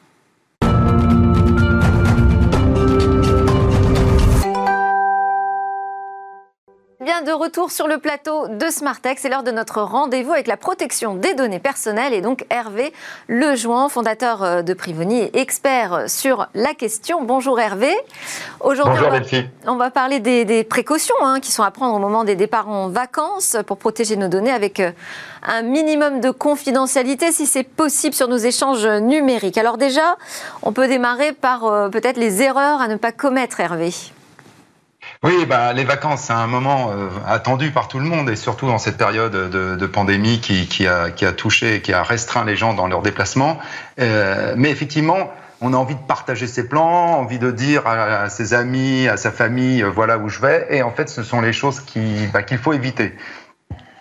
Bien 7.05 7.23
de 7.23 7.33
retour 7.33 7.73
sur 7.73 7.89
le 7.89 7.99
plateau 7.99 8.47
de 8.47 8.67
Smartex, 8.69 9.23
c'est 9.23 9.29
l'heure 9.29 9.43
de 9.43 9.51
notre 9.51 9.83
rendez-vous 9.83 10.33
avec 10.33 10.47
la 10.47 10.57
protection 10.57 11.17
des 11.17 11.35
données 11.35 11.59
personnelles 11.59 12.13
et 12.13 12.21
donc 12.21 12.47
Hervé 12.49 12.93
Lejoin, 13.27 13.89
fondateur 13.89 14.45
euh, 14.45 14.63
de 14.63 14.73
Privoni 14.73 15.23
et 15.23 15.41
expert 15.41 16.05
sur 16.07 16.47
la 16.55 16.75
question. 16.75 17.25
Bonjour 17.25 17.59
Hervé. 17.59 17.93
Aujourd'hui, 18.61 19.03
on, 19.67 19.75
va 19.75 19.91
parler 19.91 20.21
des, 20.21 20.63
précautions 20.63 21.17
hein, 21.23 21.41
qui 21.41 21.51
sont 21.51 21.65
à 21.65 21.73
prendre 21.73 21.97
au 21.97 21.99
moment 21.99 22.23
des 22.23 22.37
départs 22.37 22.69
en 22.69 22.89
vacances 22.89 23.57
pour 23.67 23.79
protéger 23.79 24.15
nos 24.15 24.29
données 24.29 24.53
avec 24.53 24.79
euh, 24.79 24.93
un 25.43 25.63
minimum 25.63 26.21
de 26.21 26.31
confidentialité 26.31 27.33
si 27.33 27.47
c'est 27.47 27.65
possible 27.65 28.15
sur 28.15 28.29
nos 28.29 28.37
échanges 28.37 28.87
numériques. 28.87 29.59
Alors 29.59 29.77
déjà, 29.77 30.19
on 30.63 30.73
peut 30.73 30.87
démarrer 30.87 31.33
par 31.33 31.65
euh, 31.65 31.89
peut-être 31.89 32.17
les 32.17 32.43
erreurs 32.43 32.81
à 32.81 32.87
ne 32.87 32.95
pas 32.95 33.11
commettre 33.11 33.59
Hervé. 33.59 33.91
Oui, 35.25 35.47
bah, 35.47 35.73
les 35.73 35.85
vacances, 35.85 36.23
c'est 36.23 36.33
un 36.33 36.49
moment 36.49 36.91
euh, 36.91 37.09
attendu 37.29 37.71
par 37.71 37.87
tout 37.87 38.01
le 38.01 38.05
monde 38.05 38.29
et 38.29 38.35
surtout 38.35 38.67
dans 38.67 38.79
cette 38.79 38.97
période 38.97 39.31
de, 39.31 39.87
pandémie 39.87 40.41
qui, 40.41 40.85
a, 40.85 41.11
qui 41.11 41.25
a 41.25 41.31
touché, 41.31 41.81
qui 41.81 41.93
a 41.93 42.03
restreint 42.03 42.45
les 42.45 42.57
gens 42.57 42.75
dans 42.75 42.89
leurs 42.89 43.03
déplacements. 43.03 43.61
Euh, 44.01 44.55
mais 44.57 44.71
effectivement, 44.71 45.31
on 45.61 45.75
a 45.75 45.77
envie 45.77 45.95
de 45.95 46.01
partager 46.01 46.49
ses 46.49 46.67
plans, 46.69 47.21
envie 47.21 47.39
de 47.39 47.53
dire 47.53 47.87
à, 47.87 48.29
ses 48.31 48.53
amis, 48.53 49.07
à 49.07 49.17
sa 49.17 49.31
famille, 49.31 49.85
euh, 49.85 49.91
voilà 49.91 50.19
où 50.19 50.29
je 50.29 50.41
vais. 50.41 50.67
Et 50.71 50.83
en 50.83 50.91
fait, 50.91 51.09
ce 51.09 51.23
sont 51.23 51.41
les 51.41 51.53
choses 51.53 51.81
bah, 52.33 52.43
qu'il 52.43 52.59
faut 52.59 52.73
éviter. 52.73 53.15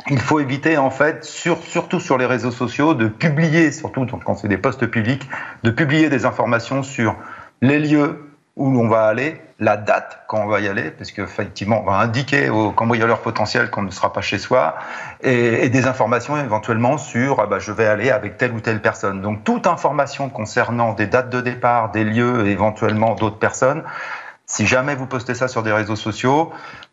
Il 0.09 0.19
faut 0.19 0.39
éviter 0.39 0.79
en 0.79 0.89
fait, 0.89 1.23
surtout 1.23 1.99
sur 1.99 2.17
les 2.17 2.25
réseaux 2.25 2.49
sociaux, 2.49 2.95
de 2.95 3.07
publier, 3.07 3.71
surtout 3.71 4.07
quand 4.25 4.33
c'est 4.33 4.47
des 4.47 4.57
postes 4.57 4.87
publics, 4.87 5.29
de 5.61 5.69
publier 5.69 6.09
des 6.09 6.25
informations 6.25 6.81
sur 6.81 7.15
les 7.61 7.77
lieux 7.77 8.30
où 8.61 8.71
l'on 8.71 8.87
va 8.87 9.05
aller, 9.05 9.41
la 9.59 9.75
date 9.75 10.19
quand 10.27 10.39
on 10.43 10.47
va 10.47 10.59
y 10.59 10.67
aller, 10.67 10.91
parce 10.91 11.11
qu'effectivement, 11.11 11.81
on 11.81 11.89
va 11.89 11.97
indiquer 11.97 12.49
aux 12.49 12.71
cambrioleurs 12.71 13.21
potentiels 13.21 13.69
qu'on 13.71 13.81
ne 13.81 13.89
sera 13.89 14.13
pas 14.13 14.21
chez 14.21 14.37
soi, 14.37 14.75
et, 15.21 15.69
des 15.69 15.87
informations 15.87 16.37
éventuellement 16.37 16.97
sur 16.97 17.39
ah 17.39 17.47
bah, 17.47 17.57
je 17.59 17.71
vais 17.71 17.87
aller 17.87 18.11
avec 18.11 18.37
telle 18.37 18.51
ou 18.51 18.59
telle 18.59 18.81
personne. 18.81 19.21
Donc 19.21 19.43
toute 19.43 19.65
information 19.65 20.29
concernant 20.29 20.93
des 20.93 21.07
dates 21.07 21.29
de 21.29 21.41
départ, 21.41 21.91
des 21.91 22.03
lieux 22.03 22.47
éventuellement 22.47 23.15
d'autres 23.15 23.39
personnes, 23.39 23.83
si 24.45 24.67
jamais 24.67 24.95
vous 24.95 25.05
postez 25.05 25.33
ça 25.33 25.47
sur 25.47 25.63
des 25.63 25.71
réseaux 25.71 25.95
sociaux, 25.95 26.51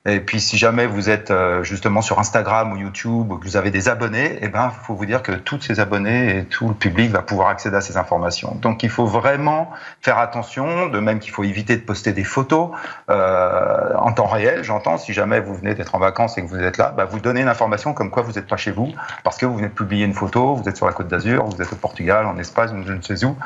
et 0.08 0.20
puis 0.20 0.40
si 0.40 0.56
jamais 0.56 0.86
vous 0.86 1.10
êtes 1.10 1.30
euh, 1.30 1.62
justement 1.62 2.02
sur 2.02 2.18
Instagram 2.18 2.72
ou 2.72 2.76
YouTube 2.76 3.30
ou 3.30 3.36
que 3.36 3.44
vous 3.44 3.56
avez 3.56 3.70
des 3.70 3.88
abonnés, 3.88 4.38
eh 4.40 4.48
ben, 4.48 4.70
faut 4.70 4.94
vous 4.94 5.06
dire 5.06 5.22
que 5.22 5.32
tous 5.32 5.60
ces 5.60 5.80
abonnés 5.80 6.38
et 6.38 6.44
tout 6.44 6.68
le 6.68 6.74
public 6.74 7.10
va 7.10 7.22
pouvoir 7.22 7.48
accéder 7.48 7.76
à 7.76 7.80
ces 7.80 7.96
informations. 7.96 8.54
Donc 8.56 8.82
il 8.82 8.90
faut 8.90 9.06
vraiment 9.06 9.70
faire 10.00 10.18
attention, 10.18 10.88
de 10.88 10.98
même 10.98 11.18
qu'il 11.18 11.32
faut 11.32 11.44
éviter 11.44 11.76
de 11.76 11.82
poster 11.82 12.12
des 12.12 12.24
photos 12.24 12.70
euh, 13.10 13.94
en 13.96 14.12
temps 14.12 14.26
réel, 14.26 14.64
j'entends, 14.64 14.98
si 14.98 15.12
jamais 15.12 15.40
vous 15.40 15.54
venez 15.54 15.74
d'être 15.74 15.94
en 15.94 15.98
vacances 15.98 16.38
et 16.38 16.42
que 16.42 16.48
vous 16.48 16.60
êtes 16.60 16.78
là, 16.78 16.92
bah, 16.96 17.04
vous 17.04 17.20
donnez 17.20 17.42
une 17.42 17.48
information 17.48 17.92
comme 17.92 18.10
quoi 18.10 18.22
vous 18.22 18.32
n'êtes 18.32 18.46
pas 18.46 18.56
chez 18.56 18.70
vous, 18.70 18.92
parce 19.24 19.36
que 19.36 19.46
vous 19.46 19.56
venez 19.56 19.68
de 19.68 19.74
publier 19.74 20.04
une 20.04 20.14
photo, 20.14 20.54
vous 20.54 20.68
êtes 20.68 20.76
sur 20.76 20.86
la 20.86 20.92
côte 20.92 21.08
d'Azur, 21.08 21.44
vous 21.44 21.62
êtes 21.62 21.72
au 21.72 21.76
Portugal, 21.76 22.26
en 22.26 22.38
Espagne, 22.38 22.82
je 22.86 22.92
ne 22.92 23.02
sais 23.02 23.24
où, 23.24 23.36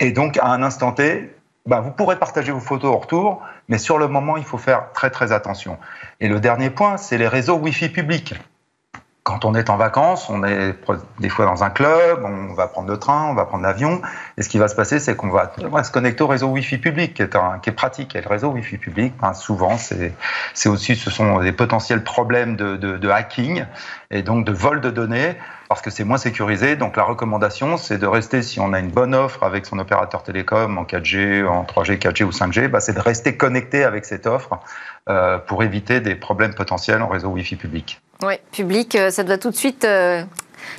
et 0.00 0.12
donc 0.12 0.38
à 0.38 0.46
un 0.46 0.62
instant 0.62 0.92
T, 0.92 1.30
bah, 1.66 1.80
vous 1.80 1.92
pourrez 1.92 2.18
partager 2.18 2.50
vos 2.50 2.60
photos 2.60 2.94
au 2.94 2.98
retour, 2.98 3.42
mais 3.68 3.78
sur 3.78 3.98
le 3.98 4.08
moment, 4.08 4.36
il 4.36 4.44
faut 4.44 4.58
faire 4.58 4.92
très 4.92 5.10
très 5.10 5.32
attention. 5.32 5.78
Et 6.20 6.28
le 6.28 6.40
dernier 6.40 6.70
point, 6.70 6.96
c'est 6.96 7.18
les 7.18 7.28
réseaux 7.28 7.56
Wi-Fi 7.56 7.88
publics. 7.88 8.34
Quand 9.22 9.44
on 9.44 9.54
est 9.54 9.70
en 9.70 9.76
vacances, 9.76 10.28
on 10.28 10.42
est 10.42 10.74
des 11.20 11.28
fois 11.28 11.44
dans 11.46 11.62
un 11.62 11.70
club, 11.70 12.24
on 12.24 12.54
va 12.54 12.66
prendre 12.66 12.88
le 12.88 12.98
train, 12.98 13.26
on 13.26 13.34
va 13.34 13.44
prendre 13.44 13.62
l'avion, 13.62 14.02
et 14.36 14.42
ce 14.42 14.48
qui 14.48 14.58
va 14.58 14.66
se 14.66 14.74
passer, 14.74 14.98
c'est 14.98 15.14
qu'on 15.14 15.30
va, 15.30 15.52
se 15.84 15.92
connecter 15.92 16.24
au 16.24 16.26
réseau 16.26 16.48
Wi-Fi 16.48 16.78
public, 16.78 17.14
qui 17.14 17.22
est, 17.22 17.72
pratique. 17.72 18.16
Et 18.16 18.20
le 18.20 18.28
réseau 18.28 18.50
Wi-Fi 18.50 18.78
public, 18.78 19.14
ben, 19.22 19.32
souvent, 19.32 19.76
c'est 19.78 20.68
aussi, 20.68 20.96
ce 20.96 21.10
sont 21.10 21.38
des 21.38 21.52
potentiels 21.52 22.02
problèmes 22.02 22.56
de 22.56 23.08
hacking 23.08 23.64
et 24.10 24.22
donc 24.22 24.44
de 24.44 24.52
vol 24.52 24.80
de 24.80 24.90
données 24.90 25.36
parce 25.72 25.80
que 25.82 25.90
c'est 25.90 26.04
moins 26.04 26.18
sécurisé. 26.18 26.76
Donc 26.76 26.96
la 26.96 27.02
recommandation, 27.02 27.78
c'est 27.78 27.96
de 27.96 28.06
rester, 28.06 28.42
si 28.42 28.60
on 28.60 28.74
a 28.74 28.78
une 28.78 28.90
bonne 28.90 29.14
offre 29.14 29.42
avec 29.42 29.64
son 29.64 29.78
opérateur 29.78 30.22
télécom 30.22 30.76
en 30.76 30.84
4G, 30.84 31.46
en 31.46 31.64
3G, 31.64 31.98
4G 31.98 32.24
ou 32.24 32.30
5G, 32.30 32.68
bah, 32.68 32.80
c'est 32.80 32.92
de 32.92 33.00
rester 33.00 33.38
connecté 33.38 33.82
avec 33.82 34.04
cette 34.04 34.26
offre 34.26 34.60
euh, 35.08 35.38
pour 35.38 35.62
éviter 35.62 36.00
des 36.00 36.14
problèmes 36.14 36.54
potentiels 36.54 37.00
en 37.00 37.08
réseau 37.08 37.28
Wi-Fi 37.28 37.56
public. 37.56 38.02
Oui, 38.22 38.34
public, 38.52 38.94
euh, 38.96 39.10
ça 39.10 39.24
doit 39.24 39.38
tout 39.38 39.50
de 39.50 39.56
suite 39.56 39.84
euh, 39.86 40.22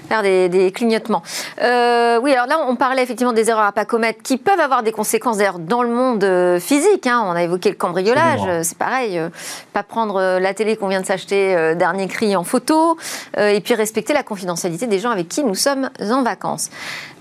faire 0.07 0.21
des, 0.21 0.71
clignotements. 0.73 1.23
Euh, 1.61 2.19
oui, 2.21 2.33
alors 2.33 2.47
là, 2.47 2.65
on 2.67 2.75
parlait 2.75 3.03
effectivement 3.03 3.33
des 3.33 3.49
erreurs 3.49 3.65
à 3.65 3.71
pas 3.71 3.85
commettre 3.85 4.21
qui 4.21 4.37
peuvent 4.37 4.59
avoir 4.59 4.83
des 4.83 4.91
conséquences 4.91 5.37
d'ailleurs 5.37 5.59
dans 5.59 5.83
le 5.83 5.89
monde 5.89 6.23
euh, 6.23 6.59
physique. 6.59 7.07
Hein. 7.07 7.23
On 7.25 7.31
a 7.31 7.43
évoqué 7.43 7.69
le 7.69 7.75
cambriolage, 7.75 8.63
c'est 8.63 8.77
pareil. 8.77 9.17
Euh, 9.17 9.29
pas 9.73 9.83
prendre 9.83 10.39
la 10.39 10.53
télé 10.53 10.77
qu'on 10.77 10.87
vient 10.87 11.01
de 11.01 11.05
s'acheter, 11.05 11.75
dernier 11.75 12.07
cri 12.07 12.35
en 12.35 12.43
photo, 12.43 12.97
et 13.37 13.59
puis 13.61 13.73
respecter 13.73 14.13
la 14.13 14.23
confidentialité 14.23 14.87
des 14.87 14.99
gens 14.99 15.09
avec 15.09 15.27
qui 15.27 15.43
nous 15.43 15.55
sommes 15.55 15.89
en 15.99 16.21
vacances. 16.21 16.69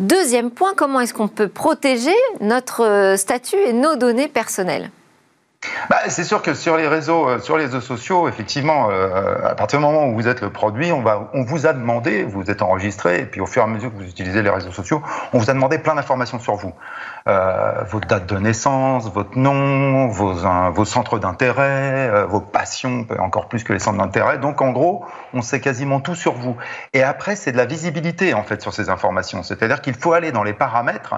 Deuxième 0.01 0.51
point, 0.51 0.73
comment 0.77 1.01
est-ce 1.01 1.15
qu'on 1.15 1.29
peut 1.29 1.49
protéger 1.49 2.15
notre 2.41 3.15
statut 3.17 3.57
et 3.57 3.73
nos 3.73 3.97
données 3.97 4.29
personnelles? 4.29 4.91
Bah, 5.89 5.99
c'est 6.09 6.25
sûr 6.25 6.43
que 6.43 6.55
sur 6.55 6.77
les 6.77 6.89
réseaux, 6.89 7.29
euh, 7.29 7.39
sur 7.39 7.57
les 7.57 7.65
réseaux 7.67 7.81
sociaux, 7.81 8.29
effectivement, 8.29 8.89
euh, 8.91 9.37
à 9.45 9.55
partir 9.55 9.79
du 9.79 9.85
moment 9.85 10.07
où 10.07 10.15
vous 10.15 10.29
êtes 10.29 10.41
le 10.41 10.51
produit, 10.51 10.93
on, 10.93 11.03
va, 11.03 11.31
on 11.35 11.45
vous 11.45 11.67
a 11.67 11.73
demandé, 11.73 12.25
vous 12.25 12.51
êtes 12.51 12.63
enregistré, 12.63 13.21
et 13.21 13.27
puis 13.27 13.41
au 13.41 13.47
fur 13.47 13.63
et 13.63 13.65
à 13.65 13.69
mesure 13.69 13.91
que 13.91 13.97
vous 13.97 14.09
utilisez 14.09 14.43
les 14.43 14.51
réseaux 14.51 14.73
sociaux, 14.73 15.03
on 15.33 15.39
vous 15.39 15.51
a 15.51 15.55
demandé 15.55 15.79
plein 15.79 15.95
d'informations 15.95 16.39
sur 16.39 16.57
vous. 16.57 16.73
Euh, 17.29 17.83
votre 17.85 18.09
date 18.09 18.27
de 18.27 18.37
naissance, 18.39 19.09
votre 19.13 19.39
nom, 19.39 20.09
vos, 20.09 20.35
vos 20.73 20.85
centres 20.85 21.19
d'intérêt, 21.19 22.11
euh, 22.11 22.27
vos 22.27 22.41
passions, 22.41 23.07
encore 23.21 23.49
plus 23.49 23.63
que 23.63 23.73
les 23.73 23.79
centres 23.79 23.99
d'intérêt. 23.99 24.39
Donc 24.39 24.61
en 24.61 24.73
gros, 24.73 25.05
on 25.33 25.43
sait 25.43 25.61
quasiment 25.61 26.01
tout 26.01 26.17
sur 26.17 26.35
vous. 26.35 26.57
Et 26.93 27.03
après, 27.03 27.37
c'est 27.37 27.53
de 27.53 27.57
la 27.57 27.67
visibilité 27.67 28.35
en 28.35 28.43
fait 28.43 28.61
sur 28.61 28.75
ces 28.75 28.91
informations. 28.91 29.43
C'est-à-dire 29.45 29.81
qu'il 29.81 29.95
faut 29.95 30.13
aller 30.13 30.33
dans 30.33 30.43
les 30.43 30.53
paramètres 30.53 31.15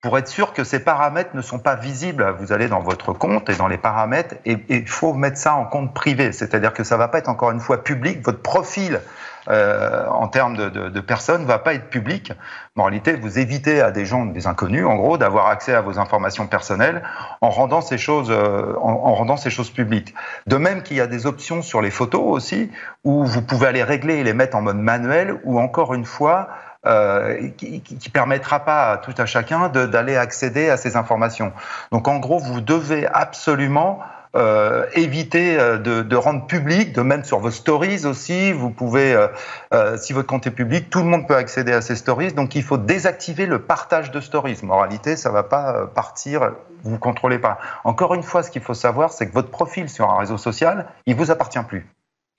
pour 0.00 0.16
être 0.16 0.28
sûr 0.28 0.52
que 0.52 0.62
ces 0.62 0.78
paramètres 0.78 1.34
ne 1.34 1.42
sont 1.42 1.58
pas 1.58 1.74
visibles. 1.74 2.34
Vous 2.38 2.52
allez 2.52 2.68
dans 2.68 2.80
votre 2.80 3.12
compte 3.12 3.50
et 3.50 3.56
dans 3.56 3.66
les 3.66 3.78
paramètres 3.78 4.36
et 4.44 4.58
il 4.68 4.88
faut 4.88 5.12
mettre 5.12 5.38
ça 5.38 5.54
en 5.54 5.64
compte 5.64 5.92
privé. 5.92 6.30
C'est-à-dire 6.32 6.72
que 6.72 6.84
ça 6.84 6.96
va 6.96 7.08
pas 7.08 7.18
être 7.18 7.28
encore 7.28 7.50
une 7.50 7.60
fois 7.60 7.82
public. 7.82 8.24
Votre 8.24 8.40
profil 8.40 9.00
euh, 9.48 10.06
en 10.08 10.28
termes 10.28 10.56
de, 10.56 10.68
de, 10.68 10.88
de 10.88 11.00
personnes 11.00 11.46
va 11.46 11.58
pas 11.58 11.74
être 11.74 11.88
public. 11.88 12.32
En 12.76 12.84
réalité, 12.84 13.14
vous 13.14 13.38
évitez 13.38 13.80
à 13.80 13.90
des 13.90 14.04
gens, 14.04 14.26
des 14.26 14.46
inconnus, 14.46 14.86
en 14.86 14.94
gros, 14.94 15.18
d'avoir 15.18 15.46
accès 15.46 15.74
à 15.74 15.80
vos 15.80 15.98
informations 15.98 16.46
personnelles 16.46 17.02
en 17.40 17.50
rendant 17.50 17.80
ces 17.80 17.98
choses, 17.98 18.30
euh, 18.30 18.74
en, 18.80 18.92
en, 18.92 19.14
rendant 19.14 19.36
ces 19.36 19.50
choses 19.50 19.70
publiques. 19.70 20.14
De 20.46 20.56
même 20.56 20.82
qu'il 20.82 20.96
y 20.96 21.00
a 21.00 21.06
des 21.06 21.26
options 21.26 21.62
sur 21.62 21.80
les 21.80 21.90
photos 21.90 22.22
aussi, 22.24 22.70
où 23.04 23.24
vous 23.24 23.42
pouvez 23.42 23.66
aller 23.66 23.82
régler 23.82 24.16
et 24.16 24.24
les 24.24 24.34
mettre 24.34 24.56
en 24.56 24.62
mode 24.62 24.76
manuel, 24.76 25.40
ou 25.44 25.58
encore 25.58 25.94
une 25.94 26.04
fois, 26.04 26.50
euh, 26.86 27.48
qui, 27.56 28.10
permettra 28.12 28.60
pas 28.60 28.92
à 28.92 28.96
tout 28.98 29.14
à 29.18 29.26
chacun 29.26 29.68
d'aller 29.68 30.16
accéder 30.16 30.70
à 30.70 30.76
ces 30.76 30.96
informations. 30.96 31.52
Donc 31.92 32.08
en 32.08 32.18
gros, 32.18 32.38
vous 32.38 32.60
devez 32.60 33.06
absolument 33.06 34.00
euh, 34.36 34.86
éviter 34.94 35.58
euh, 35.58 35.78
de, 35.78 36.02
de, 36.02 36.16
rendre 36.16 36.46
public, 36.46 36.92
de 36.92 37.02
même 37.02 37.24
sur 37.24 37.38
vos 37.38 37.50
stories 37.50 38.04
aussi. 38.06 38.52
Vous 38.52 38.70
pouvez, 38.70 39.14
euh, 39.14 39.28
euh, 39.72 39.96
si 39.96 40.12
votre 40.12 40.28
compte 40.28 40.46
est 40.46 40.52
public, 40.52 40.90
tout 40.90 40.98
le 40.98 41.06
monde 41.06 41.26
peut 41.26 41.36
accéder 41.36 41.72
à 41.72 41.80
ces 41.80 41.96
stories. 41.96 42.32
Donc 42.32 42.54
il 42.54 42.62
faut 42.62 42.78
désactiver 42.78 43.46
le 43.46 43.60
partage 43.60 44.10
de 44.10 44.20
stories. 44.20 44.58
Moralité, 44.62 45.16
ça 45.16 45.30
va 45.30 45.42
pas 45.42 45.86
partir, 45.94 46.52
vous 46.82 46.98
contrôlez 46.98 47.38
pas. 47.38 47.58
Encore 47.84 48.14
une 48.14 48.22
fois, 48.22 48.42
ce 48.42 48.50
qu'il 48.50 48.62
faut 48.62 48.74
savoir, 48.74 49.12
c'est 49.12 49.28
que 49.28 49.32
votre 49.32 49.50
profil 49.50 49.88
sur 49.88 50.10
un 50.10 50.18
réseau 50.18 50.38
social, 50.38 50.86
il 51.06 51.16
vous 51.16 51.30
appartient 51.30 51.62
plus. 51.66 51.88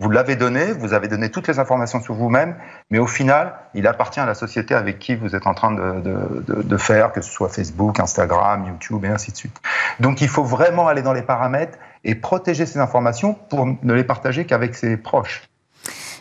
Vous 0.01 0.09
l'avez 0.09 0.37
donné, 0.37 0.71
vous 0.71 0.93
avez 0.93 1.09
donné 1.09 1.29
toutes 1.29 1.49
les 1.49 1.59
informations 1.59 2.01
sur 2.01 2.13
vous-même, 2.13 2.55
mais 2.89 2.99
au 2.99 3.05
final, 3.05 3.55
il 3.73 3.85
appartient 3.85 4.21
à 4.21 4.25
la 4.25 4.33
société 4.33 4.73
avec 4.73 4.97
qui 4.97 5.13
vous 5.15 5.35
êtes 5.35 5.45
en 5.45 5.53
train 5.53 5.71
de, 5.71 5.99
de, 5.99 6.61
de, 6.63 6.77
faire, 6.77 7.11
que 7.11 7.19
ce 7.19 7.29
soit 7.29 7.49
Facebook, 7.49 7.99
Instagram, 7.99 8.65
YouTube 8.65 9.03
et 9.03 9.09
ainsi 9.09 9.33
de 9.33 9.35
suite. 9.35 9.57
Donc 9.99 10.21
il 10.21 10.29
faut 10.29 10.45
vraiment 10.45 10.87
aller 10.87 11.01
dans 11.01 11.11
les 11.11 11.21
paramètres 11.21 11.77
et 12.05 12.15
protéger 12.15 12.65
ces 12.65 12.79
informations 12.79 13.33
pour 13.33 13.65
ne 13.65 13.93
les 13.93 14.05
partager 14.05 14.45
qu'avec 14.45 14.73
ses 14.73 14.95
proches. 14.95 15.43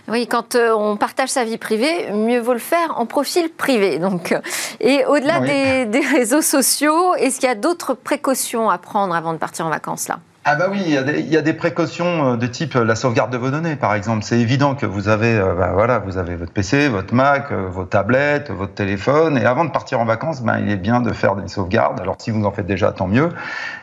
Oui, 0.08 0.26
quand 0.26 0.56
euh, 0.56 0.72
on 0.72 0.96
partage 0.96 1.28
sa 1.28 1.44
vie 1.44 1.58
privée, 1.58 2.10
mieux 2.10 2.40
vaut 2.40 2.54
le 2.54 2.58
faire 2.58 2.98
en 2.98 3.06
profil 3.06 3.48
privé. 3.48 4.00
Donc, 4.00 4.34
et 4.80 5.04
au-delà 5.04 5.38
des, 5.38 5.86
des 5.86 6.00
réseaux 6.00 6.42
sociaux, 6.42 7.14
est-ce 7.14 7.38
qu'il 7.38 7.48
y 7.48 7.52
a 7.52 7.54
d'autres 7.54 7.94
précautions 7.94 8.70
à 8.70 8.78
prendre 8.78 9.14
avant 9.14 9.34
de 9.34 9.38
partir 9.38 9.66
en 9.66 9.70
vacances 9.70 10.08
là? 10.08 10.18
Ah 10.50 10.54
bah 10.54 10.68
oui, 10.70 10.82
il 10.82 10.92
y, 11.30 11.36
a 11.36 11.42
des, 11.42 11.52
précautions 11.52 12.32
euh, 12.32 12.36
de 12.38 12.46
type 12.46 12.74
euh, 12.74 12.82
la 12.82 12.94
sauvegarde 12.94 13.30
de 13.30 13.36
vos 13.36 13.50
données, 13.50 13.76
par 13.76 13.92
exemple. 13.92 14.22
C'est 14.22 14.38
évident 14.38 14.74
que 14.74 14.86
vous 14.86 15.08
avez, 15.10 15.36
euh, 15.36 15.52
bah 15.52 15.72
voilà, 15.74 15.98
vous 15.98 16.16
avez 16.16 16.36
votre 16.36 16.52
PC, 16.52 16.88
votre 16.88 17.12
Mac, 17.12 17.52
vos 17.52 17.84
tablettes, 17.84 18.50
votre 18.50 18.72
téléphone, 18.72 19.36
et 19.36 19.44
avant 19.44 19.66
de 19.66 19.70
partir 19.70 20.00
en 20.00 20.06
vacances, 20.06 20.40
ben, 20.40 20.58
il 20.58 20.70
est 20.70 20.78
bien 20.78 21.02
de 21.02 21.12
faire 21.12 21.36
des 21.36 21.48
sauvegardes. 21.48 22.00
Alors 22.00 22.16
si 22.18 22.30
vous 22.30 22.46
en 22.46 22.50
faites 22.50 22.64
déjà, 22.64 22.92
tant 22.92 23.08
mieux. 23.08 23.28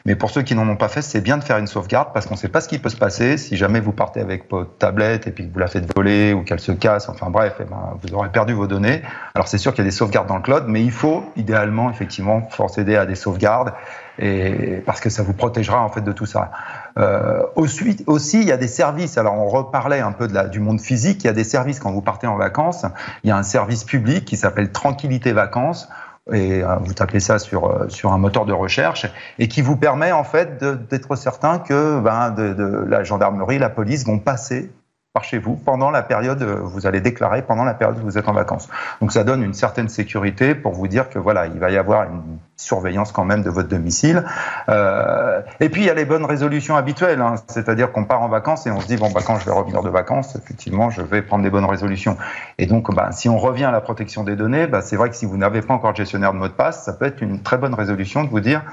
Mais 0.05 0.16
pour 0.16 0.32
ceux 0.32 0.41
qui 0.41 0.55
n'en 0.55 0.68
ont 0.68 0.76
pas 0.76 0.88
fait, 0.88 1.03
c'est 1.03 1.22
bien 1.22 1.38
de 1.38 1.43
faire 1.43 1.59
une 1.59 1.68
sauvegarde 1.68 2.07
parce 2.16 2.26
qu'on 2.26 2.34
ne 2.34 2.39
sait 2.39 2.49
pas 2.49 2.61
ce 2.61 2.68
qui 2.68 2.80
peut 2.80 2.89
se 2.89 2.97
passer. 2.97 3.38
Si 3.38 3.57
jamais 3.57 3.80
vous 3.80 3.91
partez 3.91 4.20
avec 4.20 4.49
votre 4.49 4.76
tablette 4.80 5.28
et 5.28 5.32
puis 5.32 5.47
que 5.47 5.53
vous 5.53 5.59
la 5.59 5.68
faites 5.68 5.95
voler 5.95 6.34
ou 6.34 6.41
qu'elle 6.41 6.59
se 6.59 6.72
casse, 6.72 7.09
enfin 7.09 7.30
bref, 7.30 7.57
eh 7.59 7.66
ben, 7.66 7.95
vous 8.01 8.16
aurez 8.16 8.30
perdu 8.30 8.53
vos 8.53 8.66
données. 8.66 9.03
Alors 9.36 9.47
c'est 9.47 9.59
sûr 9.59 9.72
qu'il 9.72 9.84
y 9.84 9.88
a 9.88 9.89
des 9.91 9.95
sauvegardes 9.95 10.28
dans 10.28 10.38
le 10.38 10.41
cloud, 10.41 10.63
mais 10.68 10.82
il 10.82 10.91
faut 10.91 11.26
idéalement 11.36 11.91
effectivement 11.91 12.41
procéder 12.41 12.95
à 12.95 13.05
des 13.05 13.13
sauvegardes 13.13 13.72
et 14.20 14.82
parce 14.86 14.99
que 15.01 15.09
ça 15.09 15.24
vous 15.24 15.34
protégera 15.34 15.82
en 15.82 15.89
fait 15.89 16.01
de 16.01 16.11
tout 16.11 16.26
ça. 16.26 16.51
Euh, 16.97 17.43
aussi, 17.55 18.03
aussi, 18.07 18.41
il 18.41 18.47
y 18.47 18.51
a 18.51 18.57
des 18.57 18.68
services. 18.68 19.18
Alors, 19.18 19.36
on 19.36 19.47
reparlait 19.47 19.99
un 19.99 20.11
peu 20.11 20.28
de 20.28 20.34
la, 20.34 20.47
du 20.47 20.59
monde 20.59 20.80
physique. 20.80 21.24
Il 21.24 21.28
y 21.28 21.30
a 21.30 21.34
des 21.34 21.43
services 21.43 21.80
quand 21.80 21.91
vous 21.91 22.01
partez 22.01 22.28
en 22.28 22.38
vacances. 22.38 22.86
Il 23.24 23.30
y 23.30 23.32
a 23.32 23.38
un 23.38 23.43
service 23.43 23.84
public 23.84 24.26
qui 24.26 24.38
s'appelle 24.38 24.72
Tranquillité 24.72 25.34
Vacances 25.34 25.89
et 26.34 26.63
euh, 26.63 26.76
vous 26.78 26.93
tapez 26.93 27.20
ça 27.20 27.38
sur 27.38 27.66
euh, 27.66 27.88
sur 27.89 28.11
un 28.11 28.18
moteur 28.18 28.45
de 28.45 28.53
recherche 28.53 29.05
et 29.38 29.47
qui 29.47 29.61
vous 29.61 29.76
permet 29.76 30.11
en 30.11 30.24
fait 30.24 30.63
d'être 30.89 31.16
certain 31.16 31.59
que 31.59 31.99
ben, 31.99 32.32
de, 32.32 32.53
de, 32.53 32.86
la 32.88 33.03
gendarmerie, 33.03 33.59
la 33.59 33.70
police 33.70 34.05
vont 34.05 34.18
passer 34.18 34.72
par 35.16 35.24
chez 35.24 35.39
vous 35.39 35.55
pendant 35.55 35.91
la 35.91 36.03
période, 36.03 36.41
euh, 36.41 36.59
vous 36.61 36.86
allez 36.86 36.99
déclarer 36.99 37.41
pendant 37.41 37.63
la 37.63 37.74
période 37.74 37.97
où 37.99 38.03
vous 38.03 38.18
êtes 38.18 38.28
en 38.28 38.34
vacances. 38.34 38.68
Donc 38.99 39.13
ça 39.13 39.24
donne 39.24 39.41
une 39.41 39.53
certaine 39.53 39.88
sécurité 39.88 40.53
pour 40.53 40.74
vous 40.74 40.89
dire 40.89 41.09
que 41.09 41.18
voilà, 41.18 41.47
il 41.47 41.57
va 41.57 41.72
y 41.72 41.78
avoir 41.78 42.03
une 42.03 42.22
surveillance 42.57 43.13
quand 43.13 43.24
même 43.24 43.41
de 43.41 43.49
votre 43.49 43.70
domicile. 43.70 44.26
Euh, 44.68 45.41
et 45.61 45.70
puis 45.70 45.84
il 45.84 45.88
y 45.88 45.89
a 45.89 45.93
les 45.93 46.03
bonnes 46.03 46.26
résolutions 46.26 46.76
habituelles, 46.76 47.22
hein. 47.22 47.36
c'est-à-dire 47.47 47.93
qu'on 47.93 48.03
part 48.03 48.22
en 48.24 48.28
vacances 48.28 48.68
et 48.68 48.72
on 48.72 48.82
se 48.82 48.88
dit 48.88 48.97
bon 48.97 49.09
bah 49.09 49.22
quand 49.26 49.39
je 49.39 49.45
vais 49.45 49.53
revenir 49.53 49.82
de 49.84 49.89
vacances, 49.89 50.36
effectivement 50.36 50.89
je 50.89 51.01
vais 51.01 51.22
prendre 51.22 51.43
des 51.45 51.49
bonnes 51.49 51.63
résolutions. 51.63 52.18
Et 52.57 52.66
donc 52.66 52.93
bah, 52.93 53.13
si 53.13 53.30
on 53.30 53.38
revient 53.38 53.66
à 53.66 53.72
la 53.72 53.82
protection 53.82 54.26
des 54.26 54.36
données, 54.36 54.68
bah, 54.68 54.82
c'est 54.82 54.97
vrai 54.97 55.09
que 55.09 55.16
si 55.16 55.26
vous 55.26 55.38
n'avez 55.38 55.61
pas 55.61 55.74
encore 55.74 55.93
de 55.93 55.97
gestionnaire 55.97 56.34
de 56.34 56.39
mot 56.39 56.49
de 56.49 56.53
passe, 56.53 56.84
ça 56.84 56.91
peut 56.91 57.05
être 57.05 57.24
une 57.24 57.41
très 57.41 57.57
bonne 57.57 57.74
résolution 57.74 58.26
de 58.26 58.30
vous 58.30 58.41
dire 58.41 58.63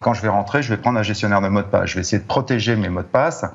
quand 0.00 0.12
je 0.12 0.20
vais 0.20 0.28
rentrer, 0.28 0.62
je 0.62 0.68
vais 0.68 0.80
prendre 0.80 0.98
un 0.98 1.02
gestionnaire 1.02 1.40
de 1.40 1.48
mot 1.48 1.62
de 1.62 1.66
passe. 1.66 1.88
Je 1.88 1.94
vais 1.94 2.02
essayer 2.02 2.20
de 2.20 2.26
protéger 2.26 2.76
mes 2.76 2.90
mots 2.90 3.00
de 3.00 3.06
passe. 3.06 3.46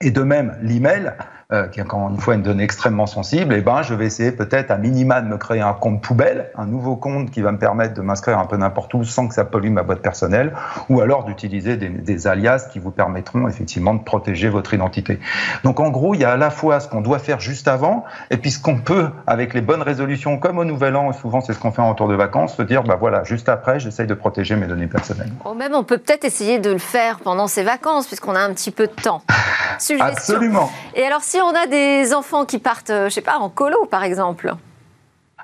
Et 0.00 0.10
de 0.10 0.22
même, 0.22 0.56
l'email, 0.62 1.12
euh, 1.52 1.66
qui 1.68 1.80
est 1.80 1.82
encore 1.82 2.08
une 2.08 2.18
fois 2.18 2.34
une 2.34 2.42
donnée 2.42 2.62
extrêmement 2.62 3.06
sensible, 3.06 3.54
eh 3.54 3.60
ben, 3.60 3.82
je 3.82 3.94
vais 3.94 4.06
essayer 4.06 4.32
peut-être 4.32 4.70
à 4.70 4.76
minima 4.76 5.20
de 5.20 5.26
me 5.26 5.36
créer 5.36 5.60
un 5.60 5.72
compte 5.72 6.00
poubelle, 6.00 6.50
un 6.56 6.66
nouveau 6.66 6.96
compte 6.96 7.30
qui 7.30 7.42
va 7.42 7.52
me 7.52 7.58
permettre 7.58 7.94
de 7.94 8.02
m'inscrire 8.02 8.38
un 8.38 8.46
peu 8.46 8.56
n'importe 8.56 8.94
où 8.94 9.04
sans 9.04 9.28
que 9.28 9.34
ça 9.34 9.44
pollue 9.44 9.70
ma 9.70 9.82
boîte 9.82 10.00
personnelle, 10.00 10.54
ou 10.88 11.00
alors 11.00 11.24
d'utiliser 11.24 11.76
des, 11.76 11.88
des, 11.88 12.26
alias 12.26 12.68
qui 12.70 12.78
vous 12.78 12.90
permettront 12.90 13.48
effectivement 13.48 13.94
de 13.94 14.02
protéger 14.02 14.48
votre 14.48 14.74
identité. 14.74 15.18
Donc 15.64 15.80
en 15.80 15.90
gros, 15.90 16.14
il 16.14 16.20
y 16.20 16.24
a 16.24 16.32
à 16.32 16.36
la 16.36 16.50
fois 16.50 16.80
ce 16.80 16.88
qu'on 16.88 17.00
doit 17.00 17.18
faire 17.18 17.40
juste 17.40 17.68
avant, 17.68 18.04
et 18.30 18.36
puis 18.36 18.50
ce 18.50 18.60
qu'on 18.60 18.78
peut, 18.78 19.08
avec 19.26 19.54
les 19.54 19.60
bonnes 19.60 19.82
résolutions, 19.82 20.38
comme 20.38 20.58
au 20.58 20.64
Nouvel 20.64 20.96
An, 20.96 21.12
souvent 21.12 21.40
c'est 21.40 21.52
ce 21.52 21.58
qu'on 21.58 21.72
fait 21.72 21.82
en 21.82 21.90
retour 21.90 22.08
de 22.08 22.14
vacances, 22.14 22.56
se 22.56 22.62
dire, 22.62 22.82
bah 22.82 22.96
voilà, 22.98 23.24
juste 23.24 23.48
après, 23.48 23.80
j'essaye 23.80 24.06
de 24.06 24.14
protéger 24.14 24.56
mes 24.56 24.66
données 24.66 24.86
personnelles. 24.86 25.32
Ou 25.44 25.54
même, 25.54 25.74
on 25.74 25.84
peut 25.84 25.98
peut-être 25.98 26.24
essayer 26.24 26.58
de 26.58 26.70
le 26.70 26.78
faire 26.78 27.18
pendant 27.20 27.46
ses 27.46 27.62
vacances, 27.62 28.06
puisqu'on 28.06 28.34
a 28.34 28.40
un 28.40 28.52
petit 28.52 28.70
peu 28.70 28.86
de 28.86 28.92
temps. 28.92 29.22
Absolument. 30.00 30.70
Et 30.94 31.04
alors, 31.04 31.22
si 31.22 31.39
on 31.42 31.54
a 31.54 31.66
des 31.66 32.14
enfants 32.14 32.44
qui 32.44 32.58
partent, 32.58 32.90
euh, 32.90 33.08
je 33.08 33.14
sais 33.14 33.20
pas, 33.20 33.38
en 33.38 33.48
colo, 33.48 33.86
par 33.86 34.04
exemple? 34.04 34.54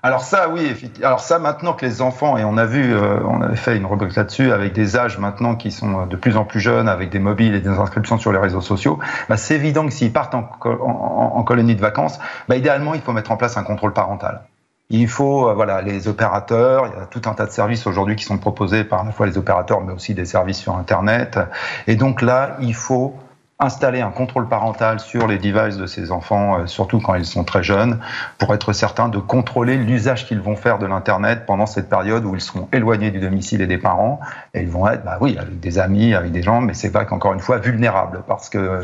Alors 0.03 0.21
ça, 0.21 0.49
oui. 0.51 0.73
Alors 1.03 1.21
ça, 1.21 1.39
maintenant 1.39 1.73
que 1.73 1.85
les 1.85 2.03
enfants, 2.03 2.37
et 2.37 2.45
on 2.45 2.57
a 2.57 2.67
vu, 2.67 2.95
euh, 2.95 3.19
on 3.25 3.41
avait 3.43 3.57
fait 3.57 3.77
une 3.77 3.87
rubrique 3.87 4.15
là-dessus, 4.15 4.53
avec 4.53 4.73
des 4.73 4.97
âges 4.97 5.19
maintenant 5.19 5.57
qui 5.57 5.73
sont 5.73 6.03
euh, 6.03 6.07
de 6.07 6.17
plus 6.17 6.37
en 6.37 6.45
plus 6.45 6.61
jeunes, 6.61 6.89
avec 6.89 7.11
des 7.11 7.19
mobiles 7.19 7.55
et 7.55 7.61
des 7.61 7.71
inscriptions 7.71 8.19
sur 8.19 8.33
les 8.33 8.39
réseaux 8.39 8.61
sociaux, 8.61 8.99
bah, 9.29 9.37
c'est 9.37 9.55
évident 9.55 9.87
que 9.87 9.93
s'ils 9.93 10.13
partent 10.13 10.35
en, 10.35 11.43
colonie 11.45 11.75
de 11.75 11.81
vacances, 11.81 12.19
bah, 12.49 12.57
idéalement, 12.57 12.95
il 12.95 13.01
faut 13.01 13.13
mettre 13.13 13.33
en 13.33 13.37
place 13.37 13.57
un 13.57 13.65
contrôle 13.65 13.93
parental. 13.93 14.43
Il 14.91 15.09
faut, 15.09 15.53
voilà, 15.55 15.83
les 15.83 16.07
opérateurs, 16.07 16.87
il 16.87 16.97
y 16.97 17.03
a 17.03 17.07
tout 17.07 17.23
un 17.29 17.35
tas 17.35 17.47
de 17.47 17.51
services 17.51 17.89
aujourd'hui 17.89 18.15
qui 18.15 18.25
sont 18.25 18.39
proposés 18.39 18.85
par 18.85 19.05
la 19.05 19.11
fois 19.11 19.27
les 19.27 19.37
opérateurs, 19.37 19.81
mais 19.81 19.93
aussi 19.93 20.15
des 20.15 20.25
services 20.25 20.59
sur 20.59 20.77
Internet. 20.77 21.41
Et 21.89 21.97
donc 21.97 22.23
là, 22.23 22.57
il 22.61 22.75
faut 22.75 23.17
installer 23.59 24.03
un 24.03 24.11
contrôle 24.11 24.49
parental 24.49 25.01
sur 25.01 25.27
les 25.27 25.39
devices 25.39 25.79
de 25.79 25.87
ces 25.87 26.13
enfants, 26.13 26.59
euh, 26.59 26.67
surtout 26.67 27.01
quand 27.01 27.15
ils 27.15 27.25
sont 27.25 27.43
très 27.43 27.63
jeunes, 27.63 27.99
pour 28.39 28.53
être 28.53 28.75
certain 28.75 29.09
de 29.09 29.19
contrôler 29.19 29.79
l'usage 29.79 30.27
qu'ils 30.27 30.41
vont 30.41 30.57
faire 30.57 30.79
de 30.79 30.85
l'Internet 30.85 31.47
pendant 31.47 31.65
cette 31.65 31.89
période 31.89 32.27
où 32.27 32.35
ils 32.35 32.43
seront 32.43 32.69
éloignés 32.73 33.11
du 33.11 33.19
domicile 33.19 33.63
et 33.63 33.67
des 33.67 33.79
parents, 33.79 34.21
et 34.53 34.61
ils 34.61 34.69
vont 34.69 34.87
être, 34.89 35.05
bah 35.05 35.17
oui, 35.23 35.39
avec 35.39 35.59
des 35.59 35.79
amis, 35.79 36.15
avec 36.15 36.33
des 36.33 36.43
gens, 36.43 36.61
mais 36.61 36.75
c'est 36.75 36.93
pas 36.93 37.07
qu'encore 37.07 37.33
une 37.33 37.41
fois, 37.41 37.57
vulnérables, 37.57 38.23
parce 38.29 38.51
que, 38.51 38.83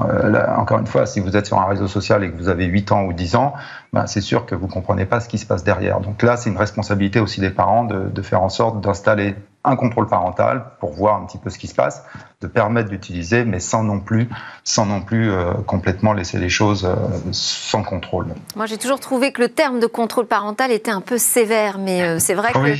euh, 0.00 0.56
encore 0.56 0.78
une 0.78 0.86
fois, 0.86 1.04
si 1.04 1.20
vous 1.20 1.36
êtes 1.36 1.46
sur 1.46 1.60
un 1.60 1.66
réseau 1.66 1.86
social 1.86 2.24
et 2.24 2.30
que 2.30 2.36
vous 2.38 2.48
avez 2.48 2.64
8 2.64 2.92
ans 2.92 3.02
ou 3.04 3.12
10 3.12 3.36
ans, 3.36 3.52
bah, 3.92 4.06
c'est 4.06 4.22
sûr 4.22 4.46
que 4.46 4.54
vous 4.54 4.66
comprenez 4.66 5.04
pas 5.04 5.20
ce 5.20 5.28
qui 5.28 5.36
se 5.36 5.44
passe 5.44 5.62
derrière. 5.62 6.00
Donc 6.00 6.22
là, 6.22 6.38
c'est 6.38 6.48
une 6.48 6.56
responsabilité 6.56 7.20
aussi 7.20 7.40
des 7.40 7.50
parents 7.50 7.84
de 7.84 8.22
faire 8.22 8.42
en 8.42 8.48
sorte 8.48 8.80
d'installer 8.80 9.36
un 9.66 9.76
contrôle 9.76 10.06
parental 10.06 10.64
pour 10.78 10.92
voir 10.92 11.20
un 11.20 11.26
petit 11.26 11.38
peu 11.38 11.50
ce 11.50 11.58
qui 11.58 11.66
se 11.66 11.74
passe, 11.74 12.04
de 12.42 12.48
permettre 12.48 12.90
d'utiliser, 12.90 13.46
mais 13.46 13.60
sans 13.60 13.82
non 13.82 13.98
plus, 13.98 14.28
sans 14.62 14.84
non 14.84 15.00
plus 15.00 15.30
euh, 15.30 15.54
complètement 15.66 16.12
laisser 16.12 16.36
les 16.36 16.50
choses 16.50 16.84
euh, 16.84 16.94
sans 17.32 17.82
contrôle. 17.82 18.26
Moi, 18.56 18.66
j'ai 18.66 18.76
toujours 18.76 19.00
trouvé 19.00 19.32
que 19.32 19.40
le 19.40 19.48
terme 19.48 19.80
de 19.80 19.86
contrôle 19.86 20.26
parental 20.26 20.70
était 20.70 20.90
un 20.90 21.00
peu 21.00 21.16
sévère, 21.16 21.78
mais 21.78 22.02
euh, 22.02 22.18
c'est 22.18 22.34
vrai 22.34 22.52
qu'on 22.52 22.62
peut, 22.62 22.74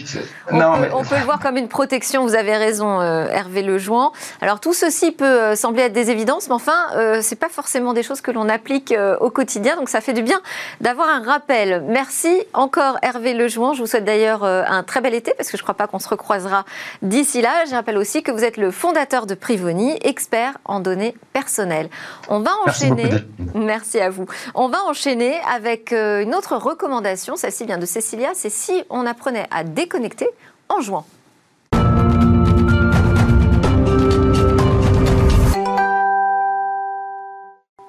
on 0.93 1.05
peut 1.05 1.17
le 1.17 1.25
voir 1.25 1.41
comme 1.41 1.57
une 1.57 1.69
protection. 1.69 2.27
Vous 2.27 2.35
avez 2.35 2.55
raison, 2.55 3.01
Hervé 3.01 3.63
Lejouan. 3.63 4.13
Alors 4.43 4.61
tout 4.61 4.75
ceci 4.75 5.11
peut 5.11 5.55
sembler 5.55 5.85
être 5.85 5.95
des 5.95 6.11
évidences, 6.11 6.49
mais 6.49 6.55
enfin, 6.55 7.21
c'est 7.23 7.39
pas 7.39 7.49
forcément 7.49 7.95
des 7.95 8.03
choses 8.03 8.21
que 8.21 8.31
l'on 8.31 8.49
applique 8.49 8.95
au 9.21 9.31
quotidien, 9.31 9.77
donc 9.77 9.89
ça 9.89 10.01
fait 10.01 10.13
du 10.13 10.23
bien 10.23 10.41
d'avoir 10.81 11.09
un 11.09 11.23
rappel. 11.23 11.83
Merci 11.89 12.43
encore, 12.53 12.99
Hervé 13.03 13.35
Lejouan. 13.35 13.75
Je 13.75 13.81
vous 13.81 13.87
souhaite 13.87 14.05
d'ailleurs 14.05 14.45
un 14.45 14.83
très 14.83 15.01
bel 15.01 15.15
été, 15.15 15.33
parce 15.37 15.51
que 15.51 15.57
je 15.57 15.63
ne 15.63 15.65
crois 15.65 15.77
pas 15.77 15.87
qu'on 15.87 15.99
se 15.99 16.09
recroisera 16.09 16.65
D'ici 17.03 17.41
là, 17.41 17.65
je 17.69 17.75
rappelle 17.75 17.99
aussi 17.99 18.23
que 18.23 18.31
vous 18.31 18.45
êtes 18.45 18.57
le 18.57 18.71
fondateur 18.71 19.27
de 19.27 19.35
Privoni, 19.47 19.97
expert 20.03 20.59
en 20.65 20.81
données 20.81 21.15
personnelles. 21.33 21.89
On 22.29 22.41
va 22.41 22.51
enchaîner. 22.67 23.11
Merci, 23.55 24.01
à 24.01 24.11
vous. 24.11 24.27
On 24.57 24.69
va 24.69 24.83
enchaîner 24.83 25.37
avec 25.49 25.93
euh, 25.93 26.25
une 26.25 26.35
autre 26.35 26.57
recommandation. 26.57 27.37
Celle-ci 27.37 27.65
vient 27.65 27.79
de 27.79 27.87
Cécilia. 27.87 28.31
C'est 28.35 28.51
si 28.51 28.83
on 28.91 29.07
apprenait 29.07 29.47
à 29.53 29.63
déconnecter 29.63 30.27
en 30.69 30.81
jouant. 30.81 31.07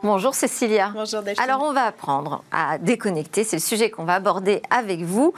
Bonjour 0.07 0.33
Cécilia. 0.33 0.93
Bonjour 0.95 1.19
Alors 1.37 1.63
on 1.63 1.73
va 1.73 1.83
apprendre 1.83 2.41
à 2.53 2.77
déconnecter, 2.77 3.43
c'est 3.43 3.57
le 3.57 3.61
sujet 3.61 3.89
qu'on 3.89 4.05
va 4.05 4.13
aborder 4.13 4.61
avec 4.69 5.01
vous. 5.01 5.33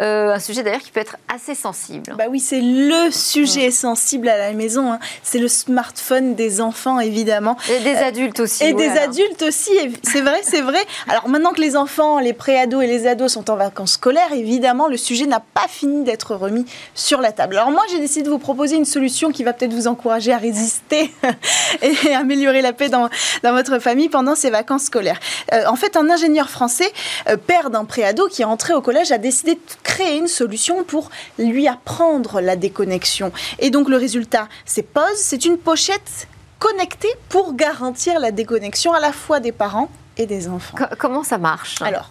Euh, 0.00 0.32
un 0.32 0.38
sujet 0.38 0.62
d'ailleurs 0.62 0.80
qui 0.80 0.92
peut 0.92 1.00
être 1.00 1.18
assez 1.28 1.54
sensible. 1.54 2.14
Bah 2.16 2.24
oui, 2.30 2.40
c'est 2.40 2.62
le 2.62 3.10
sujet 3.10 3.70
sensible 3.70 4.30
à 4.30 4.38
la 4.38 4.54
maison. 4.54 4.92
Hein. 4.92 4.98
C'est 5.22 5.38
le 5.38 5.46
smartphone 5.46 6.34
des 6.36 6.62
enfants 6.62 7.00
évidemment. 7.00 7.58
Et 7.70 7.80
des 7.80 7.96
euh, 7.96 8.06
adultes 8.06 8.40
aussi. 8.40 8.64
Et 8.64 8.72
des 8.72 8.88
adultes 8.88 9.42
aussi, 9.42 9.72
c'est 10.02 10.22
vrai, 10.22 10.40
c'est 10.42 10.62
vrai. 10.62 10.80
Alors 11.06 11.28
maintenant 11.28 11.52
que 11.52 11.60
les 11.60 11.76
enfants, 11.76 12.18
les 12.18 12.32
préados 12.32 12.80
et 12.80 12.86
les 12.86 13.06
ados 13.06 13.30
sont 13.30 13.50
en 13.50 13.56
vacances 13.56 13.92
scolaires, 13.92 14.32
évidemment 14.32 14.88
le 14.88 14.96
sujet 14.96 15.26
n'a 15.26 15.40
pas 15.40 15.68
fini 15.68 16.02
d'être 16.02 16.34
remis 16.34 16.64
sur 16.94 17.20
la 17.20 17.32
table. 17.32 17.58
Alors 17.58 17.70
moi 17.70 17.82
j'ai 17.90 18.00
décidé 18.00 18.22
de 18.22 18.30
vous 18.30 18.38
proposer 18.38 18.76
une 18.76 18.86
solution 18.86 19.32
qui 19.32 19.44
va 19.44 19.52
peut-être 19.52 19.74
vous 19.74 19.86
encourager 19.86 20.32
à 20.32 20.38
résister 20.38 21.12
et 21.82 22.14
améliorer 22.14 22.62
la 22.62 22.72
paix 22.72 22.88
dans, 22.88 23.10
dans 23.42 23.52
votre 23.52 23.78
famille 23.80 24.08
pendant 24.14 24.36
ses 24.36 24.50
vacances 24.50 24.84
scolaires. 24.84 25.18
Euh, 25.52 25.66
en 25.66 25.74
fait, 25.74 25.96
un 25.96 26.08
ingénieur 26.08 26.48
français, 26.48 26.92
euh, 27.28 27.36
père 27.36 27.68
d'un 27.68 27.84
préado 27.84 28.28
qui 28.28 28.42
est 28.42 28.44
entré 28.44 28.72
au 28.72 28.80
collège, 28.80 29.10
a 29.10 29.18
décidé 29.18 29.54
de 29.56 29.60
créer 29.82 30.16
une 30.16 30.28
solution 30.28 30.84
pour 30.84 31.10
lui 31.36 31.66
apprendre 31.66 32.40
la 32.40 32.54
déconnexion. 32.54 33.32
Et 33.58 33.70
donc 33.70 33.88
le 33.88 33.96
résultat, 33.96 34.46
c'est 34.66 34.84
Pause, 34.84 35.16
c'est 35.16 35.44
une 35.44 35.58
pochette 35.58 36.28
connectée 36.60 37.12
pour 37.28 37.54
garantir 37.54 38.20
la 38.20 38.30
déconnexion 38.30 38.92
à 38.92 39.00
la 39.00 39.10
fois 39.10 39.40
des 39.40 39.50
parents 39.50 39.90
et 40.16 40.26
des 40.26 40.46
enfants. 40.46 40.78
comment 41.00 41.24
ça 41.24 41.38
marche? 41.38 41.82
Alors, 41.82 42.08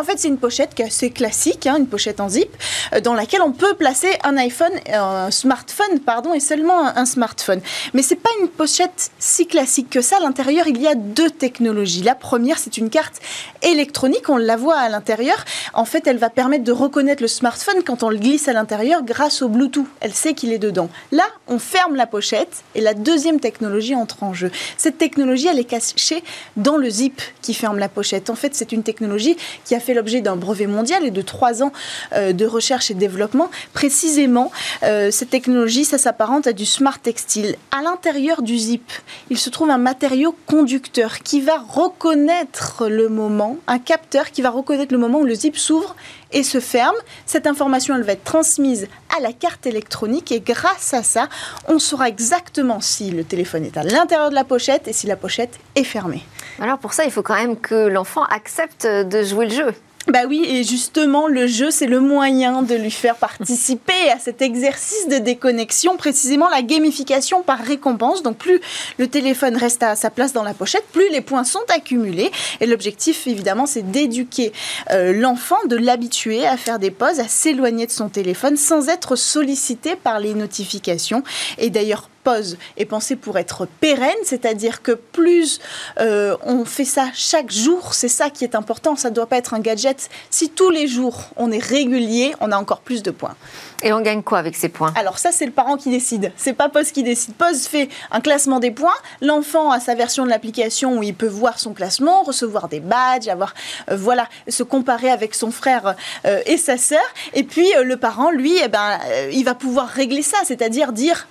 en 0.00 0.04
fait, 0.04 0.18
c'est 0.18 0.28
une 0.28 0.38
pochette 0.38 0.74
qui 0.74 0.82
est 0.82 0.86
assez 0.86 1.10
classique, 1.10 1.66
hein, 1.66 1.76
une 1.78 1.86
pochette 1.86 2.20
en 2.20 2.28
zip, 2.28 2.48
euh, 2.92 3.00
dans 3.00 3.14
laquelle 3.14 3.42
on 3.42 3.52
peut 3.52 3.74
placer 3.74 4.08
un 4.24 4.36
iPhone, 4.36 4.72
un 4.92 5.30
smartphone, 5.30 6.00
pardon, 6.00 6.34
et 6.34 6.40
seulement 6.40 6.86
un, 6.86 7.04
smartphone. 7.04 7.60
Mais 7.94 8.02
c'est 8.02 8.16
pas 8.16 8.30
une 8.40 8.48
pochette 8.48 9.10
si 9.18 9.46
classique 9.46 9.90
que 9.90 10.00
ça. 10.00 10.16
À 10.16 10.20
l'intérieur, 10.20 10.66
il 10.66 10.80
y 10.80 10.86
a 10.86 10.94
deux 10.94 11.30
technologies. 11.30 12.02
La 12.02 12.14
première, 12.14 12.58
c'est 12.58 12.78
une 12.78 12.90
carte 12.90 13.20
électronique. 13.60 14.28
On 14.28 14.36
la 14.36 14.56
voit 14.56 14.78
à 14.78 14.88
l'intérieur. 14.88 15.44
En 15.74 15.84
fait, 15.84 16.06
elle 16.06 16.18
va 16.18 16.30
permettre 16.30 16.64
de 16.64 16.72
reconnaître 16.72 17.22
le 17.22 17.28
smartphone 17.28 17.82
quand 17.84 18.02
on 18.02 18.08
le 18.08 18.18
glisse 18.18 18.48
à 18.48 18.52
l'intérieur 18.52 19.02
grâce 19.02 19.42
au 19.42 19.48
Bluetooth. 19.48 19.86
Elle 20.00 20.14
sait 20.14 20.32
qu'il 20.32 20.52
est 20.52 20.58
dedans. 20.58 20.88
Là, 21.10 21.24
on 21.48 21.58
ferme 21.58 21.96
la 21.96 22.06
pochette 22.06 22.64
et 22.74 22.80
la 22.80 22.94
deuxième 22.94 23.40
technologie 23.40 23.94
entre 23.94 24.22
en 24.22 24.32
jeu. 24.32 24.50
Cette 24.78 24.96
technologie, 24.96 25.48
elle 25.48 25.58
est 25.58 25.64
cachée 25.64 26.24
dans 26.56 26.76
le 26.76 26.88
zip 26.88 27.20
qui 27.42 27.52
ferme 27.52 27.78
la 27.78 27.88
pochette. 27.88 28.30
En 28.30 28.34
fait, 28.34 28.54
c'est 28.54 28.72
une 28.72 28.82
technologie 28.82 29.36
qui 29.64 29.74
a 29.74 29.80
fait 29.82 29.92
l'objet 29.92 30.22
d'un 30.22 30.36
brevet 30.36 30.66
mondial 30.66 31.04
et 31.04 31.10
de 31.10 31.22
trois 31.22 31.62
ans 31.62 31.72
euh, 32.14 32.32
de 32.32 32.46
recherche 32.46 32.90
et 32.90 32.94
développement. 32.94 33.50
Précisément, 33.74 34.50
euh, 34.82 35.10
cette 35.10 35.30
technologie, 35.30 35.84
ça 35.84 35.98
s'apparente 35.98 36.46
à 36.46 36.54
du 36.54 36.64
smart 36.64 36.98
textile. 36.98 37.56
À 37.70 37.82
l'intérieur 37.82 38.40
du 38.40 38.56
zip, 38.56 38.90
il 39.28 39.38
se 39.38 39.50
trouve 39.50 39.70
un 39.70 39.78
matériau 39.78 40.34
conducteur 40.46 41.18
qui 41.18 41.40
va 41.40 41.58
reconnaître 41.58 42.88
le 42.88 43.08
moment, 43.08 43.58
un 43.66 43.78
capteur 43.78 44.30
qui 44.30 44.40
va 44.40 44.50
reconnaître 44.50 44.92
le 44.92 44.98
moment 44.98 45.20
où 45.20 45.24
le 45.24 45.34
zip 45.34 45.56
s'ouvre 45.56 45.94
et 46.32 46.42
se 46.42 46.60
ferme. 46.60 46.96
Cette 47.26 47.46
information, 47.46 47.94
elle 47.94 48.02
va 48.02 48.12
être 48.12 48.24
transmise 48.24 48.88
à 49.16 49.20
la 49.20 49.32
carte 49.32 49.66
électronique 49.66 50.32
et 50.32 50.40
grâce 50.40 50.94
à 50.94 51.02
ça, 51.02 51.28
on 51.68 51.78
saura 51.78 52.08
exactement 52.08 52.80
si 52.80 53.10
le 53.10 53.24
téléphone 53.24 53.64
est 53.64 53.76
à 53.76 53.82
l'intérieur 53.82 54.30
de 54.30 54.34
la 54.34 54.44
pochette 54.44 54.88
et 54.88 54.92
si 54.92 55.06
la 55.06 55.16
pochette 55.16 55.58
est 55.74 55.84
fermée. 55.84 56.24
Alors 56.60 56.78
pour 56.78 56.92
ça, 56.92 57.04
il 57.04 57.10
faut 57.10 57.22
quand 57.22 57.34
même 57.34 57.56
que 57.56 57.86
l'enfant 57.86 58.24
accepte 58.24 58.86
de 58.86 59.22
jouer 59.22 59.46
le 59.46 59.54
jeu. 59.54 59.71
Bah 60.08 60.20
oui, 60.28 60.44
et 60.46 60.64
justement, 60.64 61.28
le 61.28 61.46
jeu, 61.46 61.70
c'est 61.70 61.86
le 61.86 62.00
moyen 62.00 62.62
de 62.62 62.74
lui 62.74 62.90
faire 62.90 63.14
participer 63.14 64.10
à 64.12 64.18
cet 64.18 64.42
exercice 64.42 65.06
de 65.08 65.18
déconnexion, 65.18 65.96
précisément 65.96 66.48
la 66.48 66.62
gamification 66.62 67.42
par 67.42 67.60
récompense. 67.60 68.22
Donc 68.24 68.36
plus 68.36 68.60
le 68.98 69.06
téléphone 69.06 69.56
reste 69.56 69.82
à 69.82 69.94
sa 69.94 70.10
place 70.10 70.32
dans 70.32 70.42
la 70.42 70.54
pochette, 70.54 70.84
plus 70.92 71.08
les 71.10 71.20
points 71.20 71.44
sont 71.44 71.62
accumulés. 71.74 72.32
Et 72.60 72.66
l'objectif, 72.66 73.28
évidemment, 73.28 73.66
c'est 73.66 73.90
d'éduquer 73.90 74.52
euh, 74.90 75.12
l'enfant, 75.12 75.58
de 75.66 75.76
l'habituer 75.76 76.46
à 76.46 76.56
faire 76.56 76.80
des 76.80 76.90
pauses, 76.90 77.20
à 77.20 77.28
s'éloigner 77.28 77.86
de 77.86 77.92
son 77.92 78.08
téléphone 78.08 78.56
sans 78.56 78.88
être 78.88 79.14
sollicité 79.14 79.94
par 79.94 80.18
les 80.18 80.34
notifications. 80.34 81.22
Et 81.58 81.70
d'ailleurs, 81.70 82.08
pause 82.22 82.56
est 82.76 82.84
pensée 82.84 83.16
pour 83.16 83.38
être 83.38 83.66
pérenne, 83.80 84.10
c'est-à-dire 84.24 84.82
que 84.82 84.92
plus 84.92 85.60
euh, 86.00 86.36
on 86.42 86.64
fait 86.64 86.84
ça 86.84 87.06
chaque 87.14 87.50
jour, 87.50 87.94
c'est 87.94 88.08
ça 88.08 88.30
qui 88.30 88.44
est 88.44 88.54
important, 88.54 88.96
ça 88.96 89.10
ne 89.10 89.14
doit 89.14 89.26
pas 89.26 89.36
être 89.36 89.54
un 89.54 89.60
gadget. 89.60 90.08
Si 90.30 90.50
tous 90.50 90.70
les 90.70 90.86
jours 90.86 91.30
on 91.36 91.50
est 91.50 91.62
régulier, 91.62 92.34
on 92.40 92.52
a 92.52 92.56
encore 92.56 92.80
plus 92.80 93.02
de 93.02 93.10
points. 93.10 93.36
Et 93.82 93.92
on 93.92 94.00
gagne 94.00 94.22
quoi 94.22 94.38
avec 94.38 94.56
ces 94.56 94.68
points? 94.68 94.92
Alors 94.94 95.18
ça, 95.18 95.32
c'est 95.32 95.44
le 95.44 95.50
parent 95.50 95.76
qui 95.76 95.90
décide. 95.90 96.32
C'est 96.36 96.52
pas 96.52 96.68
Pose 96.68 96.92
qui 96.92 97.02
décide. 97.02 97.34
Pose 97.34 97.66
fait 97.66 97.88
un 98.12 98.20
classement 98.20 98.60
des 98.60 98.70
points. 98.70 98.94
L'enfant 99.20 99.72
a 99.72 99.80
sa 99.80 99.94
version 99.96 100.24
de 100.24 100.30
l'application 100.30 100.98
où 100.98 101.02
il 101.02 101.14
peut 101.14 101.26
voir 101.26 101.58
son 101.58 101.72
classement, 101.72 102.22
recevoir 102.22 102.68
des 102.68 102.78
badges, 102.78 103.26
avoir 103.26 103.54
euh, 103.90 103.96
voilà, 103.96 104.28
se 104.48 104.62
comparer 104.62 105.10
avec 105.10 105.34
son 105.34 105.50
frère 105.50 105.96
euh, 106.26 106.40
et 106.46 106.58
sa 106.58 106.76
sœur. 106.76 107.00
Et 107.34 107.42
puis 107.42 107.66
le 107.82 107.96
parent, 107.96 108.30
lui, 108.30 108.54
eh 108.62 108.68
ben, 108.68 108.98
il 109.32 109.44
va 109.44 109.54
pouvoir 109.54 109.88
régler 109.88 110.22
ça, 110.22 110.38
c'est-à-dire 110.44 110.92
dire 110.92 111.26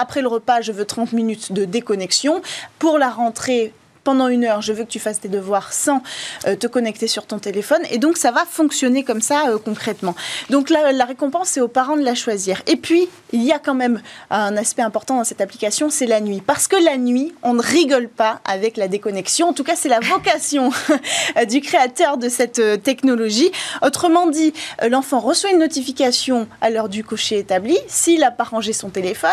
après 0.00 0.22
le 0.22 0.28
repas, 0.28 0.62
je 0.62 0.72
veux 0.72 0.86
30 0.86 1.12
minutes 1.12 1.52
de 1.52 1.66
déconnexion. 1.66 2.40
Pour 2.78 2.96
la 2.96 3.10
rentrée, 3.10 3.74
pendant 4.04 4.28
une 4.28 4.44
heure, 4.44 4.62
je 4.62 4.72
veux 4.72 4.84
que 4.84 4.90
tu 4.90 4.98
fasses 4.98 5.20
tes 5.20 5.28
devoirs 5.28 5.72
sans 5.72 6.02
euh, 6.46 6.56
te 6.56 6.66
connecter 6.66 7.06
sur 7.06 7.26
ton 7.26 7.38
téléphone. 7.38 7.80
Et 7.90 7.98
donc, 7.98 8.16
ça 8.16 8.30
va 8.30 8.44
fonctionner 8.44 9.04
comme 9.04 9.20
ça 9.20 9.48
euh, 9.48 9.58
concrètement. 9.58 10.14
Donc, 10.48 10.70
la, 10.70 11.04
récompense, 11.04 11.50
c'est 11.50 11.60
aux 11.60 11.68
parents 11.68 11.96
de 11.96 12.02
la 12.02 12.14
choisir. 12.14 12.62
Et 12.66 12.76
puis, 12.76 13.08
il 13.32 13.42
y 13.42 13.52
a 13.52 13.58
quand 13.58 13.74
même 13.74 14.00
un 14.30 14.56
aspect 14.56 14.82
important 14.82 15.16
dans 15.16 15.24
cette 15.24 15.40
application, 15.40 15.90
c'est 15.90 16.06
la 16.06 16.20
nuit. 16.20 16.42
Parce 16.44 16.66
que 16.66 16.82
la 16.82 16.96
nuit, 16.96 17.34
on 17.42 17.54
ne 17.54 17.62
rigole 17.62 18.08
pas 18.08 18.40
avec 18.44 18.76
la 18.76 18.88
déconnexion. 18.88 19.48
En 19.48 19.52
tout 19.52 19.64
cas, 19.64 19.76
c'est 19.76 19.88
la 19.88 20.00
vocation 20.00 20.70
du 21.48 21.60
créateur 21.60 22.16
de 22.16 22.28
cette 22.28 22.58
euh, 22.58 22.76
technologie. 22.78 23.52
Autrement 23.82 24.28
dit, 24.28 24.54
l'enfant 24.88 25.20
reçoit 25.20 25.50
une 25.50 25.58
notification 25.58 26.48
à 26.60 26.70
l'heure 26.70 26.88
du 26.88 27.04
cocher 27.04 27.38
établi. 27.38 27.78
S'il 27.86 28.20
n'a 28.20 28.30
pas 28.30 28.44
rangé 28.44 28.72
son 28.72 28.88
téléphone, 28.88 29.30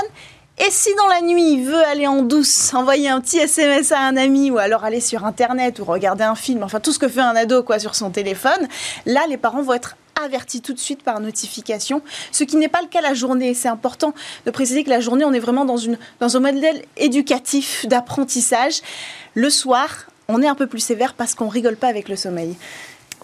et 0.59 0.71
si 0.71 0.89
dans 0.95 1.07
la 1.07 1.21
nuit, 1.21 1.53
il 1.53 1.65
veut 1.65 1.83
aller 1.85 2.07
en 2.07 2.23
douce, 2.23 2.73
envoyer 2.73 3.09
un 3.09 3.21
petit 3.21 3.37
SMS 3.37 3.91
à 3.91 3.99
un 3.99 4.17
ami 4.17 4.49
ou 4.49 4.57
alors 4.57 4.83
aller 4.83 4.99
sur 4.99 5.23
Internet 5.23 5.79
ou 5.79 5.85
regarder 5.85 6.23
un 6.23 6.35
film, 6.35 6.63
enfin 6.63 6.79
tout 6.79 6.91
ce 6.91 6.97
que 6.97 7.07
fait 7.07 7.21
un 7.21 7.35
ado 7.35 7.61
quoi 7.61 7.77
sur 7.77 7.93
son 7.93 8.09
téléphone, 8.09 8.67
là, 9.05 9.25
les 9.29 9.37
parents 9.37 9.61
vont 9.61 9.73
être 9.73 9.95
avertis 10.23 10.61
tout 10.61 10.73
de 10.73 10.79
suite 10.79 11.03
par 11.03 11.19
notification, 11.19 12.01
ce 12.31 12.43
qui 12.43 12.57
n'est 12.57 12.67
pas 12.67 12.81
le 12.81 12.87
cas 12.87 13.01
la 13.01 13.13
journée. 13.13 13.53
C'est 13.53 13.67
important 13.67 14.13
de 14.45 14.51
préciser 14.51 14.83
que 14.83 14.89
la 14.89 14.99
journée, 14.99 15.25
on 15.25 15.33
est 15.33 15.39
vraiment 15.39 15.63
dans, 15.63 15.77
une, 15.77 15.99
dans 16.19 16.35
un 16.37 16.39
modèle 16.39 16.83
éducatif 16.97 17.85
d'apprentissage. 17.85 18.81
Le 19.35 19.51
soir, 19.51 20.07
on 20.27 20.41
est 20.41 20.47
un 20.47 20.55
peu 20.55 20.65
plus 20.65 20.79
sévère 20.79 21.13
parce 21.13 21.35
qu'on 21.35 21.49
rigole 21.49 21.77
pas 21.77 21.87
avec 21.87 22.09
le 22.09 22.15
sommeil. 22.15 22.55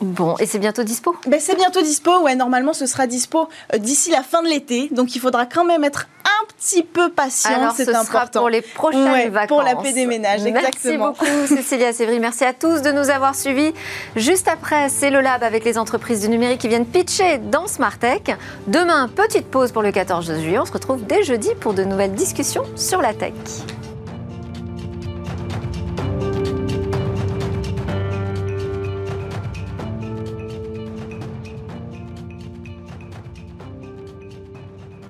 Bon, 0.01 0.35
et 0.39 0.45
c'est 0.45 0.59
bientôt 0.59 0.83
dispo 0.83 1.15
ben, 1.27 1.39
C'est 1.39 1.55
bientôt 1.55 1.81
dispo, 1.81 2.21
ouais, 2.21 2.35
normalement 2.35 2.73
ce 2.73 2.85
sera 2.85 3.07
dispo 3.07 3.47
euh, 3.73 3.77
d'ici 3.77 4.09
la 4.09 4.23
fin 4.23 4.41
de 4.41 4.47
l'été, 4.47 4.89
donc 4.91 5.15
il 5.15 5.19
faudra 5.19 5.45
quand 5.45 5.65
même 5.65 5.83
être 5.83 6.07
un 6.25 6.45
petit 6.57 6.83
peu 6.83 7.09
patient, 7.09 7.71
c'est 7.75 7.89
important. 7.89 8.03
Sera 8.05 8.27
pour 8.27 8.49
les 8.49 8.61
prochaines 8.61 9.29
vacances. 9.29 9.47
Pour 9.47 9.61
la 9.61 9.75
paix 9.75 9.93
des 9.93 10.05
ménages, 10.05 10.45
exactement. 10.45 11.13
Merci 11.19 11.25
beaucoup 11.25 11.47
Cécilia 11.47 11.93
Sévry, 11.93 12.19
merci 12.19 12.43
à 12.43 12.53
tous 12.53 12.81
de 12.81 12.91
nous 12.91 13.09
avoir 13.09 13.35
suivis. 13.35 13.73
Juste 14.15 14.47
après, 14.47 14.89
c'est 14.89 15.09
le 15.09 15.21
lab 15.21 15.43
avec 15.43 15.63
les 15.63 15.77
entreprises 15.77 16.21
du 16.21 16.29
numérique 16.29 16.59
qui 16.61 16.67
viennent 16.67 16.87
pitcher 16.87 17.37
dans 17.37 17.67
Smart 17.67 17.97
Tech. 17.97 18.23
Demain, 18.67 19.07
petite 19.07 19.47
pause 19.47 19.71
pour 19.71 19.83
le 19.83 19.91
14 19.91 20.39
juillet, 20.39 20.59
on 20.59 20.65
se 20.65 20.73
retrouve 20.73 21.05
dès 21.05 21.23
jeudi 21.23 21.49
pour 21.59 21.73
de 21.73 21.83
nouvelles 21.83 22.13
discussions 22.13 22.63
sur 22.75 23.01
la 23.01 23.13
tech. 23.13 23.33